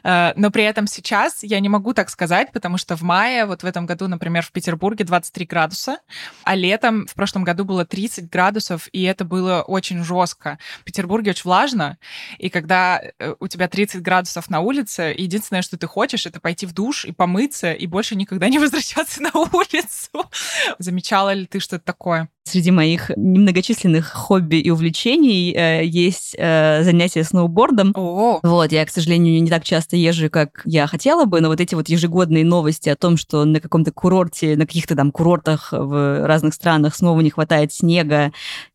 А, 0.02 0.32
но 0.36 0.50
при 0.50 0.64
этом 0.64 0.86
сейчас 0.86 1.42
я 1.42 1.60
не 1.60 1.68
могу 1.68 1.94
так 1.94 2.10
сказать, 2.10 2.52
потому 2.52 2.78
что 2.78 2.96
в 2.96 3.02
мае, 3.02 3.46
вот 3.46 3.62
в 3.62 3.66
этом 3.66 3.86
году, 3.86 4.08
например, 4.08 4.42
в 4.42 4.52
Петербурге 4.52 5.04
23 5.04 5.46
градуса, 5.46 5.98
а 6.44 6.54
летом 6.54 7.06
в 7.06 7.14
прошлом 7.14 7.44
году 7.44 7.64
было 7.64 7.84
30 7.84 8.28
градусов, 8.30 8.88
и 8.92 9.02
это 9.02 9.24
было 9.24 9.62
очень 9.62 10.02
жестко. 10.02 10.58
В 10.80 10.84
Петербурге 10.84 11.30
очень 11.30 11.44
влажно, 11.44 11.98
и 12.38 12.48
когда 12.48 13.00
э, 13.00 13.34
у 13.38 13.48
тебя 13.48 13.68
30 13.68 14.02
градусов 14.02 14.50
на 14.50 14.60
улице, 14.60 15.14
единственное, 15.16 15.62
что 15.62 15.76
ты 15.76 15.86
хочешь, 15.86 16.26
это 16.26 16.40
пойти 16.40 16.66
в 16.66 16.72
душ 16.72 17.04
и 17.04 17.12
помыться, 17.12 17.72
и 17.72 17.86
больше 17.86 18.16
никогда 18.16 18.48
не 18.48 18.58
возвращаться 18.60 19.22
на 19.22 19.30
улицу. 19.32 20.30
Замечала 20.78 21.32
ли 21.32 21.46
ты 21.46 21.60
что-то 21.60 21.84
такое? 21.84 22.28
Среди 22.44 22.72
моих 22.72 23.10
немногочисленных 23.16 24.08
хобби 24.08 24.56
и 24.56 24.70
увлечений 24.70 25.54
э, 25.54 25.84
есть 25.84 26.34
э, 26.36 26.82
занятия 26.82 27.22
сноубордом. 27.22 27.92
О. 27.94 28.40
Вот, 28.42 28.72
я, 28.72 28.84
к 28.84 28.90
сожалению, 28.90 29.40
не 29.40 29.48
так 29.48 29.62
часто 29.62 29.96
езжу, 29.96 30.28
как 30.28 30.62
я 30.64 30.88
хотела 30.88 31.24
бы, 31.24 31.40
но 31.40 31.48
вот 31.48 31.60
эти 31.60 31.76
вот 31.76 31.88
ежегодные 31.88 32.44
новости 32.44 32.88
о 32.88 32.96
том, 32.96 33.16
что 33.16 33.44
на 33.44 33.60
каком-то 33.60 33.92
курорте, 33.92 34.56
на 34.56 34.66
каких-то 34.66 34.96
там 34.96 35.12
курортах 35.12 35.68
в 35.70 36.26
разных 36.26 36.54
странах 36.54 36.96
снова 36.96 37.20
не 37.20 37.30
хватает 37.30 37.72
снега, 37.72 38.32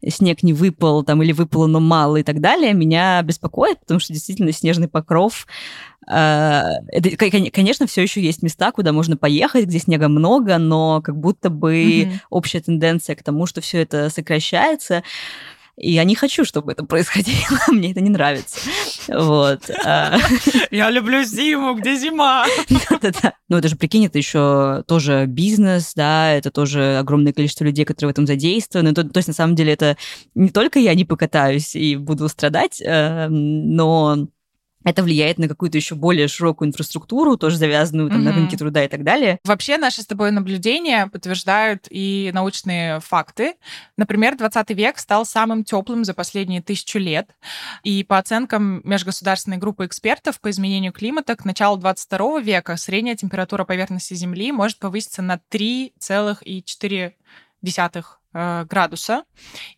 снег 0.07 0.43
не 0.43 0.53
выпал 0.53 1.03
там 1.03 1.21
или 1.21 1.33
выпало, 1.33 1.67
но 1.67 1.81
мало 1.81 2.17
и 2.17 2.23
так 2.23 2.39
далее, 2.39 2.73
меня 2.73 3.21
беспокоит, 3.21 3.81
потому 3.81 3.99
что 3.99 4.13
действительно 4.13 4.53
снежный 4.53 4.87
покров 4.87 5.45
это, 6.07 7.51
конечно, 7.51 7.85
все 7.87 8.01
еще 8.01 8.21
есть 8.21 8.41
места, 8.41 8.71
куда 8.71 8.93
можно 8.93 9.17
поехать, 9.17 9.65
где 9.65 9.79
снега 9.79 10.07
много, 10.07 10.57
но 10.57 11.01
как 11.01 11.17
будто 11.17 11.49
бы 11.49 11.75
mm-hmm. 11.75 12.13
общая 12.29 12.61
тенденция 12.61 13.15
к 13.15 13.23
тому, 13.23 13.45
что 13.45 13.61
все 13.61 13.81
это 13.81 14.09
сокращается. 14.09 15.03
И 15.77 15.91
я 15.91 16.05
не 16.05 16.15
хочу, 16.15 16.43
чтобы 16.43 16.71
это 16.71 16.83
происходило. 16.83 17.59
Мне 17.67 17.91
это 17.91 18.01
не 18.01 18.09
нравится. 18.09 18.59
Вот. 19.07 19.69
А. 19.85 20.17
Я 20.71 20.89
люблю 20.89 21.23
зиму, 21.23 21.75
где 21.75 21.95
зима. 21.95 22.45
Да-да-да. 22.69 23.33
Ну, 23.47 23.57
это 23.57 23.67
же, 23.67 23.75
прикинь, 23.75 24.07
это 24.07 24.17
еще 24.17 24.83
тоже 24.87 25.25
бизнес, 25.27 25.93
да, 25.95 26.31
это 26.31 26.49
тоже 26.49 26.97
огромное 26.97 27.31
количество 27.31 27.63
людей, 27.63 27.85
которые 27.85 28.09
в 28.09 28.11
этом 28.11 28.25
задействованы. 28.25 28.93
То, 28.93 29.03
то 29.03 29.19
есть, 29.19 29.27
на 29.27 29.35
самом 29.35 29.55
деле, 29.55 29.73
это 29.73 29.97
не 30.33 30.49
только 30.49 30.79
я 30.79 30.95
не 30.95 31.05
покатаюсь 31.05 31.75
и 31.75 31.95
буду 31.95 32.27
страдать, 32.27 32.81
э, 32.81 33.27
но 33.29 34.27
это 34.87 35.03
влияет 35.03 35.37
на 35.37 35.49
какую-то 35.49 35.77
еще 35.77 35.95
более 35.95 36.29
широкую 36.29 36.69
инфраструктуру, 36.69 37.35
тоже 37.35 37.57
завязанную 37.57 38.09
там, 38.09 38.21
mm-hmm. 38.21 38.23
на 38.23 38.31
рынке 38.31 38.55
труда 38.55 38.85
и 38.85 38.87
так 38.87 39.03
далее. 39.03 39.37
Вообще 39.43 39.77
наши 39.77 40.01
с 40.01 40.05
тобой 40.05 40.31
наблюдения 40.31 41.07
подтверждают 41.07 41.87
и 41.89 42.31
научные 42.33 43.01
факты. 43.01 43.55
Например, 43.97 44.37
20 44.37 44.69
век 44.69 44.97
стал 44.97 45.25
самым 45.25 45.65
теплым 45.65 46.05
за 46.05 46.13
последние 46.13 46.61
тысячу 46.61 46.99
лет. 46.99 47.35
И 47.83 48.05
по 48.05 48.17
оценкам 48.17 48.79
межгосударственной 48.85 49.57
группы 49.57 49.85
экспертов 49.85 50.39
по 50.39 50.49
изменению 50.49 50.93
климата 50.93 51.35
к 51.35 51.43
началу 51.43 51.75
22 51.75 52.39
века 52.39 52.77
средняя 52.77 53.17
температура 53.17 53.65
поверхности 53.65 54.13
Земли 54.13 54.53
может 54.53 54.79
повыситься 54.79 55.21
на 55.21 55.41
3,4 55.51 57.11
э, 58.33 58.65
градуса. 58.69 59.23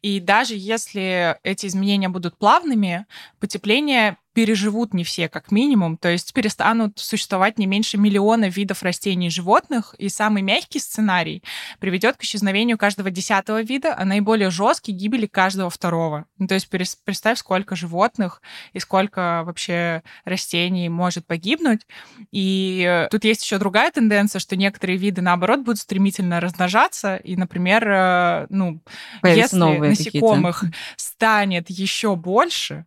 И 0.03 0.19
даже 0.19 0.53
если 0.55 1.35
эти 1.41 1.65
изменения 1.65 2.09
будут 2.09 2.37
плавными, 2.37 3.07
потепление 3.39 4.17
переживут 4.33 4.93
не 4.93 5.03
все, 5.03 5.27
как 5.27 5.51
минимум, 5.51 5.97
то 5.97 6.09
есть 6.09 6.33
перестанут 6.33 6.99
существовать 6.99 7.57
не 7.57 7.65
меньше 7.65 7.97
миллиона 7.97 8.47
видов 8.49 8.83
растений 8.83 9.27
и 9.27 9.31
животных, 9.31 9.95
и 9.97 10.09
самый 10.09 10.41
мягкий 10.41 10.79
сценарий 10.79 11.43
приведет 11.79 12.17
к 12.17 12.23
исчезновению 12.23 12.77
каждого 12.77 13.09
десятого 13.09 13.61
вида, 13.61 13.95
а 13.97 14.05
наиболее 14.05 14.49
жесткий 14.49 14.91
гибели 14.91 15.25
каждого 15.25 15.69
второго. 15.69 16.25
Ну, 16.37 16.47
то 16.47 16.53
есть 16.53 16.69
представь, 16.69 17.39
сколько 17.39 17.75
животных 17.75 18.41
и 18.73 18.79
сколько 18.79 19.43
вообще 19.45 20.03
растений 20.25 20.89
может 20.89 21.25
погибнуть. 21.25 21.87
И 22.31 23.07
тут 23.11 23.23
есть 23.23 23.43
еще 23.43 23.57
другая 23.57 23.91
тенденция, 23.91 24.39
что 24.39 24.55
некоторые 24.55 24.97
виды, 24.97 25.21
наоборот, 25.21 25.61
будут 25.61 25.79
стремительно 25.79 26.39
размножаться, 26.39 27.15
и, 27.15 27.35
например, 27.35 27.87
э, 27.87 28.47
ну, 28.49 28.81
Появятся 29.21 29.57
если 29.57 29.77
насекомых 29.79 30.63
станет 30.95 31.69
еще 31.69 32.15
больше, 32.15 32.85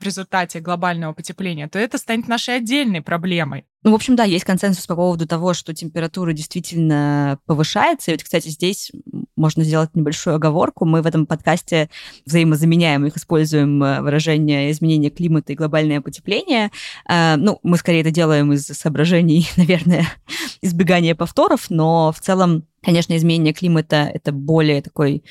в 0.00 0.04
результате 0.04 0.60
глобального 0.60 1.12
потепления, 1.12 1.68
то 1.68 1.78
это 1.78 1.98
станет 1.98 2.28
нашей 2.28 2.56
отдельной 2.56 3.02
проблемой. 3.02 3.64
Ну, 3.84 3.92
в 3.92 3.94
общем, 3.94 4.16
да, 4.16 4.24
есть 4.24 4.46
консенсус 4.46 4.86
по 4.86 4.96
поводу 4.96 5.26
того, 5.26 5.52
что 5.52 5.74
температура 5.74 6.32
действительно 6.32 7.38
повышается. 7.44 8.10
И 8.10 8.14
вот, 8.14 8.22
кстати, 8.22 8.48
здесь 8.48 8.90
можно 9.36 9.62
сделать 9.62 9.94
небольшую 9.94 10.36
оговорку. 10.36 10.86
Мы 10.86 11.02
в 11.02 11.06
этом 11.06 11.26
подкасте 11.26 11.90
взаимозаменяем 12.24 13.04
их, 13.04 13.18
используем 13.18 13.82
э, 13.84 14.00
выражение 14.00 14.70
изменения 14.70 15.10
климата 15.10 15.52
и 15.52 15.56
глобальное 15.56 16.00
потепление. 16.00 16.70
Э, 17.06 17.36
ну, 17.36 17.60
мы 17.62 17.76
скорее 17.76 18.00
это 18.00 18.10
делаем 18.10 18.54
из 18.54 18.64
соображений, 18.64 19.48
наверное, 19.58 20.06
избегания 20.62 21.14
повторов, 21.14 21.66
но 21.68 22.10
в 22.10 22.20
целом, 22.20 22.66
конечно, 22.82 23.14
изменение 23.14 23.52
климата— 23.52 24.10
это 24.14 24.32
более 24.32 24.80
такой 24.80 25.24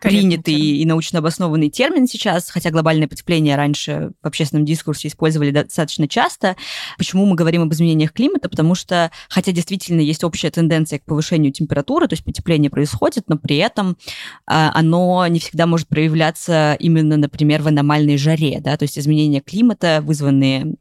принятый 0.00 0.54
и 0.54 0.84
научно 0.84 1.18
обоснованный 1.18 1.70
термин 1.70 2.06
сейчас, 2.06 2.50
хотя 2.50 2.70
глобальное 2.70 3.08
потепление 3.08 3.56
раньше 3.56 4.12
в 4.22 4.26
общественном 4.26 4.64
дискурсе 4.64 5.08
использовали 5.08 5.50
достаточно 5.50 6.08
часто. 6.08 6.56
Почему 6.96 7.26
мы 7.26 7.34
говорим 7.34 7.62
об 7.62 7.72
изменениях 7.72 8.12
климата? 8.12 8.48
Потому 8.48 8.74
что, 8.74 9.10
хотя 9.28 9.52
действительно 9.52 10.00
есть 10.00 10.24
общая 10.24 10.50
тенденция 10.50 10.98
к 10.98 11.04
повышению 11.04 11.52
температуры, 11.52 12.08
то 12.08 12.14
есть 12.14 12.24
потепление 12.24 12.70
происходит, 12.70 13.24
но 13.28 13.36
при 13.36 13.56
этом 13.56 13.96
а, 14.46 14.70
оно 14.74 15.26
не 15.26 15.40
всегда 15.40 15.66
может 15.66 15.88
проявляться 15.88 16.76
именно, 16.78 17.16
например, 17.16 17.62
в 17.62 17.68
аномальной 17.68 18.16
жаре, 18.16 18.60
да, 18.60 18.76
то 18.76 18.84
есть 18.84 18.98
изменения 18.98 19.40
климата, 19.40 20.00
вызванные 20.02 20.74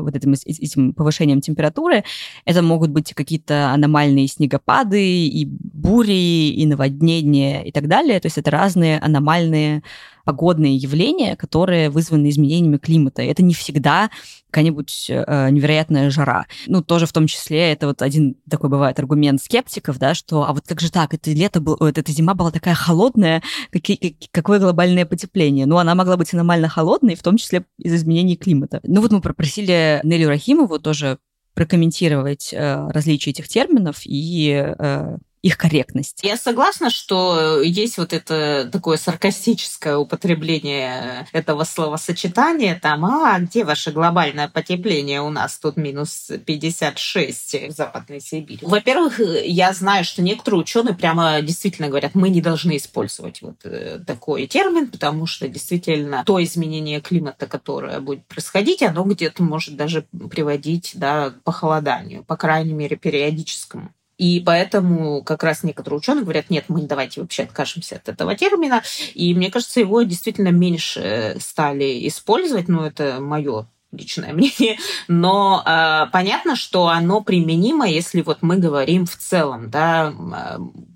вот 0.00 0.16
этим, 0.16 0.32
этим 0.32 0.92
повышением 0.92 1.40
температуры. 1.40 2.04
Это 2.44 2.62
могут 2.62 2.90
быть 2.90 3.14
какие-то 3.14 3.70
аномальные 3.70 4.28
снегопады, 4.28 5.26
и 5.26 5.46
бури, 5.46 6.50
и 6.50 6.66
наводнения, 6.66 7.62
и 7.62 7.72
так 7.72 7.88
далее. 7.88 8.20
То 8.20 8.26
есть 8.26 8.38
это 8.38 8.50
разные 8.50 8.98
аномальные 8.98 9.82
погодные 10.24 10.76
явления, 10.76 11.36
которые 11.36 11.90
вызваны 11.90 12.28
изменениями 12.28 12.76
климата. 12.76 13.22
И 13.22 13.26
это 13.26 13.42
не 13.42 13.54
всегда 13.54 14.10
какая-нибудь 14.50 15.06
э, 15.08 15.50
невероятная 15.50 16.10
жара. 16.10 16.46
Ну, 16.66 16.82
тоже 16.82 17.06
в 17.06 17.12
том 17.12 17.26
числе, 17.26 17.72
это 17.72 17.86
вот 17.86 18.02
один 18.02 18.36
такой 18.48 18.68
бывает 18.68 18.98
аргумент 18.98 19.42
скептиков, 19.42 19.98
да, 19.98 20.14
что 20.14 20.44
а 20.44 20.52
вот 20.52 20.64
как 20.66 20.80
же 20.80 20.90
так, 20.90 21.14
это 21.14 21.30
лето 21.30 21.60
было, 21.60 21.76
вот 21.80 21.96
эта 21.96 22.12
зима 22.12 22.34
была 22.34 22.50
такая 22.50 22.74
холодная, 22.74 23.42
какие, 23.70 24.16
какое 24.30 24.58
глобальное 24.58 25.06
потепление? 25.06 25.66
Ну, 25.66 25.78
она 25.78 25.94
могла 25.94 26.16
быть 26.16 26.34
аномально 26.34 26.68
холодной, 26.68 27.14
в 27.14 27.22
том 27.22 27.36
числе 27.36 27.64
из 27.78 27.94
изменений 27.94 28.36
климата. 28.36 28.80
Ну, 28.82 29.00
вот 29.00 29.12
мы 29.12 29.20
попросили 29.20 30.00
Нелю 30.02 30.28
Рахимову 30.28 30.78
тоже 30.78 31.18
прокомментировать 31.54 32.52
э, 32.52 32.88
различия 32.90 33.30
этих 33.30 33.48
терминов 33.48 34.00
и 34.04 34.74
э, 34.78 35.16
их 35.42 35.56
корректность. 35.56 36.20
Я 36.22 36.36
согласна, 36.36 36.90
что 36.90 37.60
есть 37.62 37.96
вот 37.96 38.12
это 38.12 38.68
такое 38.70 38.98
саркастическое 38.98 39.96
употребление 39.96 41.26
этого 41.32 41.64
словосочетания, 41.64 42.78
там, 42.80 43.04
а 43.06 43.38
где 43.40 43.64
ваше 43.64 43.90
глобальное 43.90 44.48
потепление 44.48 45.22
у 45.22 45.30
нас 45.30 45.58
тут 45.58 45.76
минус 45.76 46.30
56 46.44 47.68
в 47.68 47.70
Западной 47.70 48.20
Сибири. 48.20 48.60
Во-первых, 48.62 49.18
я 49.44 49.72
знаю, 49.72 50.04
что 50.04 50.20
некоторые 50.20 50.60
ученые 50.60 50.94
прямо 50.94 51.40
действительно 51.40 51.88
говорят, 51.88 52.14
мы 52.14 52.28
не 52.28 52.42
должны 52.42 52.76
использовать 52.76 53.40
вот 53.40 53.64
э, 53.64 54.00
такой 54.06 54.46
термин, 54.46 54.88
потому 54.88 55.26
что 55.26 55.48
действительно 55.48 56.22
то 56.26 56.42
изменение 56.42 57.00
климата, 57.00 57.46
которое 57.46 58.00
будет 58.00 58.26
происходить, 58.26 58.82
оно 58.82 59.04
где-то 59.04 59.42
может 59.42 59.76
даже 59.76 60.02
приводить 60.30 60.92
да, 60.94 61.30
к 61.30 61.42
похолоданию, 61.42 62.24
по 62.24 62.36
крайней 62.36 62.74
мере, 62.74 62.96
периодическому. 62.96 63.94
И 64.20 64.38
поэтому 64.40 65.22
как 65.24 65.42
раз 65.42 65.62
некоторые 65.62 65.98
ученые 65.98 66.24
говорят, 66.24 66.50
нет, 66.50 66.66
мы 66.68 66.82
давайте 66.82 67.22
вообще 67.22 67.44
откажемся 67.44 67.96
от 67.96 68.06
этого 68.06 68.34
термина. 68.36 68.82
И 69.14 69.34
мне 69.34 69.50
кажется, 69.50 69.80
его 69.80 70.02
действительно 70.02 70.50
меньше 70.50 71.38
стали 71.40 72.06
использовать, 72.06 72.68
но 72.68 72.86
это 72.86 73.16
мое 73.18 73.66
личное 73.92 74.32
мнение, 74.34 74.76
но 75.08 75.62
э, 75.64 76.10
понятно, 76.12 76.54
что 76.54 76.88
оно 76.88 77.22
применимо, 77.22 77.88
если 77.88 78.20
вот 78.20 78.42
мы 78.42 78.58
говорим 78.58 79.06
в 79.06 79.16
целом, 79.16 79.70
да, 79.70 80.12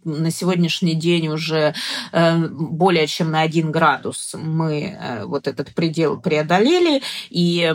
на 0.05 0.31
сегодняшний 0.31 0.95
день 0.95 1.29
уже 1.29 1.75
э, 2.12 2.37
более 2.49 3.07
чем 3.07 3.31
на 3.31 3.41
один 3.41 3.72
градус 3.72 4.35
мы 4.39 4.99
э, 5.01 5.25
вот 5.25 5.49
этот 5.49 5.75
предел 5.75 6.20
преодолели, 6.20 7.03
и 7.31 7.75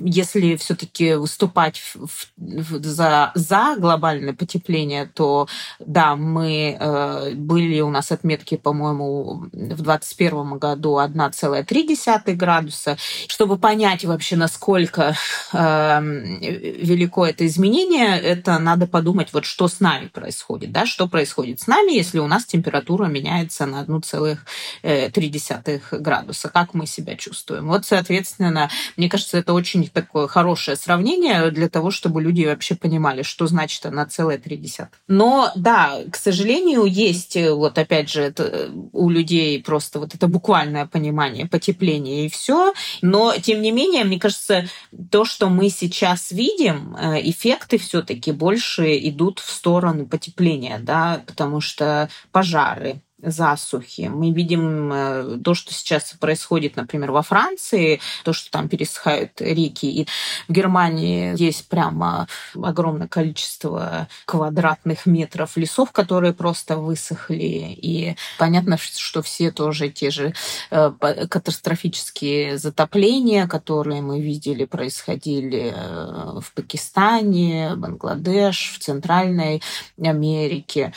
если 0.00 0.56
все-таки 0.56 1.14
выступать 1.14 1.78
в, 1.78 2.06
в, 2.36 2.84
за, 2.84 3.32
за 3.34 3.76
глобальное 3.78 4.32
потепление, 4.32 5.06
то 5.06 5.48
да, 5.78 6.16
мы 6.16 6.76
э, 6.78 7.34
были 7.34 7.80
у 7.80 7.90
нас 7.90 8.12
отметки, 8.12 8.56
по-моему, 8.56 9.44
в 9.52 9.82
2021 9.82 10.58
году 10.58 10.98
1,3 10.98 12.34
градуса. 12.34 12.96
Чтобы 13.28 13.58
понять 13.58 14.04
вообще, 14.04 14.36
насколько 14.36 15.14
э, 15.52 16.00
велико 16.00 17.26
это 17.26 17.46
изменение, 17.46 18.18
это 18.18 18.58
надо 18.58 18.86
подумать, 18.86 19.32
вот 19.32 19.44
что 19.44 19.68
с 19.68 19.80
нами 19.80 20.08
происходит, 20.08 20.72
да, 20.72 20.86
что 20.86 21.08
происходит 21.08 21.60
с 21.60 21.66
нами, 21.66 21.92
если 21.92 22.18
у 22.18 22.26
нас 22.26 22.44
температура 22.44 23.06
меняется 23.06 23.66
на 23.66 23.82
1,3 23.82 24.38
э, 24.82 25.80
градуса, 25.98 26.48
как 26.48 26.74
мы 26.74 26.86
себя 26.86 27.16
чувствуем. 27.16 27.68
Вот, 27.68 27.86
соответственно, 27.86 28.70
мне 28.96 29.08
кажется, 29.08 29.38
это 29.38 29.52
очень 29.52 29.71
такое 29.92 30.26
хорошее 30.26 30.76
сравнение 30.76 31.50
для 31.50 31.68
того, 31.68 31.90
чтобы 31.90 32.22
люди 32.22 32.44
вообще 32.44 32.74
понимали, 32.74 33.22
что 33.22 33.46
значит 33.46 33.84
она 33.86 34.06
целая 34.06 34.38
три 34.38 34.56
десятых. 34.56 34.98
Но 35.08 35.50
да, 35.56 35.98
к 36.10 36.16
сожалению, 36.16 36.84
есть 36.84 37.36
э, 37.36 37.52
вот 37.52 37.78
опять 37.78 38.10
же 38.10 38.22
это, 38.22 38.42
э, 38.44 38.70
у 38.92 39.08
людей 39.08 39.62
просто 39.62 39.98
вот 39.98 40.14
это 40.14 40.28
буквальное 40.28 40.86
понимание 40.86 41.46
потепления 41.46 42.26
и 42.26 42.28
все. 42.28 42.72
Но 43.02 43.34
тем 43.36 43.62
не 43.62 43.72
менее, 43.72 44.04
мне 44.04 44.18
кажется, 44.18 44.66
то, 45.10 45.24
что 45.24 45.48
мы 45.48 45.70
сейчас 45.70 46.30
видим, 46.30 46.96
э, 46.96 47.20
эффекты 47.28 47.78
все-таки 47.78 48.32
больше 48.32 48.96
идут 49.08 49.38
в 49.38 49.50
сторону 49.50 50.06
потепления, 50.06 50.78
да, 50.80 51.22
потому 51.26 51.60
что 51.60 52.08
пожары, 52.30 53.00
засухи. 53.22 54.10
Мы 54.12 54.32
видим 54.32 54.92
э, 54.92 55.38
то, 55.42 55.54
что 55.54 55.72
сейчас 55.72 56.14
происходит, 56.18 56.76
например, 56.76 57.12
во 57.12 57.22
Франции, 57.22 58.00
то, 58.24 58.32
что 58.32 58.50
там 58.50 58.68
пересыхают 58.68 59.40
реки. 59.40 59.90
И 59.90 60.06
в 60.48 60.52
Германии 60.52 61.34
есть 61.40 61.68
прямо 61.68 62.26
огромное 62.60 63.08
количество 63.08 64.08
квадратных 64.24 65.06
метров 65.06 65.56
лесов, 65.56 65.92
которые 65.92 66.32
просто 66.32 66.76
высохли. 66.76 67.76
И 67.80 68.16
понятно, 68.38 68.76
что 68.76 69.22
все 69.22 69.52
тоже 69.52 69.88
те 69.88 70.10
же 70.10 70.34
э, 70.70 70.92
катастрофические 71.28 72.58
затопления, 72.58 73.46
которые 73.46 74.02
мы 74.02 74.20
видели, 74.20 74.64
происходили 74.64 75.72
э, 75.74 76.40
в 76.40 76.52
Пакистане, 76.54 77.74
Бангладеш, 77.76 78.72
в 78.74 78.82
Центральной 78.82 79.62
Америке. 80.02 80.92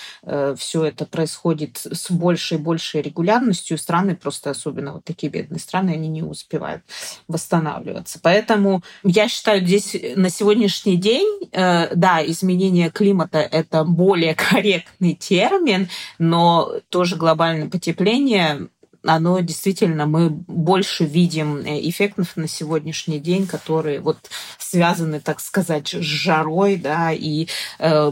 Все 0.57 0.85
это 0.85 1.05
происходит 1.05 1.77
с 1.83 2.09
большей 2.15 2.57
и 2.57 2.61
большей 2.61 3.01
регулярностью 3.01 3.77
страны, 3.77 4.15
просто 4.15 4.51
особенно 4.51 4.93
вот 4.93 5.03
такие 5.03 5.31
бедные 5.31 5.59
страны, 5.59 5.91
они 5.91 6.07
не 6.07 6.23
успевают 6.23 6.83
восстанавливаться. 7.27 8.19
Поэтому 8.21 8.81
я 9.03 9.27
считаю, 9.27 9.61
здесь 9.65 9.95
на 10.15 10.29
сегодняшний 10.29 10.97
день, 10.97 11.49
э, 11.51 11.95
да, 11.95 12.25
изменение 12.25 12.89
климата– 12.89 13.39
это 13.51 13.83
более 13.83 14.35
корректный 14.49 15.15
термин, 15.15 15.89
но 16.19 16.71
тоже 16.89 17.15
глобальное 17.15 17.69
потепление 17.69 18.67
оно 19.05 19.39
действительно, 19.39 20.05
мы 20.05 20.29
больше 20.29 21.05
видим 21.05 21.57
э, 21.57 21.79
эффектов 21.89 22.35
на 22.35 22.47
сегодняшний 22.47 23.19
день, 23.19 23.47
которые 23.47 23.99
вот 23.99 24.17
связаны, 24.57 25.19
так 25.19 25.39
сказать, 25.39 25.89
с 25.89 26.01
жарой, 26.01 26.77
да, 26.77 27.11
и 27.11 27.47
э, 27.79 28.11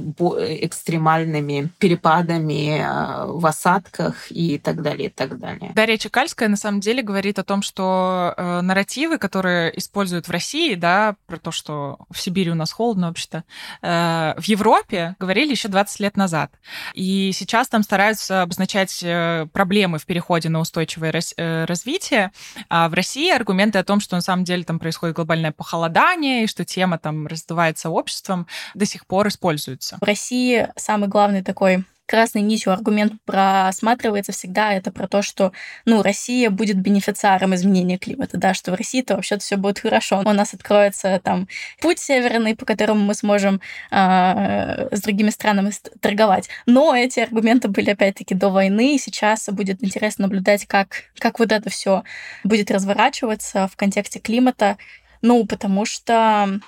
экстремальными 0.61 1.69
перепадами 1.79 2.79
э, 2.79 3.25
в 3.25 3.45
осадках 3.45 4.31
и 4.31 4.57
так 4.57 4.81
далее, 4.81 5.07
и 5.07 5.11
так 5.11 5.39
далее. 5.39 5.71
Дарья 5.75 5.97
Чекальская 5.97 6.47
на 6.47 6.57
самом 6.57 6.79
деле 6.79 7.01
говорит 7.01 7.39
о 7.39 7.43
том, 7.43 7.61
что 7.61 8.33
э, 8.37 8.61
нарративы, 8.61 9.17
которые 9.17 9.77
используют 9.77 10.27
в 10.27 10.31
России, 10.31 10.75
да, 10.75 11.15
про 11.25 11.37
то, 11.37 11.51
что 11.51 11.97
в 12.11 12.19
Сибири 12.19 12.51
у 12.51 12.55
нас 12.55 12.71
холодно 12.71 13.07
вообще-то, 13.07 13.43
э, 13.81 14.33
в 14.37 14.43
Европе 14.45 15.15
говорили 15.19 15.51
еще 15.51 15.67
20 15.67 15.99
лет 15.99 16.17
назад. 16.17 16.51
И 16.93 17.31
сейчас 17.33 17.67
там 17.67 17.83
стараются 17.83 18.43
обозначать 18.43 19.01
э, 19.03 19.47
проблемы 19.51 19.97
в 19.97 20.05
переходе 20.05 20.49
на 20.49 20.59
устойчивый 20.59 20.82
устойчивое 20.83 21.13
э, 21.37 21.65
развитие. 21.65 22.31
А 22.69 22.89
в 22.89 22.93
России 22.93 23.31
аргументы 23.31 23.79
о 23.79 23.83
том, 23.83 23.99
что 23.99 24.15
на 24.15 24.21
самом 24.21 24.43
деле 24.43 24.63
там 24.63 24.79
происходит 24.79 25.15
глобальное 25.15 25.51
похолодание 25.51 26.43
и 26.43 26.47
что 26.47 26.65
тема 26.65 26.97
там 26.97 27.27
раздувается 27.27 27.89
обществом, 27.89 28.47
до 28.73 28.85
сих 28.85 29.05
пор 29.05 29.27
используются. 29.27 29.97
В 30.01 30.03
России 30.03 30.67
самый 30.75 31.09
главный 31.09 31.43
такой 31.43 31.83
красной 32.05 32.41
нитью 32.41 32.73
аргумент 32.73 33.13
просматривается 33.25 34.31
всегда, 34.31 34.73
это 34.73 34.91
про 34.91 35.07
то, 35.07 35.21
что, 35.21 35.51
ну, 35.85 36.01
Россия 36.01 36.49
будет 36.49 36.77
бенефициаром 36.77 37.55
изменения 37.55 37.97
климата, 37.97 38.37
да, 38.37 38.53
что 38.53 38.71
в 38.71 38.75
России-то 38.75 39.15
вообще-то 39.15 39.41
все 39.41 39.57
будет 39.57 39.79
хорошо. 39.79 40.21
У 40.25 40.33
нас 40.33 40.53
откроется 40.53 41.19
там 41.23 41.47
путь 41.81 41.99
северный, 41.99 42.55
по 42.55 42.65
которому 42.65 43.01
мы 43.01 43.13
сможем 43.13 43.61
э, 43.91 44.95
с 44.95 45.01
другими 45.01 45.29
странами 45.29 45.71
торговать. 46.01 46.49
Но 46.65 46.95
эти 46.95 47.19
аргументы 47.19 47.67
были 47.67 47.91
опять-таки 47.91 48.35
до 48.35 48.49
войны, 48.49 48.95
и 48.95 48.99
сейчас 48.99 49.47
будет 49.49 49.83
интересно 49.83 50.23
наблюдать, 50.23 50.65
как, 50.65 51.03
как 51.17 51.39
вот 51.39 51.51
это 51.51 51.69
все 51.69 52.03
будет 52.43 52.71
разворачиваться 52.71 53.67
в 53.67 53.75
контексте 53.75 54.19
климата. 54.19 54.77
Ну, 55.21 55.45
потому 55.45 55.85
что 55.85 56.59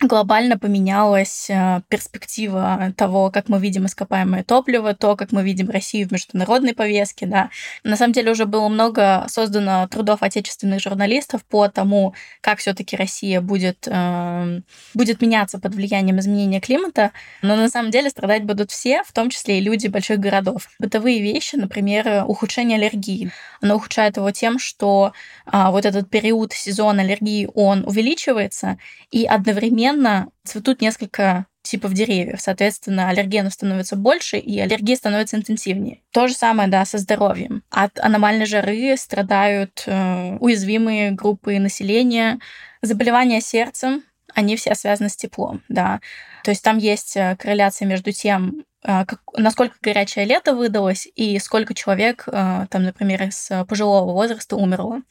глобально 0.00 0.58
поменялась 0.58 1.48
э, 1.50 1.82
перспектива 1.88 2.92
того, 2.96 3.30
как 3.30 3.48
мы 3.48 3.60
видим 3.60 3.86
ископаемое 3.86 4.42
топливо, 4.44 4.94
то, 4.94 5.16
как 5.16 5.32
мы 5.32 5.42
видим 5.42 5.68
Россию 5.70 6.08
в 6.08 6.12
международной 6.12 6.74
повестке, 6.74 7.26
да. 7.26 7.50
На 7.84 7.96
самом 7.96 8.12
деле 8.12 8.32
уже 8.32 8.46
было 8.46 8.68
много 8.68 9.26
создано 9.28 9.86
трудов 9.88 10.22
отечественных 10.22 10.80
журналистов 10.80 11.44
по 11.44 11.68
тому, 11.68 12.14
как 12.40 12.58
все 12.58 12.72
таки 12.74 12.96
Россия 12.96 13.40
будет, 13.40 13.86
э, 13.86 14.60
будет 14.94 15.20
меняться 15.20 15.58
под 15.58 15.74
влиянием 15.74 16.18
изменения 16.18 16.60
климата, 16.60 17.10
но 17.42 17.56
на 17.56 17.68
самом 17.68 17.90
деле 17.90 18.10
страдать 18.10 18.44
будут 18.44 18.70
все, 18.70 19.02
в 19.04 19.12
том 19.12 19.30
числе 19.30 19.58
и 19.58 19.62
люди 19.62 19.88
больших 19.88 20.18
городов. 20.18 20.68
Бытовые 20.78 21.20
вещи, 21.20 21.56
например, 21.56 22.24
ухудшение 22.26 22.78
аллергии. 22.78 23.30
Оно 23.60 23.76
ухудшает 23.76 24.16
его 24.16 24.30
тем, 24.30 24.58
что 24.58 25.12
э, 25.46 25.70
вот 25.70 25.84
этот 25.84 26.08
период 26.08 26.52
сезон 26.52 27.00
аллергии, 27.00 27.48
он 27.54 27.84
увеличивается, 27.86 28.78
и 29.10 29.24
одновременно 29.26 29.89
одновременно 29.90 30.30
цветут 30.44 30.80
несколько 30.80 31.46
типов 31.62 31.92
деревьев. 31.92 32.40
Соответственно, 32.40 33.08
аллергенов 33.08 33.52
становится 33.52 33.94
больше, 33.96 34.38
и 34.38 34.58
аллергия 34.58 34.96
становится 34.96 35.36
интенсивнее. 35.36 36.00
То 36.10 36.26
же 36.26 36.34
самое, 36.34 36.68
да, 36.68 36.84
со 36.84 36.98
здоровьем. 36.98 37.62
От 37.70 37.98
аномальной 37.98 38.46
жары 38.46 38.96
страдают 38.96 39.84
э, 39.86 40.36
уязвимые 40.40 41.10
группы 41.10 41.58
населения. 41.58 42.40
Заболевания 42.82 43.42
сердцем, 43.42 44.02
они 44.34 44.56
все 44.56 44.74
связаны 44.74 45.08
с 45.08 45.16
теплом, 45.16 45.62
да. 45.68 46.00
То 46.44 46.50
есть 46.50 46.62
там 46.62 46.78
есть 46.78 47.16
э, 47.16 47.36
корреляция 47.38 47.86
между 47.86 48.12
тем, 48.12 48.64
э, 48.82 49.04
как, 49.04 49.20
насколько 49.36 49.76
горячее 49.82 50.24
лето 50.24 50.54
выдалось 50.54 51.08
и 51.14 51.38
сколько 51.38 51.74
человек, 51.74 52.24
э, 52.26 52.66
там, 52.70 52.82
например, 52.84 53.22
из 53.24 53.50
пожилого 53.68 54.12
возраста 54.12 54.56
умерло. 54.56 55.02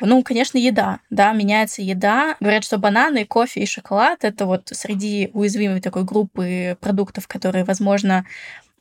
Ну, 0.00 0.22
конечно, 0.22 0.56
еда, 0.56 1.00
да, 1.10 1.32
меняется 1.32 1.82
еда. 1.82 2.36
Говорят, 2.40 2.64
что 2.64 2.78
бананы, 2.78 3.26
кофе 3.26 3.60
и 3.60 3.66
шоколад— 3.66 4.18
это 4.24 4.46
вот 4.46 4.68
среди 4.72 5.30
уязвимой 5.34 5.80
такой 5.80 6.04
группы 6.04 6.76
продуктов, 6.80 7.28
которые, 7.28 7.64
возможно, 7.64 8.24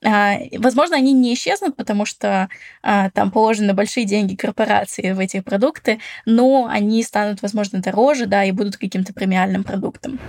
Возможно, 0.01 0.95
они 0.95 1.11
не 1.13 1.33
исчезнут, 1.33 1.75
потому 1.75 2.05
что 2.05 2.47
а, 2.81 3.09
там 3.09 3.31
положены 3.31 3.73
большие 3.73 4.05
деньги 4.05 4.35
корпорации 4.35 5.11
в 5.11 5.19
эти 5.19 5.41
продукты, 5.41 5.99
но 6.25 6.67
они 6.69 7.03
станут, 7.03 7.41
возможно, 7.41 7.81
дороже, 7.81 8.25
да, 8.25 8.45
и 8.45 8.51
будут 8.51 8.77
каким-то 8.77 9.13
премиальным 9.13 9.63
продуктом. 9.63 10.19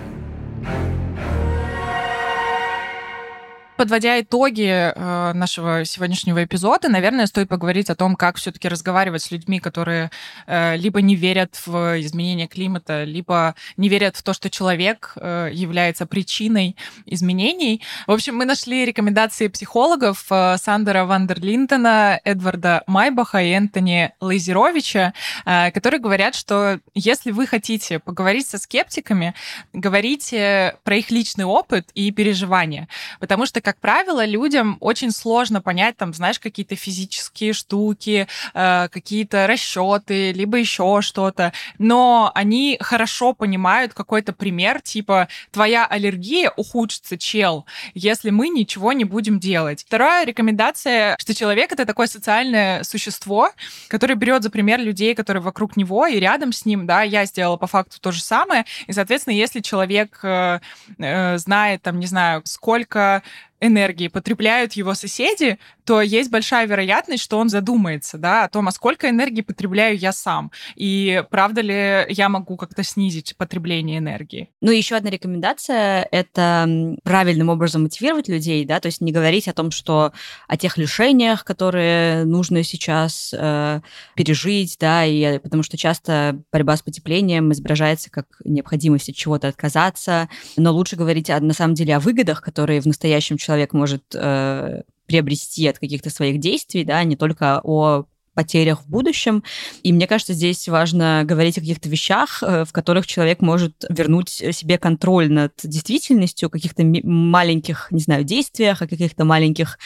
Подводя 3.81 4.21
итоги 4.21 4.91
э, 4.93 5.33
нашего 5.33 5.85
сегодняшнего 5.85 6.43
эпизода, 6.43 6.87
наверное, 6.87 7.25
стоит 7.25 7.49
поговорить 7.49 7.89
о 7.89 7.95
том, 7.95 8.15
как 8.15 8.35
все-таки 8.35 8.67
разговаривать 8.67 9.23
с 9.23 9.31
людьми, 9.31 9.59
которые 9.59 10.11
э, 10.45 10.77
либо 10.77 11.01
не 11.01 11.15
верят 11.15 11.59
в 11.65 11.99
изменение 11.99 12.47
климата, 12.47 13.05
либо 13.05 13.55
не 13.77 13.89
верят 13.89 14.15
в 14.15 14.21
то, 14.21 14.33
что 14.33 14.51
человек 14.51 15.13
э, 15.15 15.49
является 15.51 16.05
причиной 16.05 16.75
изменений. 17.07 17.81
В 18.05 18.11
общем, 18.11 18.35
мы 18.35 18.45
нашли 18.45 18.85
рекомендации 18.85 19.47
психологов 19.47 20.27
Сандера 20.57 21.05
Вандерлинтона, 21.05 22.21
Эдварда 22.23 22.83
Майбаха 22.85 23.41
и 23.41 23.49
Энтони 23.49 24.11
Лазеровича, 24.21 25.15
которые 25.43 25.99
говорят, 25.99 26.35
что 26.35 26.79
если 26.93 27.31
вы 27.31 27.47
хотите 27.47 27.97
поговорить 27.97 28.45
со 28.45 28.59
скептиками, 28.59 29.33
говорите 29.73 30.75
про 30.83 30.97
их 30.97 31.09
личный 31.09 31.45
опыт 31.45 31.89
и 31.95 32.11
переживания. 32.11 32.87
Потому 33.19 33.47
что, 33.47 33.61
как 33.61 33.70
правило, 33.77 34.25
людям 34.25 34.77
очень 34.79 35.11
сложно 35.11 35.61
понять, 35.61 35.97
там, 35.97 36.13
знаешь, 36.13 36.39
какие-то 36.39 36.75
физические 36.75 37.53
штуки, 37.53 38.27
э, 38.53 38.87
какие-то 38.89 39.47
расчеты, 39.47 40.31
либо 40.31 40.57
еще 40.57 40.99
что-то. 41.01 41.53
Но 41.77 42.31
они 42.35 42.77
хорошо 42.81 43.33
понимают 43.33 43.93
какой-то 43.93 44.33
пример, 44.33 44.81
типа, 44.81 45.27
твоя 45.51 45.85
аллергия 45.85 46.51
ухудшится, 46.55 47.17
чел, 47.17 47.65
если 47.93 48.29
мы 48.29 48.49
ничего 48.49 48.93
не 48.93 49.05
будем 49.05 49.39
делать. 49.39 49.83
Вторая 49.85 50.25
рекомендация, 50.25 51.15
что 51.19 51.33
человек— 51.33 51.71
это 51.73 51.85
такое 51.85 52.07
социальное 52.07 52.83
существо, 52.83 53.51
которое 53.87 54.15
берет 54.15 54.43
за 54.43 54.49
пример 54.49 54.79
людей, 54.79 55.15
которые 55.15 55.43
вокруг 55.43 55.77
него 55.77 56.07
и 56.07 56.19
рядом 56.19 56.51
с 56.51 56.65
ним, 56.65 56.85
да, 56.85 57.03
я 57.03 57.25
сделала 57.25 57.57
по 57.57 57.67
факту 57.67 57.99
то 57.99 58.11
же 58.11 58.21
самое, 58.21 58.65
и, 58.87 58.93
соответственно, 58.93 59.33
если 59.33 59.59
человек 59.59 60.19
э, 60.23 60.59
э, 60.97 61.37
знает, 61.37 61.81
там, 61.81 61.99
не 61.99 62.07
знаю, 62.07 62.41
сколько 62.45 63.23
энергии 63.61 64.07
потребляют 64.07 64.73
его 64.73 64.95
соседи, 64.95 65.59
то 65.85 66.01
есть 66.01 66.31
большая 66.31 66.65
вероятность, 66.65 67.23
что 67.23 67.37
он 67.37 67.47
задумается, 67.47 68.17
да, 68.17 68.43
о 68.43 68.49
том, 68.49 68.67
а 68.67 68.71
сколько 68.71 69.07
энергии 69.07 69.41
потребляю 69.41 69.97
я 69.97 70.11
сам, 70.11 70.51
и 70.75 71.23
правда 71.29 71.61
ли 71.61 72.05
я 72.09 72.27
могу 72.27 72.57
как-то 72.57 72.83
снизить 72.83 73.37
потребление 73.37 73.99
энергии. 73.99 74.49
Ну, 74.61 74.71
еще 74.71 74.95
одна 74.95 75.11
рекомендация— 75.11 76.07
это 76.11 76.95
правильным 77.03 77.49
образом 77.49 77.83
мотивировать 77.83 78.27
людей, 78.27 78.65
да, 78.65 78.79
то 78.79 78.87
есть 78.87 78.99
не 78.99 79.11
говорить 79.11 79.47
о 79.47 79.53
том, 79.53 79.69
что 79.69 80.11
о 80.47 80.57
тех 80.57 80.77
лишениях, 80.77 81.45
которые 81.45 82.25
нужно 82.25 82.63
сейчас 82.63 83.33
э, 83.37 83.81
пережить, 84.15 84.77
да, 84.79 85.05
и 85.05 85.37
потому 85.37 85.61
что 85.61 85.77
часто 85.77 86.41
борьба 86.51 86.77
с 86.77 86.81
потеплением 86.81 87.51
изображается 87.51 88.09
как 88.09 88.25
необходимость 88.43 89.09
от 89.09 89.15
чего-то 89.15 89.49
отказаться, 89.49 90.29
но 90.57 90.71
лучше 90.73 90.95
говорить 90.95 91.29
на 91.29 91.53
самом 91.53 91.75
деле 91.75 91.95
о 91.95 91.99
выгодах, 91.99 92.41
которые 92.41 92.81
в 92.81 92.87
настоящем 92.87 93.37
человеке 93.37 93.50
человек 93.51 93.73
может 93.73 94.03
э, 94.13 94.83
приобрести 95.07 95.67
от 95.67 95.77
каких-то 95.77 96.09
своих 96.09 96.39
действий, 96.39 96.85
да, 96.85 97.03
не 97.03 97.17
только 97.17 97.59
о 97.63 98.05
потерях 98.33 98.83
в 98.83 98.89
будущем. 98.89 99.43
И 99.83 99.91
мне 99.91 100.07
кажется, 100.07 100.31
здесь 100.31 100.69
важно 100.69 101.23
говорить 101.25 101.57
о 101.57 101.61
каких-то 101.61 101.89
вещах, 101.89 102.41
э, 102.41 102.63
в 102.63 102.71
которых 102.71 103.05
человек 103.07 103.41
может 103.41 103.83
вернуть 103.89 104.29
себе 104.29 104.77
контроль 104.77 105.29
над 105.29 105.51
действительностью, 105.63 106.47
о 106.47 106.49
каких-то 106.49 106.83
маленьких, 106.85 107.89
не 107.91 107.99
знаю, 107.99 108.23
действиях, 108.23 108.81
о 108.81 108.87
каких-то 108.87 109.25
маленьких 109.25 109.77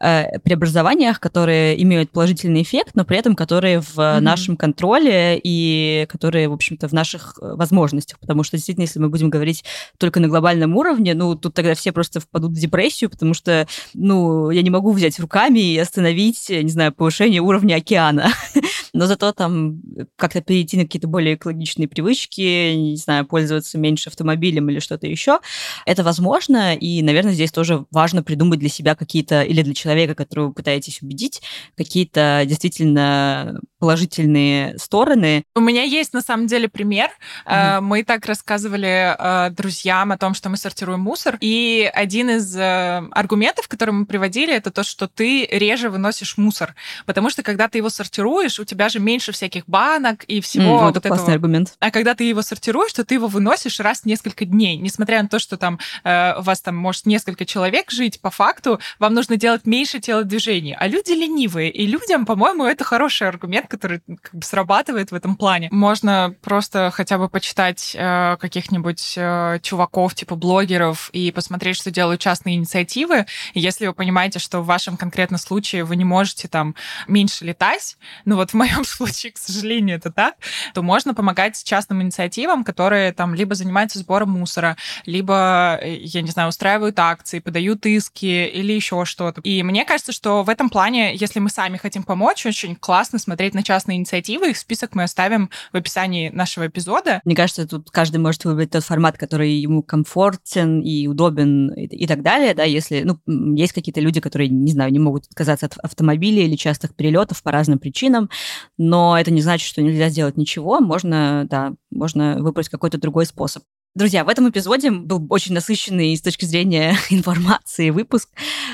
э, 0.00 0.38
преобразованиях, 0.40 1.20
которые 1.20 1.80
имеют 1.82 2.10
положительный 2.10 2.62
эффект, 2.62 2.90
но 2.94 3.04
при 3.04 3.18
этом 3.18 3.34
которые 3.34 3.80
в 3.80 3.98
mm-hmm. 3.98 4.20
нашем 4.20 4.56
контроле 4.56 5.40
и 5.42 6.06
которые, 6.08 6.48
в 6.48 6.52
общем-то, 6.52 6.88
в 6.88 6.92
наших 6.92 7.38
э, 7.40 7.54
возможностях. 7.54 8.18
Потому 8.18 8.42
что 8.42 8.56
действительно, 8.56 8.84
если 8.84 8.98
мы 8.98 9.08
будем 9.08 9.30
говорить 9.30 9.64
только 9.98 10.20
на 10.20 10.28
глобальном 10.28 10.76
уровне, 10.76 11.14
ну, 11.14 11.34
тут 11.34 11.54
тогда 11.54 11.74
все 11.74 11.92
просто 11.92 12.20
впадут 12.20 12.52
в 12.52 12.60
депрессию, 12.60 13.10
потому 13.10 13.34
что, 13.34 13.66
ну, 13.94 14.50
я 14.50 14.62
не 14.62 14.70
могу 14.70 14.92
взять 14.92 15.18
руками 15.18 15.60
и 15.60 15.78
остановить, 15.78 16.48
не 16.48 16.70
знаю, 16.70 16.92
повышение 16.92 17.40
уровня 17.40 17.76
океана. 17.76 18.30
но 18.96 19.06
зато 19.06 19.32
там 19.32 19.80
как-то 20.16 20.40
перейти 20.40 20.76
на 20.76 20.84
какие-то 20.84 21.06
более 21.06 21.34
экологичные 21.34 21.86
привычки, 21.86 22.74
не 22.74 22.96
знаю, 22.96 23.26
пользоваться 23.26 23.78
меньше 23.78 24.08
автомобилем 24.08 24.68
или 24.70 24.80
что-то 24.80 25.06
еще, 25.06 25.40
это 25.84 26.02
возможно, 26.02 26.74
и, 26.74 27.02
наверное, 27.02 27.32
здесь 27.32 27.52
тоже 27.52 27.84
важно 27.90 28.22
придумать 28.22 28.58
для 28.58 28.68
себя 28.68 28.94
какие-то, 28.94 29.42
или 29.42 29.62
для 29.62 29.74
человека, 29.74 30.14
которого 30.14 30.48
вы 30.48 30.52
пытаетесь 30.54 31.02
убедить, 31.02 31.42
какие-то 31.76 32.42
действительно 32.46 33.60
положительные 33.78 34.78
стороны. 34.78 35.44
У 35.54 35.60
меня 35.60 35.82
есть, 35.82 36.14
на 36.14 36.22
самом 36.22 36.46
деле, 36.46 36.68
пример. 36.68 37.10
Mm-hmm. 37.46 37.80
Мы 37.82 38.04
так 38.04 38.24
рассказывали 38.24 39.14
э, 39.18 39.50
друзьям 39.50 40.12
о 40.12 40.18
том, 40.18 40.34
что 40.34 40.48
мы 40.48 40.56
сортируем 40.56 41.00
мусор, 41.00 41.36
и 41.40 41.90
один 41.92 42.30
из 42.30 42.56
э, 42.56 43.02
аргументов, 43.10 43.68
который 43.68 43.90
мы 43.90 44.06
приводили, 44.06 44.54
это 44.54 44.70
то, 44.70 44.82
что 44.82 45.06
ты 45.06 45.46
реже 45.46 45.90
выносишь 45.90 46.38
мусор, 46.38 46.74
потому 47.04 47.28
что 47.28 47.42
когда 47.42 47.68
ты 47.68 47.78
его 47.78 47.90
сортируешь, 47.90 48.58
у 48.58 48.64
тебя 48.64 48.85
даже 48.86 49.00
меньше 49.00 49.32
всяких 49.32 49.64
банок 49.66 50.22
и 50.24 50.40
всего. 50.40 50.78
Mm, 50.78 50.84
вот 50.86 50.96
это 50.96 51.08
классный 51.08 51.24
этого. 51.24 51.34
аргумент. 51.34 51.74
А 51.80 51.90
когда 51.90 52.14
ты 52.14 52.22
его 52.22 52.40
сортируешь, 52.40 52.92
то 52.92 53.04
ты 53.04 53.14
его 53.14 53.26
выносишь 53.26 53.80
раз 53.80 54.02
в 54.02 54.06
несколько 54.06 54.44
дней. 54.44 54.76
Несмотря 54.76 55.20
на 55.20 55.28
то, 55.28 55.40
что 55.40 55.56
там 55.56 55.80
э, 56.04 56.38
у 56.38 56.42
вас 56.42 56.60
там 56.60 56.76
может 56.76 57.04
несколько 57.04 57.44
человек 57.44 57.90
жить, 57.90 58.20
по 58.20 58.30
факту 58.30 58.78
вам 59.00 59.14
нужно 59.14 59.36
делать 59.36 59.66
меньше 59.66 59.98
телодвижений. 59.98 60.76
А 60.78 60.86
люди 60.86 61.10
ленивые. 61.10 61.70
И 61.72 61.84
людям, 61.84 62.26
по-моему, 62.26 62.64
это 62.64 62.84
хороший 62.84 63.26
аргумент, 63.26 63.66
который 63.66 64.02
как 64.22 64.32
бы 64.32 64.42
срабатывает 64.42 65.10
в 65.10 65.14
этом 65.16 65.34
плане. 65.34 65.68
Можно 65.72 66.36
просто 66.42 66.92
хотя 66.94 67.18
бы 67.18 67.28
почитать 67.28 67.96
э, 67.98 68.36
каких-нибудь 68.38 69.14
э, 69.16 69.58
чуваков, 69.62 70.14
типа 70.14 70.36
блогеров, 70.36 71.10
и 71.12 71.32
посмотреть, 71.32 71.76
что 71.76 71.90
делают 71.90 72.20
частные 72.20 72.54
инициативы. 72.54 73.26
И 73.54 73.58
если 73.58 73.88
вы 73.88 73.94
понимаете, 73.94 74.38
что 74.38 74.60
в 74.60 74.66
вашем 74.66 74.96
конкретном 74.96 75.40
случае 75.40 75.82
вы 75.82 75.96
не 75.96 76.04
можете 76.04 76.46
там 76.46 76.76
меньше 77.08 77.44
летать, 77.44 77.96
ну 78.24 78.36
вот 78.36 78.50
в 78.50 78.54
моем 78.54 78.75
моем 78.76 78.84
случае, 78.84 79.32
к 79.32 79.38
сожалению, 79.38 79.96
это 79.96 80.10
так, 80.10 80.34
то 80.74 80.82
можно 80.82 81.14
помогать 81.14 81.62
частным 81.64 82.02
инициативам, 82.02 82.64
которые 82.64 83.12
там 83.12 83.34
либо 83.34 83.54
занимаются 83.54 83.98
сбором 83.98 84.30
мусора, 84.30 84.76
либо, 85.04 85.78
э, 85.80 85.96
я 85.96 86.22
не 86.22 86.30
знаю, 86.30 86.48
устраивают 86.48 86.98
акции, 86.98 87.38
подают 87.38 87.86
иски 87.86 88.26
или 88.46 88.72
еще 88.72 89.04
что-то. 89.04 89.40
И 89.42 89.62
мне 89.62 89.84
кажется, 89.84 90.12
что 90.12 90.42
в 90.42 90.48
этом 90.48 90.70
плане, 90.70 91.14
если 91.14 91.40
мы 91.40 91.50
сами 91.50 91.76
хотим 91.76 92.02
помочь, 92.02 92.44
очень 92.46 92.76
классно 92.76 93.18
смотреть 93.18 93.54
на 93.54 93.62
частные 93.62 93.96
инициативы. 93.98 94.50
Их 94.50 94.56
список 94.56 94.94
мы 94.94 95.02
оставим 95.02 95.50
в 95.72 95.76
описании 95.76 96.28
нашего 96.30 96.66
эпизода. 96.66 97.20
Мне 97.24 97.34
кажется, 97.34 97.66
тут 97.66 97.90
каждый 97.90 98.18
может 98.18 98.44
выбрать 98.44 98.70
тот 98.70 98.84
формат, 98.84 99.18
который 99.18 99.52
ему 99.52 99.82
комфортен 99.82 100.80
и 100.80 101.06
удобен 101.06 101.72
и, 101.72 101.86
и 101.86 102.06
так 102.06 102.22
далее, 102.22 102.54
да, 102.54 102.64
если, 102.64 103.02
ну, 103.02 103.18
есть 103.54 103.72
какие-то 103.72 104.00
люди, 104.00 104.20
которые, 104.20 104.48
не 104.48 104.72
знаю, 104.72 104.92
не 104.92 104.98
могут 104.98 105.26
отказаться 105.26 105.66
от 105.66 105.76
автомобиля 105.78 106.42
или 106.42 106.56
частых 106.56 106.94
перелетов 106.94 107.42
по 107.42 107.50
разным 107.50 107.78
причинам, 107.78 108.28
но 108.76 109.18
это 109.18 109.30
не 109.30 109.40
значит, 109.40 109.68
что 109.68 109.82
нельзя 109.82 110.08
сделать 110.08 110.36
ничего. 110.36 110.80
Можно, 110.80 111.46
да, 111.48 111.74
можно 111.90 112.36
выбрать 112.38 112.68
какой-то 112.68 112.98
другой 112.98 113.26
способ. 113.26 113.62
Друзья, 113.96 114.24
в 114.26 114.28
этом 114.28 114.50
эпизоде 114.50 114.90
был 114.90 115.26
очень 115.30 115.54
насыщенный 115.54 116.14
с 116.14 116.20
точки 116.20 116.44
зрения 116.44 116.98
информации 117.08 117.88
выпуск. 117.88 118.28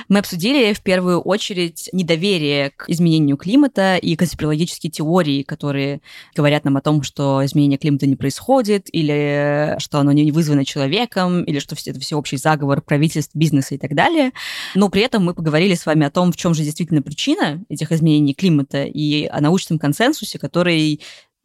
Мы 0.08 0.18
обсудили 0.18 0.72
в 0.72 0.82
первую 0.82 1.20
очередь 1.20 1.88
недоверие 1.92 2.70
к 2.70 2.88
изменению 2.88 3.36
климата 3.36 3.98
и 3.98 4.16
конспирологические 4.16 4.90
теории, 4.90 5.44
которые 5.44 6.00
говорят 6.34 6.64
нам 6.64 6.76
о 6.76 6.80
том, 6.80 7.04
что 7.04 7.44
изменение 7.44 7.78
климата 7.78 8.08
не 8.08 8.16
происходит, 8.16 8.88
или 8.90 9.76
что 9.78 10.00
оно 10.00 10.10
не 10.10 10.32
вызвано 10.32 10.64
человеком, 10.64 11.44
или 11.44 11.60
что 11.60 11.76
это 11.86 12.00
всеобщий 12.00 12.36
заговор 12.36 12.82
правительств, 12.82 13.36
бизнеса 13.36 13.76
и 13.76 13.78
так 13.78 13.94
далее. 13.94 14.32
Но 14.74 14.88
при 14.88 15.02
этом 15.02 15.24
мы 15.24 15.34
поговорили 15.34 15.76
с 15.76 15.86
вами 15.86 16.04
о 16.04 16.10
том, 16.10 16.32
в 16.32 16.36
чем 16.36 16.52
же 16.52 16.64
действительно 16.64 17.00
причина 17.00 17.62
этих 17.68 17.92
изменений 17.92 18.34
климата 18.34 18.82
и 18.82 19.26
о 19.26 19.40
научном 19.40 19.78
консенсусе, 19.78 20.40
который 20.40 21.00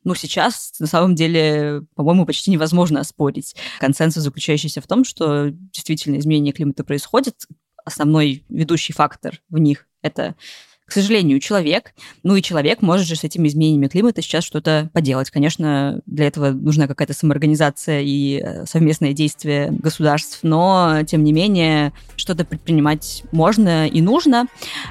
ну, 0.08 0.16
сейчас 0.16 0.72
на 0.80 0.88
самом 0.88 1.16
деле, 1.16 1.82
по-моему, 1.93 2.26
почти 2.26 2.49
невозможно 2.49 3.01
оспорить 3.01 3.58
консенсус, 3.78 4.24
заключающийся 4.24 4.80
в 4.80 4.88
том, 4.88 5.03
что 5.03 5.49
действительно 5.49 6.18
изменение 6.18 6.53
климата 6.53 6.86
происходит. 6.86 7.45
Основной 7.84 8.45
ведущий 8.47 8.93
фактор 8.93 9.41
в 9.49 9.58
них— 9.58 9.86
это 10.01 10.36
к 10.88 10.94
сожалению, 10.94 11.42
человек. 11.42 11.94
Ну 12.24 12.38
и 12.38 12.42
человек 12.42 12.82
может 12.82 13.06
же 13.06 13.18
с 13.18 13.24
этими 13.26 13.50
изменениями 13.50 13.88
климата 13.88 14.22
сейчас 14.22 14.46
что-то 14.46 14.90
поделать. 14.94 15.30
Конечно, 15.30 16.00
для 16.06 16.28
этого 16.28 16.52
нужна 16.52 16.88
какая-то 16.88 17.14
самоорганизация 17.14 18.00
и 18.02 18.42
э, 18.42 18.66
совместное 18.66 19.12
действие 19.12 19.68
государств, 19.70 20.40
но, 20.44 21.00
тем 21.06 21.26
не 21.26 21.34
менее, 21.34 21.92
что-то 22.16 22.46
предпринимать 22.46 23.24
можно 23.34 23.86
и 23.86 24.00
нужно. 24.00 24.48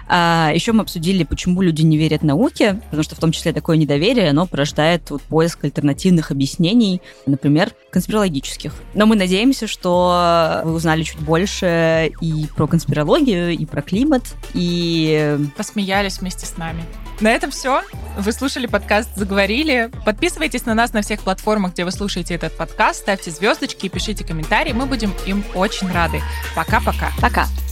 А 0.07 0.53
еще 0.55 0.73
мы 0.73 0.83
обсудили, 0.83 1.25
почему 1.25 1.63
люди 1.63 1.81
не 1.81 1.97
верят 1.97 2.23
науке, 2.23 2.79
потому 2.85 3.03
что 3.03 3.15
в 3.15 3.19
том 3.19 3.33
числе 3.33 3.55
такое 3.55 3.79
недоверие, 3.79 4.29
оно 4.29 4.47
порождает 4.47 5.09
вот 5.09 5.23
поиск 5.23 5.65
альтернативных 5.65 6.31
объяснений, 6.31 7.01
например, 7.25 7.73
конспирологических. 7.91 8.75
Но 8.93 9.07
мы 9.07 9.17
надеемся, 9.17 9.67
что 9.67 10.61
вы 10.63 10.75
узнали 10.75 11.05
чуть 11.05 11.21
больше 11.21 12.13
и 12.21 12.47
про 12.55 12.67
конспирологию, 12.67 13.53
и 13.53 13.65
про 13.65 13.81
климат, 13.81 14.25
и... 14.53 15.39
Посмеялись 15.57 15.86
смеялись 15.87 16.19
вместе 16.19 16.47
с 16.47 16.57
нами. 16.57 16.85
На 17.21 17.31
этом 17.31 17.51
все. 17.51 17.83
Вы 18.19 18.33
слушали 18.33 18.67
подкаст 18.67 19.09
«Заговорили». 19.15 19.91
Подписывайтесь 20.05 20.67
на 20.67 20.75
нас 20.75 20.93
на 20.93 21.03
всех 21.03 21.21
платформах, 21.21 21.73
где 21.73 21.85
вы 21.85 21.93
слушаете 21.93 22.35
этот 22.35 22.57
подкаст. 22.57 23.01
Ставьте 23.01 23.31
звездочки 23.31 23.87
и 23.87 23.89
пишите 23.89 24.25
комментарии. 24.25 24.73
Мы 24.73 24.87
будем 24.87 25.15
им 25.27 25.45
очень 25.55 25.91
рады. 25.91 26.21
Пока-пока. 26.57 27.13
Пока. 27.21 27.43
-пока. 27.43 27.47
Пока. 27.47 27.66